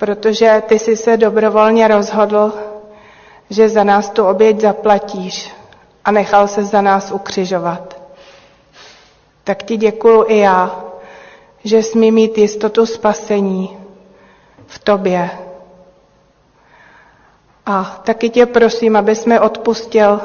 protože 0.00 0.62
ty 0.66 0.78
jsi 0.78 0.96
se 0.96 1.16
dobrovolně 1.16 1.88
rozhodl, 1.88 2.52
že 3.50 3.68
za 3.68 3.84
nás 3.84 4.10
tu 4.10 4.26
oběť 4.26 4.60
zaplatíš 4.60 5.52
a 6.04 6.10
nechal 6.10 6.48
se 6.48 6.64
za 6.64 6.80
nás 6.80 7.12
ukřižovat. 7.12 8.00
Tak 9.44 9.62
ti 9.62 9.76
děkuju 9.76 10.24
i 10.28 10.38
já, 10.38 10.84
že 11.64 11.82
smí 11.82 12.10
mít 12.12 12.38
jistotu 12.38 12.86
spasení 12.86 13.78
v 14.66 14.78
tobě. 14.78 15.30
A 17.66 18.00
taky 18.04 18.30
tě 18.30 18.46
prosím, 18.46 18.96
abys 18.96 19.24
mi 19.24 19.40
odpustil 19.40 20.20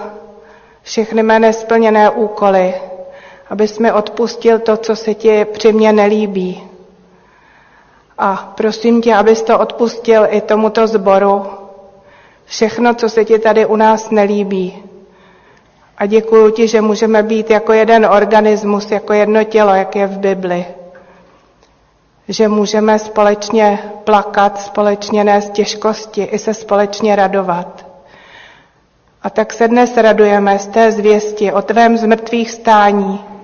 všechny 0.81 1.23
mé 1.23 1.39
nesplněné 1.39 2.09
úkoly, 2.09 2.75
abys 3.49 3.79
mi 3.79 3.91
odpustil 3.91 4.59
to, 4.59 4.77
co 4.77 4.95
se 4.95 5.13
ti 5.13 5.45
při 5.45 5.73
mně 5.73 5.93
nelíbí. 5.93 6.74
A 8.17 8.53
prosím 8.57 9.01
tě, 9.01 9.15
abys 9.15 9.41
to 9.41 9.59
odpustil 9.59 10.27
i 10.29 10.41
tomuto 10.41 10.87
zboru, 10.87 11.45
všechno, 12.45 12.93
co 12.93 13.09
se 13.09 13.25
ti 13.25 13.39
tady 13.39 13.65
u 13.65 13.75
nás 13.75 14.09
nelíbí. 14.09 14.83
A 15.97 16.05
děkuji 16.05 16.51
ti, 16.51 16.67
že 16.67 16.81
můžeme 16.81 17.23
být 17.23 17.49
jako 17.49 17.73
jeden 17.73 18.05
organismus, 18.05 18.91
jako 18.91 19.13
jedno 19.13 19.43
tělo, 19.43 19.75
jak 19.75 19.95
je 19.95 20.07
v 20.07 20.17
Bibli. 20.17 20.65
Že 22.27 22.47
můžeme 22.47 22.99
společně 22.99 23.79
plakat, 24.03 24.61
společně 24.61 25.23
nést 25.23 25.49
těžkosti 25.49 26.23
i 26.23 26.39
se 26.39 26.53
společně 26.53 27.15
radovat. 27.15 27.85
A 29.23 29.29
tak 29.29 29.53
se 29.53 29.67
dnes 29.67 29.97
radujeme 29.97 30.59
z 30.59 30.67
té 30.67 30.91
zvěsti 30.91 31.51
o 31.51 31.61
tvém 31.61 31.97
zmrtvých 31.97 32.51
stání. 32.51 33.34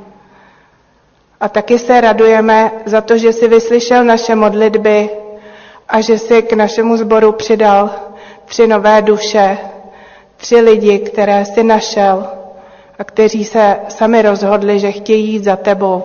A 1.41 1.49
taky 1.49 1.80
se 1.80 2.01
radujeme 2.01 2.72
za 2.85 3.01
to, 3.01 3.18
že 3.18 3.34
jsi 3.34 3.47
vyslyšel 3.47 4.03
naše 4.03 4.35
modlitby 4.35 5.09
a 5.89 6.01
že 6.01 6.18
jsi 6.18 6.41
k 6.41 6.53
našemu 6.53 6.97
sboru 6.97 7.31
přidal 7.31 7.89
tři 8.45 8.68
nové 8.68 9.01
duše, 9.01 9.57
tři 10.38 10.55
lidi, 10.59 10.99
které 10.99 11.45
jsi 11.45 11.63
našel 11.63 12.27
a 12.99 13.03
kteří 13.03 13.45
se 13.45 13.80
sami 13.89 14.22
rozhodli, 14.22 14.80
že 14.80 14.91
chtějí 14.91 15.30
jít 15.34 15.43
za 15.43 15.55
tebou 15.55 16.03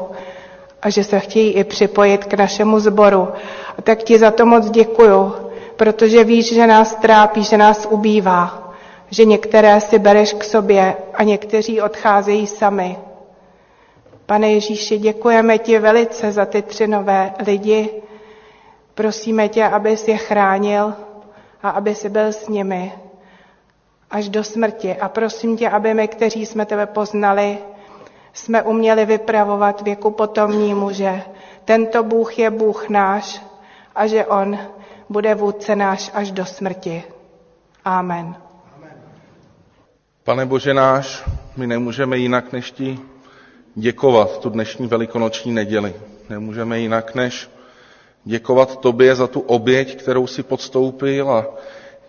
a 0.82 0.90
že 0.90 1.04
se 1.04 1.20
chtějí 1.20 1.52
i 1.52 1.64
připojit 1.64 2.24
k 2.24 2.34
našemu 2.34 2.80
sboru. 2.80 3.28
A 3.78 3.82
tak 3.82 4.02
ti 4.02 4.18
za 4.18 4.30
to 4.30 4.46
moc 4.46 4.70
děkuju, 4.70 5.32
protože 5.76 6.24
víš, 6.24 6.54
že 6.54 6.66
nás 6.66 6.94
trápí, 6.94 7.44
že 7.44 7.56
nás 7.56 7.86
ubývá 7.90 8.66
že 9.10 9.24
některé 9.24 9.80
si 9.80 9.98
bereš 9.98 10.32
k 10.32 10.44
sobě 10.44 10.96
a 11.14 11.22
někteří 11.22 11.80
odcházejí 11.80 12.46
sami. 12.46 12.96
Pane 14.26 14.52
Ježíši, 14.52 14.98
děkujeme 14.98 15.58
ti 15.58 15.78
velice 15.78 16.32
za 16.32 16.44
ty 16.46 16.62
tři 16.62 16.86
nové 16.86 17.32
lidi. 17.46 18.02
Prosíme 18.94 19.48
tě, 19.48 19.64
abys 19.64 20.08
je 20.08 20.16
chránil 20.16 20.94
a 21.62 21.70
aby 21.70 21.94
si 21.94 22.08
byl 22.08 22.26
s 22.26 22.48
nimi 22.48 22.92
až 24.10 24.28
do 24.28 24.44
smrti. 24.44 24.96
A 24.96 25.08
prosím 25.08 25.56
tě, 25.56 25.68
aby 25.70 25.94
my, 25.94 26.08
kteří 26.08 26.46
jsme 26.46 26.66
tebe 26.66 26.86
poznali, 26.86 27.58
jsme 28.32 28.62
uměli 28.62 29.04
vypravovat 29.04 29.80
věku 29.80 30.10
potomnímu, 30.10 30.90
že 30.92 31.22
tento 31.64 32.02
Bůh 32.02 32.38
je 32.38 32.50
Bůh 32.50 32.88
náš 32.88 33.42
a 33.94 34.06
že 34.06 34.26
On 34.26 34.58
bude 35.08 35.34
vůdce 35.34 35.76
náš 35.76 36.10
až 36.14 36.30
do 36.30 36.46
smrti. 36.46 37.04
Amen. 37.84 38.36
Pane 40.24 40.46
Bože 40.46 40.74
náš, 40.74 41.24
my 41.56 41.66
nemůžeme 41.66 42.18
jinak 42.18 42.52
než 42.52 42.70
ti 42.70 42.98
děkovat 43.76 44.38
tu 44.38 44.50
dnešní 44.50 44.86
velikonoční 44.86 45.52
neděli. 45.52 45.94
Nemůžeme 46.28 46.80
jinak 46.80 47.14
než 47.14 47.50
děkovat 48.24 48.80
Tobě 48.80 49.14
za 49.14 49.26
tu 49.26 49.40
oběť, 49.40 49.96
kterou 49.96 50.26
si 50.26 50.42
podstoupil 50.42 51.30
a 51.30 51.46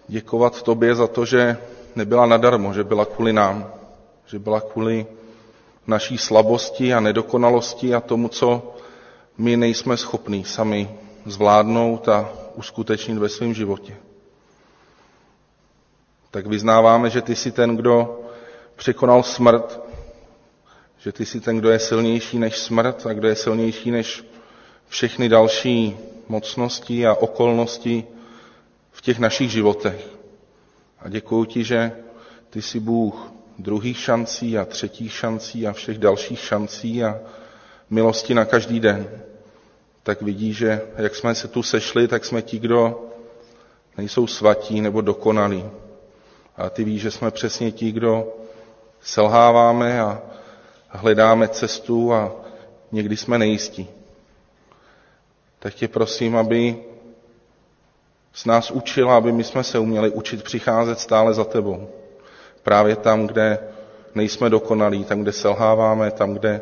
děkovat 0.08 0.62
Tobě 0.62 0.96
za 0.96 1.08
to, 1.08 1.26
že 1.26 1.58
nebyla 1.96 2.26
nadarmo, 2.26 2.74
že 2.74 2.84
byla 2.84 3.06
kvůli 3.06 3.34
nám, 3.34 3.72
že 4.26 4.40
byla 4.40 4.62
kvůli 4.62 5.06
naší 5.88 6.18
slabosti 6.18 6.94
a 6.94 7.00
nedokonalosti 7.00 7.96
a 7.96 8.02
tomu, 8.02 8.28
co 8.28 8.76
my 9.38 9.58
nejsme 9.58 9.98
schopní 9.98 10.44
sami 10.44 10.90
zvládnout 11.26 12.10
a 12.10 12.30
uskutečnit 12.56 13.18
ve 13.18 13.30
svém 13.30 13.54
životě 13.54 13.94
tak 16.38 16.48
vyznáváme, 16.48 17.10
že 17.10 17.22
ty 17.22 17.36
jsi 17.36 17.52
ten, 17.52 17.76
kdo 17.78 18.20
překonal 18.76 19.24
smrt, 19.24 19.80
že 21.08 21.12
ty 21.12 21.26
jsi 21.26 21.40
ten, 21.42 21.58
kdo 21.58 21.70
je 21.70 21.80
silnější 21.80 22.40
než 22.40 22.58
smrt 22.58 23.06
a 23.06 23.14
kdo 23.14 23.28
je 23.28 23.36
silnější 23.36 23.92
než 23.92 24.26
všechny 24.88 25.30
další 25.30 25.98
mocnosti 26.28 27.08
a 27.08 27.14
okolnosti 27.14 28.04
v 28.92 29.02
těch 29.02 29.20
našich 29.20 29.52
životech. 29.52 30.08
A 31.00 31.10
děkuji 31.10 31.46
ti, 31.46 31.64
že 31.64 31.92
ty 32.50 32.62
jsi 32.62 32.80
Bůh 32.80 33.32
druhých 33.60 33.98
šancí 33.98 34.58
a 34.58 34.66
třetích 34.66 35.14
šancí 35.14 35.68
a 35.68 35.74
všech 35.74 35.98
dalších 35.98 36.40
šancí 36.40 37.04
a 37.04 37.20
milosti 37.90 38.34
na 38.34 38.46
každý 38.46 38.80
den. 38.80 39.08
Tak 40.04 40.22
vidí, 40.22 40.54
že 40.54 40.82
jak 40.98 41.16
jsme 41.16 41.36
se 41.36 41.48
tu 41.48 41.64
sešli, 41.64 42.08
tak 42.08 42.26
jsme 42.26 42.42
ti, 42.42 42.60
kdo 42.60 43.06
nejsou 43.98 44.28
svatí 44.28 44.82
nebo 44.82 45.02
dokonalí, 45.02 45.66
a 46.58 46.70
ty 46.70 46.84
víš, 46.84 47.02
že 47.02 47.12
jsme 47.12 47.32
přesně 47.32 47.72
ti, 47.72 47.92
kdo 47.92 48.34
selháváme 49.02 50.02
a 50.02 50.22
hledáme 50.98 51.48
cestu 51.48 52.14
a 52.14 52.32
někdy 52.92 53.18
jsme 53.18 53.38
nejistí. 53.38 53.88
Tak 55.60 55.74
tě 55.74 55.88
prosím, 55.88 56.36
aby 56.38 56.78
s 58.34 58.46
nás 58.46 58.72
učila, 58.72 59.18
aby 59.18 59.32
my 59.32 59.44
jsme 59.44 59.64
se 59.64 59.80
uměli 59.80 60.10
učit 60.10 60.44
přicházet 60.44 61.00
stále 61.00 61.34
za 61.34 61.44
tebou. 61.44 61.88
Právě 62.64 62.96
tam, 62.96 63.28
kde 63.28 63.60
nejsme 64.16 64.50
dokonalí, 64.50 65.04
tam, 65.06 65.22
kde 65.22 65.32
selháváme, 65.32 66.12
tam, 66.12 66.34
kde 66.34 66.62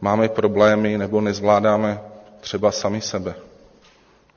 máme 0.00 0.28
problémy 0.28 0.98
nebo 0.98 1.20
nezvládáme 1.20 2.00
třeba 2.40 2.72
sami 2.72 3.00
sebe. 3.00 3.34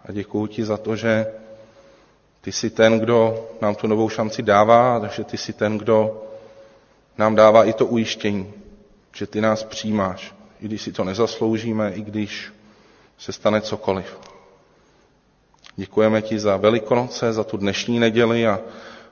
A 0.05 0.11
děkuji 0.11 0.47
ti 0.47 0.65
za 0.65 0.77
to, 0.77 0.95
že 0.95 1.25
ty 2.41 2.51
jsi 2.51 2.69
ten, 2.69 2.99
kdo 2.99 3.47
nám 3.61 3.75
tu 3.75 3.87
novou 3.87 4.09
šanci 4.09 4.41
dává, 4.41 4.99
takže 4.99 5.23
ty 5.23 5.37
jsi 5.37 5.53
ten, 5.53 5.77
kdo 5.77 6.23
nám 7.17 7.35
dává 7.35 7.63
i 7.63 7.73
to 7.73 7.85
ujištění, 7.85 8.53
že 9.15 9.27
ty 9.27 9.41
nás 9.41 9.63
přijímáš, 9.63 10.35
i 10.61 10.65
když 10.65 10.81
si 10.81 10.91
to 10.91 11.03
nezasloužíme, 11.03 11.91
i 11.93 12.01
když 12.01 12.53
se 13.17 13.31
stane 13.33 13.61
cokoliv. 13.61 14.17
Děkujeme 15.75 16.21
ti 16.21 16.39
za 16.39 16.57
Velikonoce, 16.57 17.33
za 17.33 17.43
tu 17.43 17.57
dnešní 17.57 17.99
neděli 17.99 18.47
a 18.47 18.59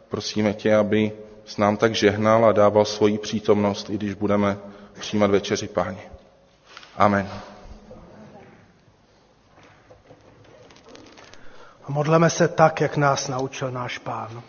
prosíme 0.09 0.53
tě, 0.53 0.75
aby 0.75 1.11
s 1.45 1.57
nám 1.57 1.77
tak 1.77 1.95
žehnal 1.95 2.45
a 2.45 2.51
dával 2.51 2.85
svoji 2.85 3.17
přítomnost, 3.17 3.89
i 3.89 3.93
když 3.93 4.13
budeme 4.13 4.57
přijímat 4.99 5.31
večeři 5.31 5.67
páně. 5.67 6.01
Amen. 6.97 7.29
A 11.83 11.91
modleme 11.91 12.29
se 12.29 12.47
tak, 12.47 12.81
jak 12.81 12.97
nás 12.97 13.27
naučil 13.27 13.71
náš 13.71 13.97
pán. 13.97 14.41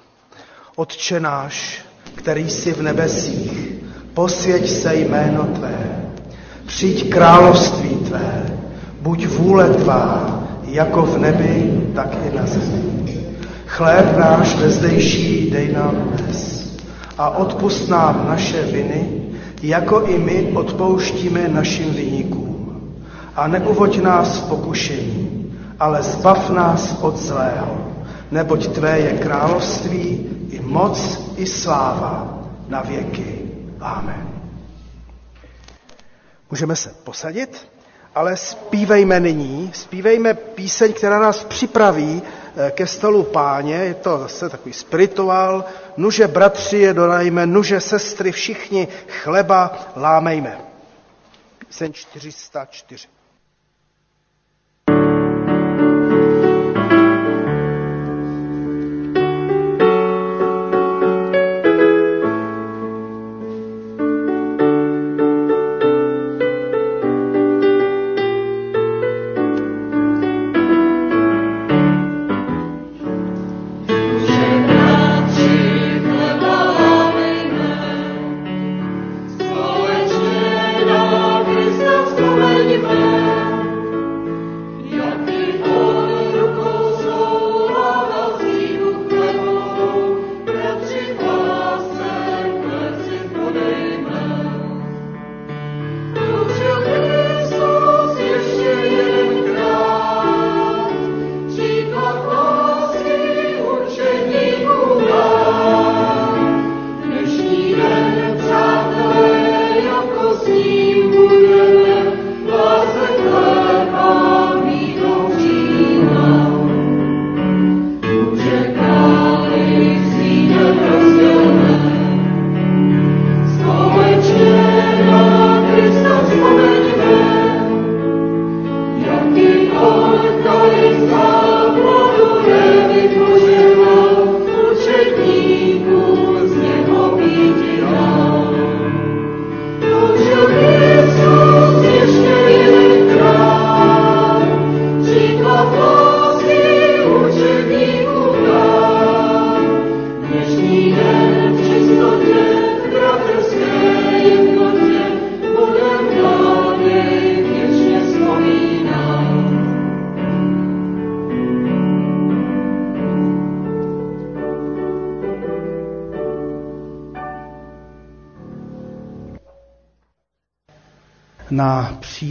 Otče 0.76 1.20
náš, 1.20 1.84
který 2.16 2.50
jsi 2.50 2.72
v 2.72 2.82
nebesích, 2.82 3.79
posvěť 4.14 4.70
se 4.70 4.94
jméno 4.94 5.44
Tvé, 5.44 5.78
přijď 6.66 7.10
království 7.10 7.88
Tvé, 7.88 8.46
buď 9.00 9.26
vůle 9.26 9.68
Tvá, 9.68 10.40
jako 10.64 11.02
v 11.02 11.18
nebi, 11.18 11.82
tak 11.94 12.16
i 12.32 12.36
na 12.36 12.46
zemi. 12.46 13.26
Chléb 13.66 14.16
náš 14.16 14.56
vezdejší 14.56 15.50
dej 15.50 15.72
nám 15.72 15.94
dnes 15.94 16.70
a 17.18 17.30
odpust 17.30 17.88
nám 17.88 18.26
naše 18.28 18.62
viny, 18.62 19.08
jako 19.62 20.00
i 20.00 20.18
my 20.18 20.52
odpouštíme 20.54 21.48
našim 21.48 21.94
vyníkům. 21.94 22.78
A 23.36 23.46
neuvoď 23.46 24.02
nás 24.02 24.38
v 24.38 24.48
pokušení, 24.48 25.52
ale 25.80 26.02
zbav 26.02 26.50
nás 26.50 26.98
od 27.00 27.16
zlého, 27.16 27.78
neboť 28.30 28.68
Tvé 28.68 28.98
je 28.98 29.12
království, 29.12 30.26
i 30.50 30.60
moc, 30.62 31.20
i 31.36 31.46
sláva 31.46 32.38
na 32.68 32.82
věky. 32.82 33.49
Amen. 33.80 34.40
Můžeme 36.50 36.76
se 36.76 36.94
posadit, 37.04 37.68
ale 38.14 38.36
zpívejme 38.36 39.20
nyní, 39.20 39.70
zpívejme 39.74 40.34
píseň, 40.34 40.92
která 40.92 41.18
nás 41.18 41.44
připraví 41.44 42.22
eh, 42.56 42.70
ke 42.70 42.86
stolu 42.86 43.22
páně, 43.22 43.74
je 43.74 43.94
to 43.94 44.18
zase 44.18 44.48
takový 44.48 44.72
spirituál, 44.72 45.64
nuže 45.96 46.28
bratři 46.28 46.78
je 46.78 46.94
donajme, 46.94 47.46
nuže 47.46 47.80
sestry, 47.80 48.32
všichni 48.32 48.88
chleba 49.08 49.78
lámejme. 49.96 50.60
Píseň 51.58 51.92
404. 51.92 53.19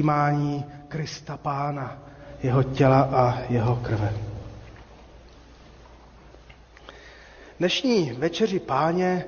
přijímání 0.09 0.65
Krista 0.87 1.37
Pána, 1.37 1.97
jeho 2.43 2.63
těla 2.63 3.01
a 3.01 3.37
jeho 3.49 3.75
krve. 3.75 4.13
Dnešní 7.59 8.11
večeři 8.17 8.59
páně 8.59 9.25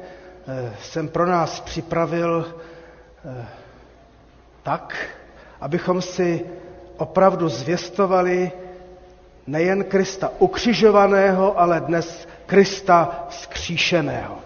eh, 0.48 0.74
jsem 0.82 1.08
pro 1.08 1.26
nás 1.26 1.60
připravil 1.60 2.56
eh, 3.26 3.46
tak, 4.64 5.08
abychom 5.62 6.02
si 6.02 6.46
opravdu 6.98 7.50
zvěstovali 7.50 8.52
nejen 9.48 9.84
Krista 9.84 10.32
ukřižovaného, 10.40 11.60
ale 11.60 11.80
dnes 11.82 12.28
Krista 12.46 13.28
skříšeného. 13.30 14.38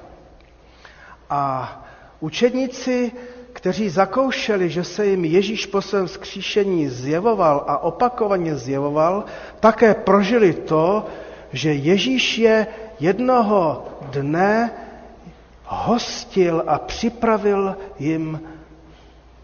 A 1.30 1.72
učedníci 2.20 3.12
kteří 3.66 3.90
zakoušeli, 3.90 4.70
že 4.70 4.84
se 4.84 5.06
jim 5.06 5.26
Ježíš 5.26 5.66
po 5.66 5.82
svém 5.82 6.08
skříšení 6.08 6.90
zjevoval 6.90 7.64
a 7.68 7.78
opakovaně 7.78 8.56
zjevoval, 8.56 9.24
také 9.60 9.94
prožili 9.94 10.54
to, 10.54 11.06
že 11.54 11.74
Ježíš 11.74 12.38
je 12.38 12.68
jednoho 13.00 13.86
dne 14.12 14.72
hostil 15.66 16.64
a 16.68 16.80
připravil 16.80 17.76
jim 18.00 18.42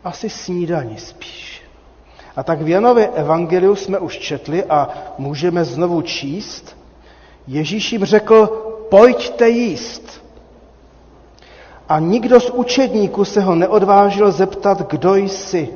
asi 0.04 0.30
snídaní 0.30 0.98
spíš. 0.98 1.64
A 2.36 2.44
tak 2.44 2.62
v 2.62 2.68
Janově 2.70 3.08
evangeliu 3.08 3.76
jsme 3.76 4.00
už 4.00 4.18
četli 4.18 4.64
a 4.64 4.90
můžeme 5.18 5.66
znovu 5.66 6.02
číst. 6.02 6.78
Ježíš 7.48 7.92
jim 7.92 8.06
řekl, 8.06 8.48
pojďte 8.90 9.50
jíst. 9.50 10.21
A 11.92 12.00
nikdo 12.00 12.40
z 12.40 12.50
učedníků 12.50 13.26
se 13.26 13.42
ho 13.42 13.56
neodvážil 13.56 14.32
zeptat, 14.32 14.90
kdo 14.90 15.16
jsi. 15.16 15.70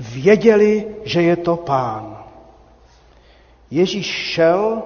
Věděli, 0.00 0.96
že 1.04 1.22
je 1.22 1.36
to 1.36 1.56
pán. 1.56 2.24
Ježíš 3.70 4.06
šel, 4.06 4.82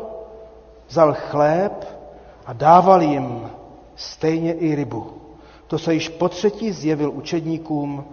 vzal 0.89 1.15
chléb 1.19 1.99
a 2.47 2.53
dával 2.53 3.03
jim 3.03 3.51
stejně 3.97 4.53
i 4.53 4.75
rybu. 4.75 5.23
To 5.67 5.79
se 5.79 5.95
již 5.95 6.09
po 6.09 6.29
třetí 6.29 6.73
zjevil 6.73 7.11
učedníkům 7.11 8.05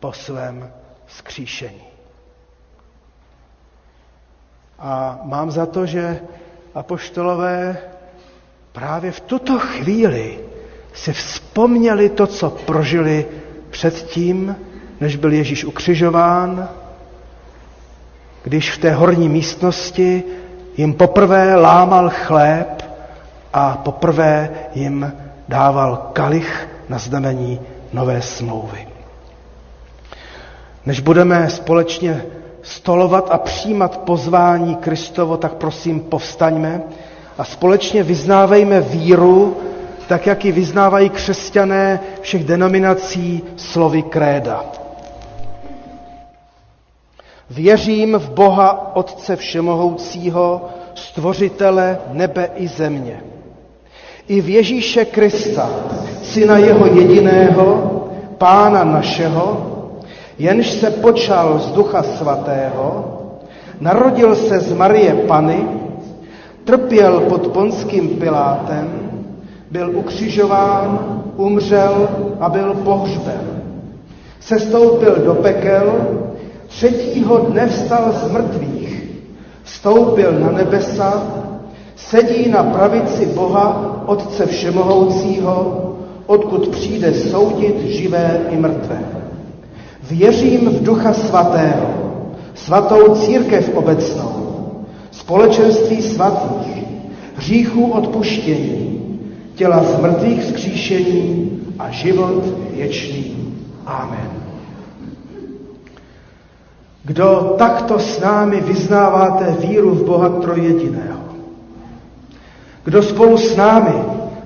po 0.00 0.12
svém 0.12 0.72
skříšení. 1.06 1.86
A 4.78 5.20
mám 5.22 5.50
za 5.50 5.66
to, 5.66 5.86
že 5.86 6.20
apoštolové 6.74 7.78
právě 8.72 9.12
v 9.12 9.20
tuto 9.20 9.58
chvíli 9.58 10.45
si 10.96 11.12
vzpomněli 11.12 12.08
to, 12.08 12.26
co 12.26 12.50
prožili 12.50 13.26
předtím, 13.70 14.56
než 15.00 15.16
byl 15.16 15.32
Ježíš 15.32 15.64
ukřižován, 15.64 16.68
když 18.44 18.70
v 18.70 18.78
té 18.78 18.90
horní 18.92 19.28
místnosti 19.28 20.22
jim 20.76 20.94
poprvé 20.94 21.54
lámal 21.56 22.10
chléb 22.14 22.82
a 23.52 23.80
poprvé 23.84 24.50
jim 24.74 25.12
dával 25.48 26.10
kalich 26.12 26.68
na 26.88 26.98
znamení 26.98 27.60
nové 27.92 28.22
smlouvy. 28.22 28.88
Než 30.86 31.00
budeme 31.00 31.50
společně 31.50 32.22
stolovat 32.62 33.28
a 33.30 33.38
přijímat 33.38 33.96
pozvání 33.96 34.74
Kristovo, 34.76 35.36
tak 35.36 35.54
prosím 35.54 36.00
povstaňme 36.00 36.82
a 37.38 37.44
společně 37.44 38.02
vyznávejme 38.02 38.80
víru, 38.80 39.56
tak 40.08 40.26
jak 40.26 40.44
ji 40.44 40.52
vyznávají 40.52 41.10
křesťané 41.10 42.00
všech 42.20 42.44
denominací 42.44 43.42
slovy 43.56 44.02
kréda. 44.02 44.64
Věřím 47.50 48.18
v 48.18 48.30
Boha 48.30 48.96
Otce 48.96 49.36
Všemohoucího, 49.36 50.68
Stvořitele 50.94 51.98
nebe 52.12 52.50
i 52.56 52.68
země. 52.68 53.22
I 54.28 54.40
v 54.40 54.48
Ježíše 54.48 55.04
Krista, 55.04 55.70
Syna 56.22 56.58
Jeho 56.58 56.86
jediného, 56.86 57.92
Pána 58.38 58.84
našeho, 58.84 59.72
jenž 60.38 60.70
se 60.70 60.90
počal 60.90 61.58
z 61.58 61.72
Ducha 61.72 62.02
Svatého, 62.02 63.18
narodil 63.80 64.36
se 64.36 64.60
z 64.60 64.72
Marie 64.72 65.14
Pany, 65.14 65.68
trpěl 66.64 67.20
pod 67.20 67.46
ponským 67.48 68.08
Pilátem, 68.08 69.05
byl 69.76 69.90
ukřižován, 69.94 70.98
umřel 71.36 72.08
a 72.40 72.48
byl 72.48 72.74
pohřben. 72.74 73.62
Sestoupil 74.40 75.16
do 75.24 75.34
pekel, 75.34 75.92
třetího 76.66 77.38
dne 77.38 77.66
vstal 77.66 78.12
z 78.12 78.32
mrtvých, 78.32 79.04
vstoupil 79.62 80.32
na 80.32 80.50
nebesa, 80.50 81.22
sedí 81.96 82.48
na 82.48 82.62
pravici 82.62 83.26
Boha, 83.26 83.96
Otce 84.06 84.46
Všemohoucího, 84.46 85.82
odkud 86.26 86.68
přijde 86.68 87.14
soudit 87.14 87.80
živé 87.84 88.40
i 88.50 88.56
mrtvé. 88.56 89.00
Věřím 90.10 90.68
v 90.68 90.82
Ducha 90.82 91.12
Svatého, 91.12 91.86
svatou 92.54 93.14
církev 93.14 93.70
obecnou, 93.74 94.60
společenství 95.10 96.02
svatých, 96.02 96.84
hříchů 97.36 97.90
odpuštění, 97.92 98.95
těla 99.56 99.84
z 99.84 100.00
mrtvých 100.00 100.42
vzkříšení 100.42 101.50
a 101.78 101.90
život 101.90 102.44
věčný. 102.76 103.54
Amen. 103.86 104.30
Kdo 107.04 107.54
takto 107.58 107.98
s 107.98 108.20
námi 108.20 108.60
vyznáváte 108.60 109.56
víru 109.60 109.90
v 109.90 110.04
Boha 110.04 110.28
trojediného, 110.28 111.20
kdo 112.84 113.02
spolu 113.02 113.38
s 113.38 113.56
námi 113.56 113.94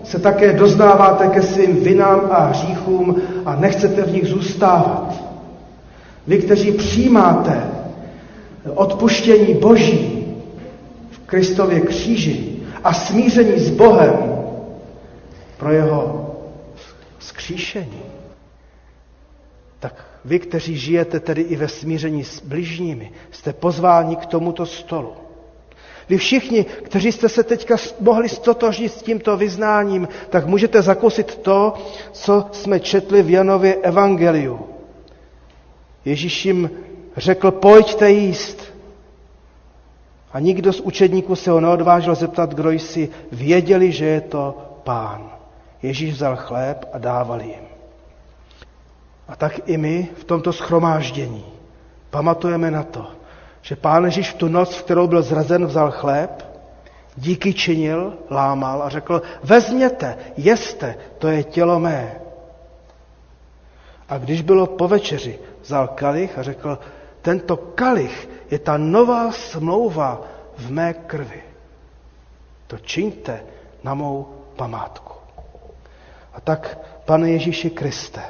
se 0.04 0.18
také 0.18 0.52
doznáváte 0.52 1.26
ke 1.26 1.42
svým 1.42 1.76
vinám 1.76 2.20
a 2.30 2.44
hříchům 2.44 3.16
a 3.44 3.56
nechcete 3.56 4.02
v 4.02 4.12
nich 4.12 4.26
zůstávat, 4.26 5.14
vy, 6.26 6.38
kteří 6.38 6.72
přijímáte 6.72 7.62
odpuštění 8.74 9.54
Boží 9.54 10.26
v 11.10 11.18
Kristově 11.26 11.80
kříži 11.80 12.46
a 12.84 12.92
smíření 12.92 13.58
s 13.58 13.70
Bohem 13.70 14.29
pro 15.60 15.72
jeho 15.72 16.30
skříšení, 17.18 18.02
tak 19.80 20.04
vy, 20.24 20.38
kteří 20.38 20.78
žijete 20.78 21.20
tedy 21.20 21.42
i 21.42 21.56
ve 21.56 21.68
smíření 21.68 22.24
s 22.24 22.42
bližními, 22.42 23.12
jste 23.30 23.52
pozváni 23.52 24.16
k 24.16 24.26
tomuto 24.26 24.66
stolu. 24.66 25.12
Vy 26.08 26.18
všichni, 26.18 26.64
kteří 26.64 27.12
jste 27.12 27.28
se 27.28 27.42
teďka 27.42 27.76
mohli 28.00 28.28
stotožnit 28.28 28.92
s 28.92 29.02
tímto 29.02 29.36
vyznáním, 29.36 30.08
tak 30.30 30.46
můžete 30.46 30.82
zakusit 30.82 31.36
to, 31.36 31.74
co 32.12 32.46
jsme 32.52 32.80
četli 32.80 33.22
v 33.22 33.30
Janově 33.30 33.74
Evangeliu. 33.74 34.60
Ježíš 36.04 36.44
jim 36.46 36.70
řekl, 37.16 37.50
pojďte 37.50 38.10
jíst. 38.10 38.62
A 40.32 40.40
nikdo 40.40 40.72
z 40.72 40.80
učedníků 40.80 41.36
se 41.36 41.50
ho 41.50 41.60
neodvážil 41.60 42.14
zeptat, 42.14 42.54
kdo 42.54 42.70
jsi 42.70 43.08
věděli, 43.32 43.92
že 43.92 44.04
je 44.04 44.20
to 44.20 44.58
pán. 44.84 45.29
Ježíš 45.82 46.14
vzal 46.14 46.36
chléb 46.36 46.84
a 46.92 46.98
dával 46.98 47.40
jim. 47.42 47.64
A 49.28 49.36
tak 49.36 49.68
i 49.68 49.76
my 49.76 50.08
v 50.16 50.24
tomto 50.24 50.52
schromáždění 50.52 51.44
pamatujeme 52.10 52.70
na 52.70 52.82
to, 52.82 53.06
že 53.62 53.76
pán 53.76 54.04
Ježíš 54.04 54.30
v 54.30 54.34
tu 54.34 54.48
noc, 54.48 54.76
v 54.76 54.82
kterou 54.82 55.06
byl 55.06 55.22
zrazen, 55.22 55.66
vzal 55.66 55.90
chléb, 55.90 56.50
díky 57.16 57.54
činil, 57.54 58.14
lámal 58.30 58.82
a 58.82 58.88
řekl, 58.88 59.22
vezměte, 59.42 60.18
jeste, 60.36 60.96
to 61.18 61.28
je 61.28 61.44
tělo 61.44 61.80
mé. 61.80 62.20
A 64.08 64.18
když 64.18 64.42
bylo 64.42 64.66
po 64.66 64.88
večeři, 64.88 65.38
vzal 65.62 65.88
kalich 65.88 66.38
a 66.38 66.42
řekl, 66.42 66.78
tento 67.22 67.56
kalich 67.56 68.28
je 68.50 68.58
ta 68.58 68.76
nová 68.76 69.32
smlouva 69.32 70.22
v 70.56 70.70
mé 70.70 70.94
krvi. 70.94 71.42
To 72.66 72.78
čiňte 72.78 73.44
na 73.84 73.94
mou 73.94 74.28
památku. 74.56 75.19
A 76.34 76.40
tak, 76.40 76.78
pane 77.04 77.30
Ježíši 77.30 77.70
Kriste, 77.70 78.22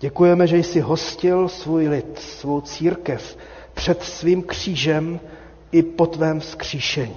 děkujeme, 0.00 0.46
že 0.46 0.56
jsi 0.56 0.80
hostil 0.80 1.48
svůj 1.48 1.88
lid, 1.88 2.18
svou 2.18 2.60
církev 2.60 3.36
před 3.74 4.02
svým 4.02 4.42
křížem 4.42 5.20
i 5.72 5.82
po 5.82 6.06
tvém 6.06 6.40
vzkříšení. 6.40 7.16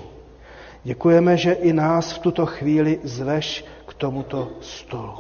Děkujeme, 0.84 1.38
že 1.38 1.52
i 1.52 1.73
nás 1.73 2.11
v 2.11 2.19
tuto 2.19 2.45
chvíli 2.45 2.99
zveš 3.03 3.65
k 3.88 3.93
tomuto 3.93 4.49
stolu. 4.61 5.14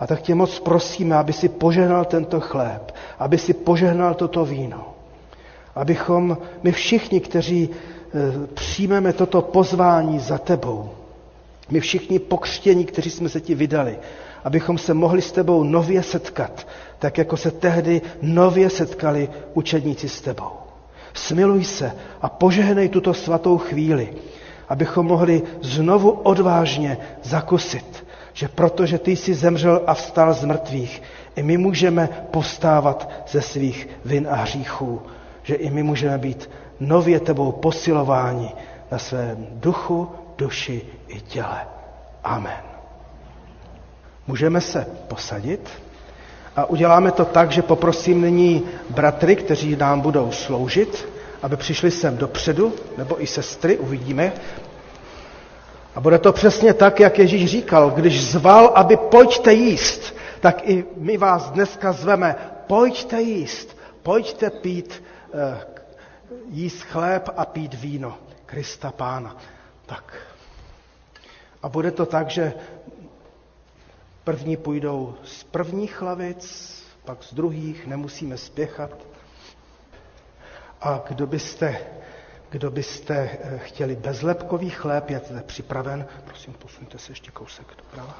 A 0.00 0.06
tak 0.06 0.22
tě 0.22 0.34
moc 0.34 0.60
prosíme, 0.60 1.16
aby 1.16 1.32
si 1.32 1.48
požehnal 1.48 2.04
tento 2.04 2.40
chléb, 2.40 2.94
aby 3.18 3.38
si 3.38 3.54
požehnal 3.54 4.14
toto 4.14 4.44
víno. 4.44 4.94
Abychom 5.74 6.38
my 6.62 6.72
všichni, 6.72 7.20
kteří 7.20 7.70
e, 7.70 8.46
přijmeme 8.46 9.12
toto 9.12 9.42
pozvání 9.42 10.18
za 10.18 10.38
tebou, 10.38 10.90
my 11.70 11.80
všichni 11.80 12.18
pokřtění, 12.18 12.84
kteří 12.84 13.10
jsme 13.10 13.28
se 13.28 13.40
ti 13.40 13.54
vydali, 13.54 13.98
abychom 14.44 14.78
se 14.78 14.94
mohli 14.94 15.22
s 15.22 15.32
tebou 15.32 15.62
nově 15.62 16.02
setkat, 16.02 16.66
tak 16.98 17.18
jako 17.18 17.36
se 17.36 17.50
tehdy 17.50 18.02
nově 18.22 18.70
setkali 18.70 19.28
učedníci 19.54 20.08
s 20.08 20.20
tebou. 20.20 20.52
Smiluj 21.14 21.64
se 21.64 21.92
a 22.22 22.28
požehnej 22.28 22.88
tuto 22.88 23.14
svatou 23.14 23.58
chvíli, 23.58 24.14
abychom 24.68 25.06
mohli 25.06 25.42
znovu 25.62 26.10
odvážně 26.10 26.98
zakusit 27.22 28.08
že 28.38 28.48
protože 28.48 28.98
ty 28.98 29.16
jsi 29.16 29.34
zemřel 29.34 29.82
a 29.86 29.94
vstal 29.94 30.34
z 30.34 30.44
mrtvých, 30.44 31.02
i 31.36 31.42
my 31.42 31.56
můžeme 31.56 32.08
postávat 32.30 33.10
ze 33.28 33.42
svých 33.42 33.88
vin 34.04 34.28
a 34.30 34.34
hříchů, 34.34 35.02
že 35.42 35.54
i 35.54 35.70
my 35.70 35.82
můžeme 35.82 36.18
být 36.18 36.50
nově 36.80 37.20
tebou 37.20 37.52
posilováni 37.52 38.52
na 38.90 38.98
svém 38.98 39.46
duchu, 39.50 40.08
duši 40.36 40.82
i 41.08 41.20
těle. 41.20 41.66
Amen. 42.24 42.67
Můžeme 44.28 44.60
se 44.60 44.86
posadit 45.08 45.68
a 46.56 46.64
uděláme 46.64 47.12
to 47.12 47.24
tak, 47.24 47.50
že 47.52 47.62
poprosím 47.62 48.20
nyní 48.20 48.62
bratry, 48.90 49.36
kteří 49.36 49.76
nám 49.76 50.00
budou 50.00 50.32
sloužit, 50.32 51.08
aby 51.42 51.56
přišli 51.56 51.90
sem 51.90 52.16
dopředu, 52.16 52.74
nebo 52.98 53.22
i 53.22 53.26
sestry, 53.26 53.78
uvidíme, 53.78 54.32
a 55.94 56.00
bude 56.00 56.18
to 56.18 56.32
přesně 56.32 56.74
tak, 56.74 57.00
jak 57.00 57.18
Ježíš 57.18 57.50
říkal, 57.50 57.90
když 57.90 58.24
zval, 58.24 58.72
aby 58.74 58.96
pojďte 58.96 59.52
jíst, 59.52 60.16
tak 60.40 60.68
i 60.68 60.84
my 60.96 61.16
vás 61.16 61.50
dneska 61.50 61.92
zveme, 61.92 62.36
pojďte 62.66 63.22
jíst, 63.22 63.76
pojďte 64.02 64.50
pít, 64.50 65.02
eh, 65.34 65.58
jíst 66.50 66.82
chléb 66.82 67.28
a 67.36 67.44
pít 67.44 67.74
víno 67.74 68.18
Krista 68.46 68.92
Pána. 68.92 69.36
Tak. 69.86 70.14
A 71.62 71.68
bude 71.68 71.90
to 71.90 72.06
tak, 72.06 72.30
že 72.30 72.52
první 74.28 74.56
půjdou 74.56 75.14
z 75.24 75.44
prvních 75.44 76.00
hlavic, 76.00 76.74
pak 77.04 77.22
z 77.22 77.34
druhých, 77.34 77.86
nemusíme 77.86 78.36
spěchat. 78.36 78.90
A 80.80 81.04
kdo 81.08 81.26
byste 81.26 81.78
kdo 82.50 82.70
byste 82.70 83.14
eh, 83.16 83.58
chtěli 83.58 83.96
bezlepkový 83.96 84.70
chléb, 84.70 85.10
je 85.10 85.20
zde 85.28 85.42
připraven. 85.42 86.06
Prosím, 86.24 86.54
posuňte 86.54 86.98
se 86.98 87.12
ještě 87.12 87.30
kousek 87.30 87.66
doprava. 87.76 88.18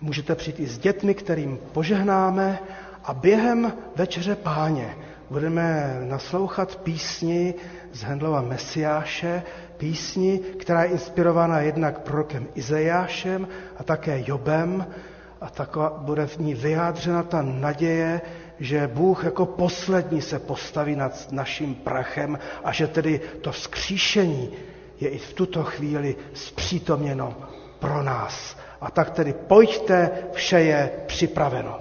Můžete 0.00 0.34
přijít 0.34 0.60
i 0.60 0.66
s 0.66 0.78
dětmi, 0.78 1.14
kterým 1.14 1.58
požehnáme 1.72 2.58
a 3.04 3.14
během 3.14 3.72
večeře 3.96 4.36
páně 4.36 4.96
budeme 5.30 5.96
naslouchat 6.00 6.76
písni 6.76 7.54
z 7.92 8.02
Hendlova 8.02 8.42
Mesiáše, 8.42 9.42
písni, 9.80 10.38
která 10.38 10.82
je 10.84 10.90
inspirována 10.90 11.60
jednak 11.60 11.98
prorokem 12.00 12.46
Izajášem 12.54 13.48
a 13.76 13.82
také 13.84 14.22
Jobem 14.26 14.86
a 15.40 15.50
taková 15.50 15.90
bude 16.04 16.26
v 16.26 16.38
ní 16.38 16.54
vyjádřena 16.54 17.22
ta 17.22 17.42
naděje, 17.42 18.20
že 18.60 18.90
Bůh 18.94 19.24
jako 19.24 19.46
poslední 19.46 20.22
se 20.22 20.38
postaví 20.38 20.96
nad 20.96 21.32
naším 21.32 21.74
prachem 21.74 22.38
a 22.64 22.72
že 22.72 22.86
tedy 22.86 23.20
to 23.40 23.52
vzkříšení 23.52 24.50
je 25.00 25.08
i 25.08 25.18
v 25.18 25.32
tuto 25.32 25.64
chvíli 25.64 26.16
zpřítomněno 26.34 27.34
pro 27.78 28.02
nás. 28.02 28.56
A 28.80 28.90
tak 28.90 29.10
tedy 29.10 29.32
pojďte, 29.32 30.10
vše 30.32 30.60
je 30.60 30.90
připraveno. 31.06 31.80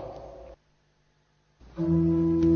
thank 1.79 2.43
you 2.43 2.48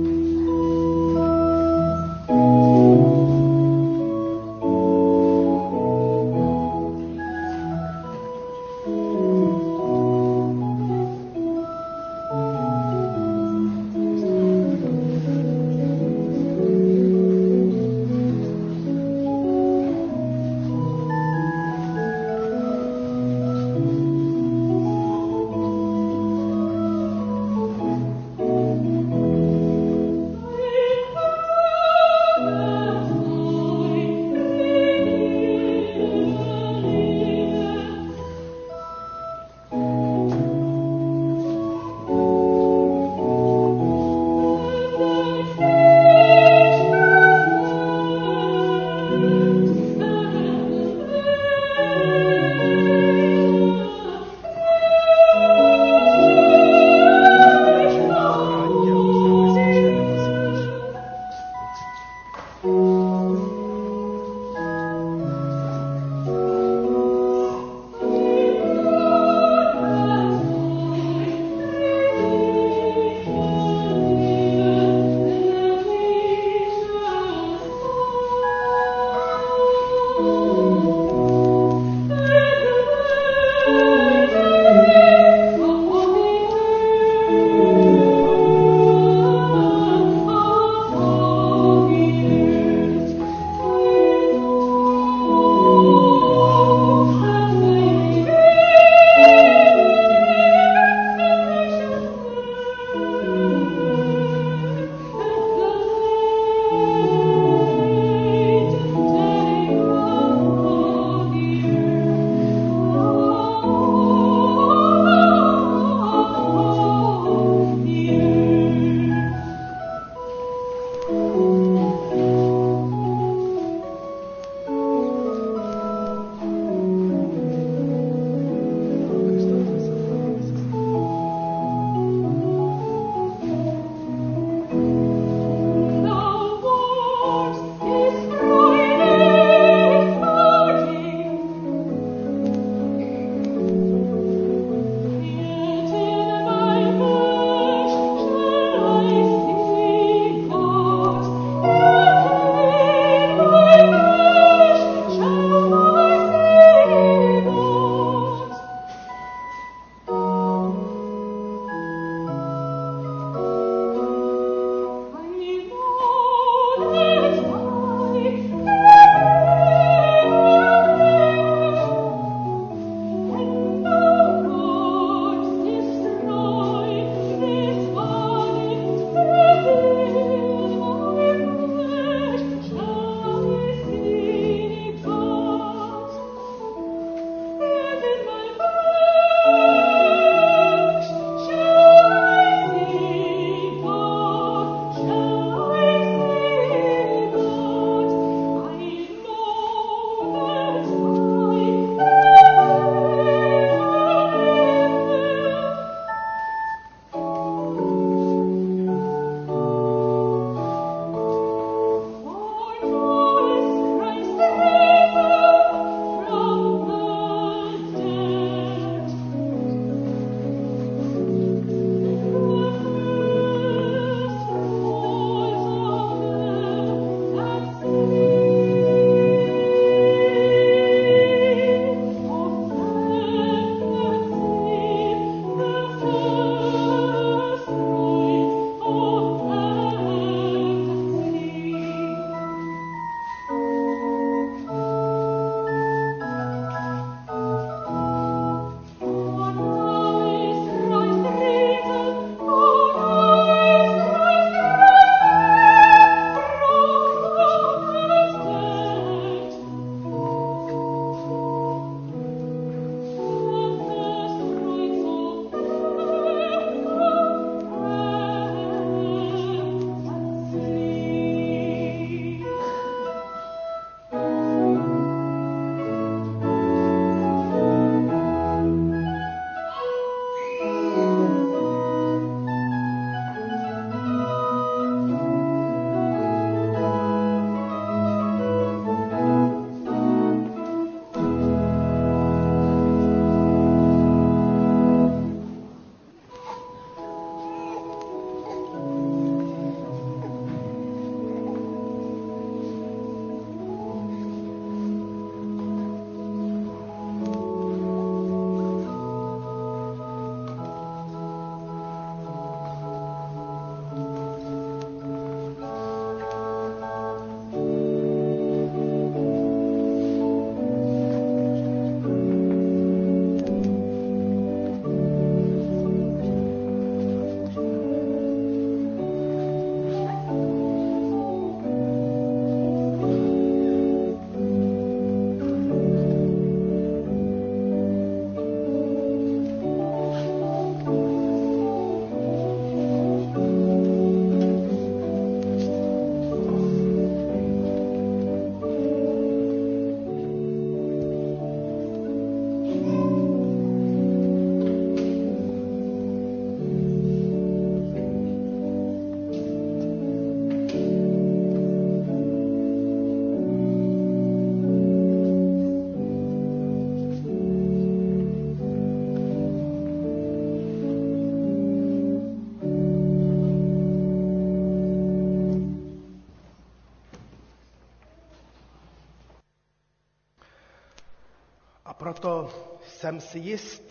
si 383.34 383.40
jist, 383.40 383.84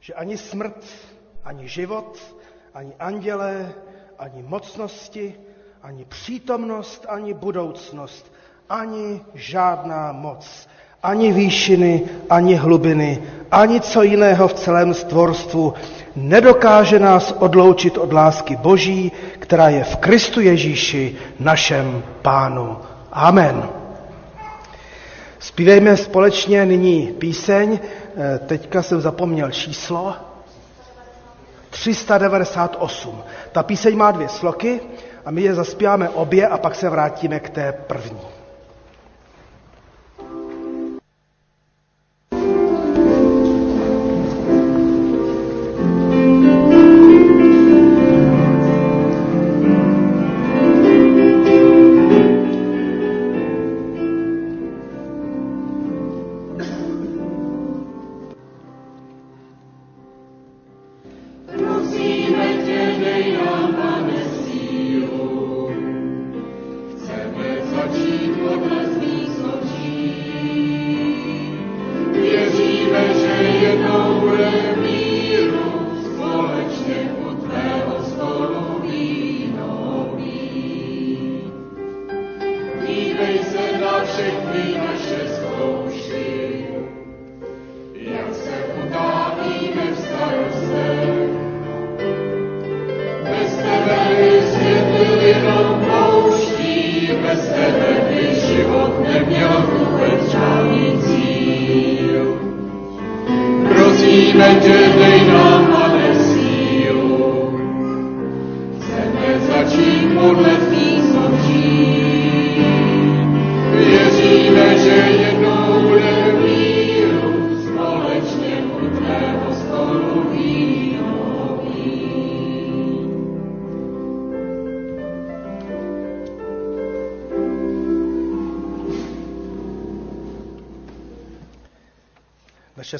že 0.00 0.14
ani 0.14 0.38
smrt, 0.38 0.84
ani 1.44 1.68
život, 1.68 2.18
ani 2.74 2.92
andělé, 2.98 3.72
ani 4.18 4.42
mocnosti, 4.42 5.34
ani 5.82 6.04
přítomnost, 6.04 7.06
ani 7.08 7.34
budoucnost, 7.34 8.32
ani 8.68 9.20
žádná 9.34 10.12
moc, 10.12 10.68
ani 11.02 11.32
výšiny, 11.32 12.02
ani 12.30 12.54
hlubiny, 12.54 13.22
ani 13.50 13.80
co 13.80 14.02
jiného 14.02 14.48
v 14.48 14.54
celém 14.54 14.94
stvorstvu 14.94 15.74
nedokáže 16.16 16.98
nás 16.98 17.34
odloučit 17.38 17.98
od 17.98 18.12
lásky 18.12 18.56
Boží, 18.56 19.12
která 19.38 19.68
je 19.68 19.84
v 19.84 19.96
Kristu 19.96 20.40
Ježíši, 20.40 21.16
našem 21.38 22.02
Pánu. 22.22 22.78
Amen. 23.12 23.77
Zpívejme 25.38 25.96
společně 25.96 26.66
nyní 26.66 27.06
píseň, 27.06 27.78
eh, 28.16 28.38
teďka 28.46 28.82
jsem 28.82 29.00
zapomněl 29.00 29.50
číslo, 29.50 30.14
398. 31.70 33.22
Ta 33.52 33.62
píseň 33.62 33.96
má 33.96 34.10
dvě 34.10 34.28
sloky 34.28 34.80
a 35.24 35.30
my 35.30 35.42
je 35.42 35.54
zaspíváme 35.54 36.08
obě 36.08 36.48
a 36.48 36.58
pak 36.58 36.74
se 36.74 36.90
vrátíme 36.90 37.40
k 37.40 37.50
té 37.50 37.72
první. 37.72 38.37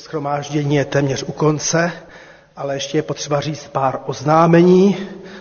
Schromáždění 0.08 0.76
je 0.76 0.84
téměř 0.84 1.22
u 1.22 1.32
konce, 1.32 1.92
ale 2.56 2.76
ještě 2.76 2.98
je 2.98 3.02
potřeba 3.02 3.40
říct 3.40 3.68
pár 3.72 3.98
oznámení. 4.06 4.96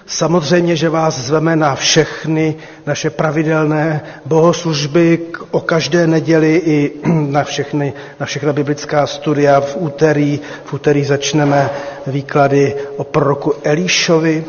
Samozřejmě, 0.06 0.76
že 0.76 0.90
vás 0.90 1.20
zveme 1.20 1.56
na 1.56 1.76
všechny 1.76 2.56
naše 2.86 3.10
pravidelné 3.10 4.02
bohoslužby 4.26 5.20
o 5.52 5.60
každé 5.60 6.08
neděli 6.08 6.62
i 6.66 6.92
na 7.08 7.44
všechny, 7.44 7.94
na 8.20 8.26
všechna 8.26 8.54
biblická 8.54 9.08
studia 9.08 9.62
v 9.62 9.76
úterý. 9.76 10.40
V 10.66 10.74
úterý 10.74 11.06
začneme 11.06 11.70
výklady 12.08 12.76
o 12.98 13.04
proroku 13.04 13.54
Elíšovi, 13.64 14.46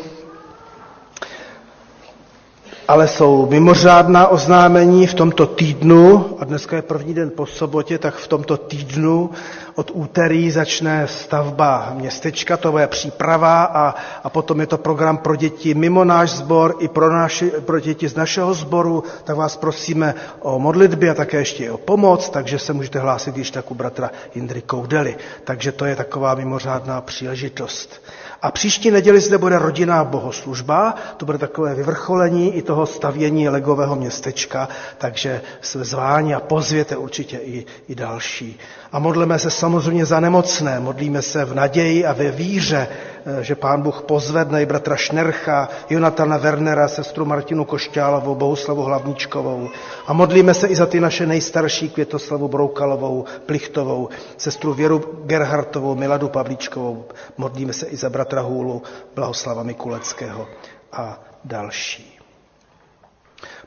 ale 2.89 3.07
jsou 3.07 3.47
mimořádná 3.49 4.27
oznámení 4.27 5.07
v 5.07 5.13
tomto 5.13 5.45
týdnu, 5.45 6.25
a 6.39 6.45
dneska 6.45 6.75
je 6.75 6.81
první 6.81 7.13
den 7.13 7.31
po 7.35 7.45
sobotě, 7.45 7.97
tak 7.97 8.15
v 8.15 8.27
tomto 8.27 8.57
týdnu 8.57 9.29
od 9.75 9.91
úterý 9.93 10.51
začne 10.51 11.07
stavba 11.07 11.91
městečka, 11.95 12.57
to 12.57 12.77
je 12.77 12.87
příprava 12.87 13.63
a, 13.63 13.95
a 14.23 14.29
potom 14.29 14.59
je 14.59 14.67
to 14.67 14.77
program 14.77 15.17
pro 15.17 15.35
děti 15.35 15.73
mimo 15.73 16.03
náš 16.03 16.29
sbor 16.31 16.75
i 16.79 16.87
pro, 16.87 17.13
naši, 17.13 17.49
pro 17.49 17.79
děti 17.79 18.07
z 18.09 18.15
našeho 18.15 18.53
sboru, 18.53 19.03
tak 19.23 19.35
vás 19.35 19.57
prosíme 19.57 20.15
o 20.41 20.59
modlitby 20.59 21.09
a 21.09 21.13
také 21.13 21.37
ještě 21.37 21.71
o 21.71 21.77
pomoc, 21.77 22.29
takže 22.29 22.59
se 22.59 22.73
můžete 22.73 22.99
hlásit 22.99 23.35
když 23.35 23.51
tak 23.51 23.71
u 23.71 23.75
bratra 23.75 24.11
Jindry 24.35 24.61
Koudely. 24.61 25.17
Takže 25.43 25.71
to 25.71 25.85
je 25.85 25.95
taková 25.95 26.35
mimořádná 26.35 27.01
příležitost. 27.01 28.01
A 28.41 28.51
příští 28.51 28.91
neděli 28.91 29.21
zde 29.21 29.37
bude 29.37 29.59
rodinná 29.59 30.03
bohoslužba, 30.03 30.95
to 31.17 31.25
bude 31.25 31.37
takové 31.37 31.75
vyvrcholení 31.75 32.55
i 32.55 32.61
toho 32.61 32.85
stavění 32.85 33.49
legového 33.49 33.95
městečka, 33.95 34.69
takže 34.97 35.41
jsme 35.61 35.83
zváni 35.83 36.33
a 36.35 36.39
pozvěte 36.39 36.97
určitě 36.97 37.37
i, 37.37 37.65
i 37.87 37.95
další. 37.95 38.59
A 38.91 38.99
modlíme 38.99 39.39
se 39.39 39.51
samozřejmě 39.51 40.05
za 40.05 40.19
nemocné, 40.19 40.79
modlíme 40.79 41.21
se 41.21 41.45
v 41.45 41.53
naději 41.53 42.05
a 42.05 42.13
ve 42.13 42.31
víře, 42.31 42.87
eh, 43.25 43.43
že 43.43 43.55
pán 43.55 43.81
Bůh 43.81 44.01
pozvedne 44.01 44.61
i 44.61 44.65
bratra 44.65 44.95
Šnercha, 44.95 45.69
Jonatana 45.89 46.37
Wernera, 46.37 46.87
sestru 46.87 47.25
Martinu 47.25 47.65
Košťálovou, 47.65 48.35
Bohuslavu 48.35 48.81
Hlavničkovou. 48.83 49.69
A 50.07 50.13
modlíme 50.13 50.53
se 50.53 50.67
i 50.67 50.75
za 50.75 50.85
ty 50.85 50.99
naše 50.99 51.25
nejstarší 51.25 51.89
Květoslavu 51.89 52.47
Broukalovou, 52.47 53.25
Plichtovou, 53.45 54.09
sestru 54.37 54.73
Věru 54.73 55.03
Gerhartovou, 55.25 55.95
Miladu 55.95 56.29
Pavlíčkovou. 56.29 57.05
Modlíme 57.37 57.73
se 57.73 57.85
i 57.85 57.97
za 57.97 58.09
bratra 58.09 58.41
Hůlu, 58.41 58.81
Blahoslava 59.15 59.63
Mikuleckého 59.63 60.47
a 60.93 61.19
další. 61.45 62.19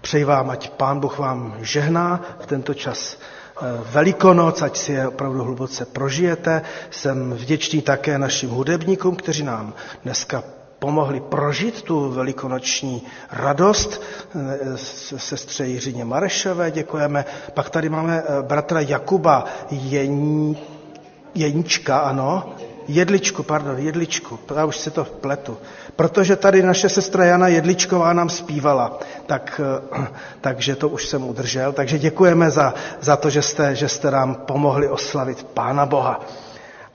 Přeji 0.01 0.24
vám, 0.24 0.51
ať 0.51 0.70
pán 0.70 1.01
Bůh 1.01 1.19
vám 1.19 1.57
žehná 1.61 2.20
v 2.40 2.47
tento 2.47 2.74
čas 2.74 3.16
Velikonoc, 3.93 4.62
ať 4.62 4.77
si 4.77 4.93
je 4.93 5.09
opravdu 5.09 5.45
hluboce 5.45 5.85
prožijete. 5.85 6.62
Jsem 6.91 7.33
vděčný 7.33 7.83
také 7.83 8.19
našim 8.19 8.51
hudebníkům, 8.51 9.16
kteří 9.16 9.43
nám 9.43 9.74
dneska 10.05 10.43
pomohli 10.79 11.20
prožít 11.20 11.83
tu 11.83 12.11
velikonoční 12.11 13.03
radost. 13.31 14.03
Eh, 14.35 14.77
sestře 15.19 15.66
Jiřině 15.66 16.05
Marešové 16.05 16.70
děkujeme. 16.70 17.24
Pak 17.55 17.70
tady 17.70 17.89
máme 17.89 18.23
eh, 18.23 18.43
bratra 18.43 18.81
Jakuba 18.81 19.45
Jen... 19.70 20.57
Jenička, 21.35 21.99
ano, 21.99 22.55
Jedličku, 22.88 23.42
pardon, 23.42 23.78
Jedličku, 23.78 24.38
já 24.56 24.64
už 24.64 24.76
si 24.76 24.90
to 24.90 25.04
pletu. 25.04 25.59
Protože 25.96 26.36
tady 26.36 26.62
naše 26.62 26.88
sestra 26.88 27.24
Jana 27.24 27.48
Jedličková 27.48 28.12
nám 28.12 28.28
zpívala, 28.28 28.98
tak, 29.26 29.60
eh, 29.94 30.06
takže 30.40 30.76
to 30.76 30.88
už 30.88 31.06
jsem 31.09 31.28
udržel. 31.28 31.72
Takže 31.72 31.98
děkujeme 31.98 32.50
za, 32.50 32.74
za 33.00 33.16
to, 33.16 33.30
že 33.30 33.42
jste, 33.42 33.74
že 33.76 33.88
jste 33.88 34.10
nám 34.10 34.34
pomohli 34.34 34.88
oslavit 34.88 35.42
Pána 35.44 35.86
Boha. 35.86 36.20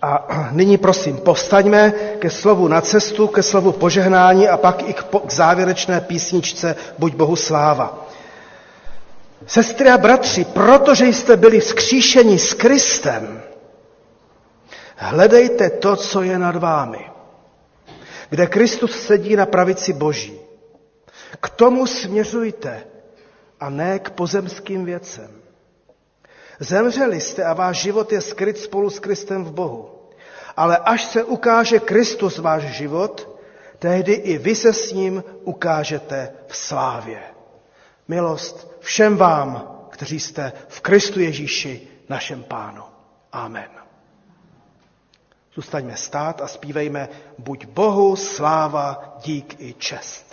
A 0.02 0.28
nyní 0.52 0.78
prosím, 0.78 1.18
povstaňme 1.18 1.92
ke 2.20 2.30
slovu 2.30 2.68
na 2.68 2.82
cestu, 2.82 3.28
ke 3.28 3.44
slovu 3.44 3.72
požehnání 3.72 4.48
a 4.48 4.58
pak 4.58 4.90
i 4.90 4.94
k, 4.94 5.04
k 5.28 5.32
závěrečné 5.34 6.02
písničce 6.02 6.76
Buď 7.00 7.16
Bohu 7.16 7.36
sláva. 7.36 8.08
Sestry 9.48 9.90
a 9.90 9.98
bratři, 9.98 10.46
protože 10.46 11.06
jste 11.06 11.38
byli 11.38 11.60
vzkříšeni 11.60 12.40
s 12.40 12.54
Kristem, 12.54 13.42
Hledejte 15.00 15.70
to, 15.70 15.96
co 15.96 16.22
je 16.22 16.40
nad 16.40 16.56
vámi, 16.56 17.12
kde 18.30 18.48
Kristus 18.48 19.06
sedí 19.06 19.36
na 19.36 19.46
pravici 19.46 19.94
Boží. 19.94 20.40
K 21.42 21.50
tomu 21.50 21.88
směřujte 21.88 22.84
a 23.60 23.70
ne 23.70 24.00
k 24.00 24.10
pozemským 24.10 24.86
věcem. 24.86 25.32
Zemřeli 26.60 27.22
jste 27.22 27.44
a 27.44 27.54
váš 27.54 27.78
život 27.78 28.12
je 28.12 28.22
skryt 28.22 28.58
spolu 28.58 28.90
s 28.90 29.00
Kristem 29.00 29.44
v 29.44 29.52
Bohu. 29.52 30.10
Ale 30.56 30.78
až 30.78 31.06
se 31.06 31.24
ukáže 31.24 31.80
Kristus 31.80 32.38
váš 32.38 32.64
život, 32.64 33.40
tehdy 33.80 34.14
i 34.14 34.38
vy 34.38 34.56
se 34.56 34.74
s 34.74 34.92
ním 34.92 35.24
ukážete 35.44 36.34
v 36.48 36.58
slávě. 36.58 37.22
Milost 38.08 38.78
všem 38.80 39.18
vám, 39.18 39.78
kteří 39.90 40.20
jste 40.20 40.54
v 40.68 40.82
Kristu 40.82 41.20
Ježíši, 41.20 41.88
našem 42.10 42.44
pánu. 42.44 42.84
Amen. 43.32 43.77
Zůstaňme 45.58 45.98
stát 45.98 46.42
a 46.42 46.48
zpívejme 46.48 47.10
buď 47.38 47.66
Bohu 47.66 48.16
sláva, 48.16 49.18
dík 49.26 49.56
i 49.60 49.74
čest. 49.74 50.27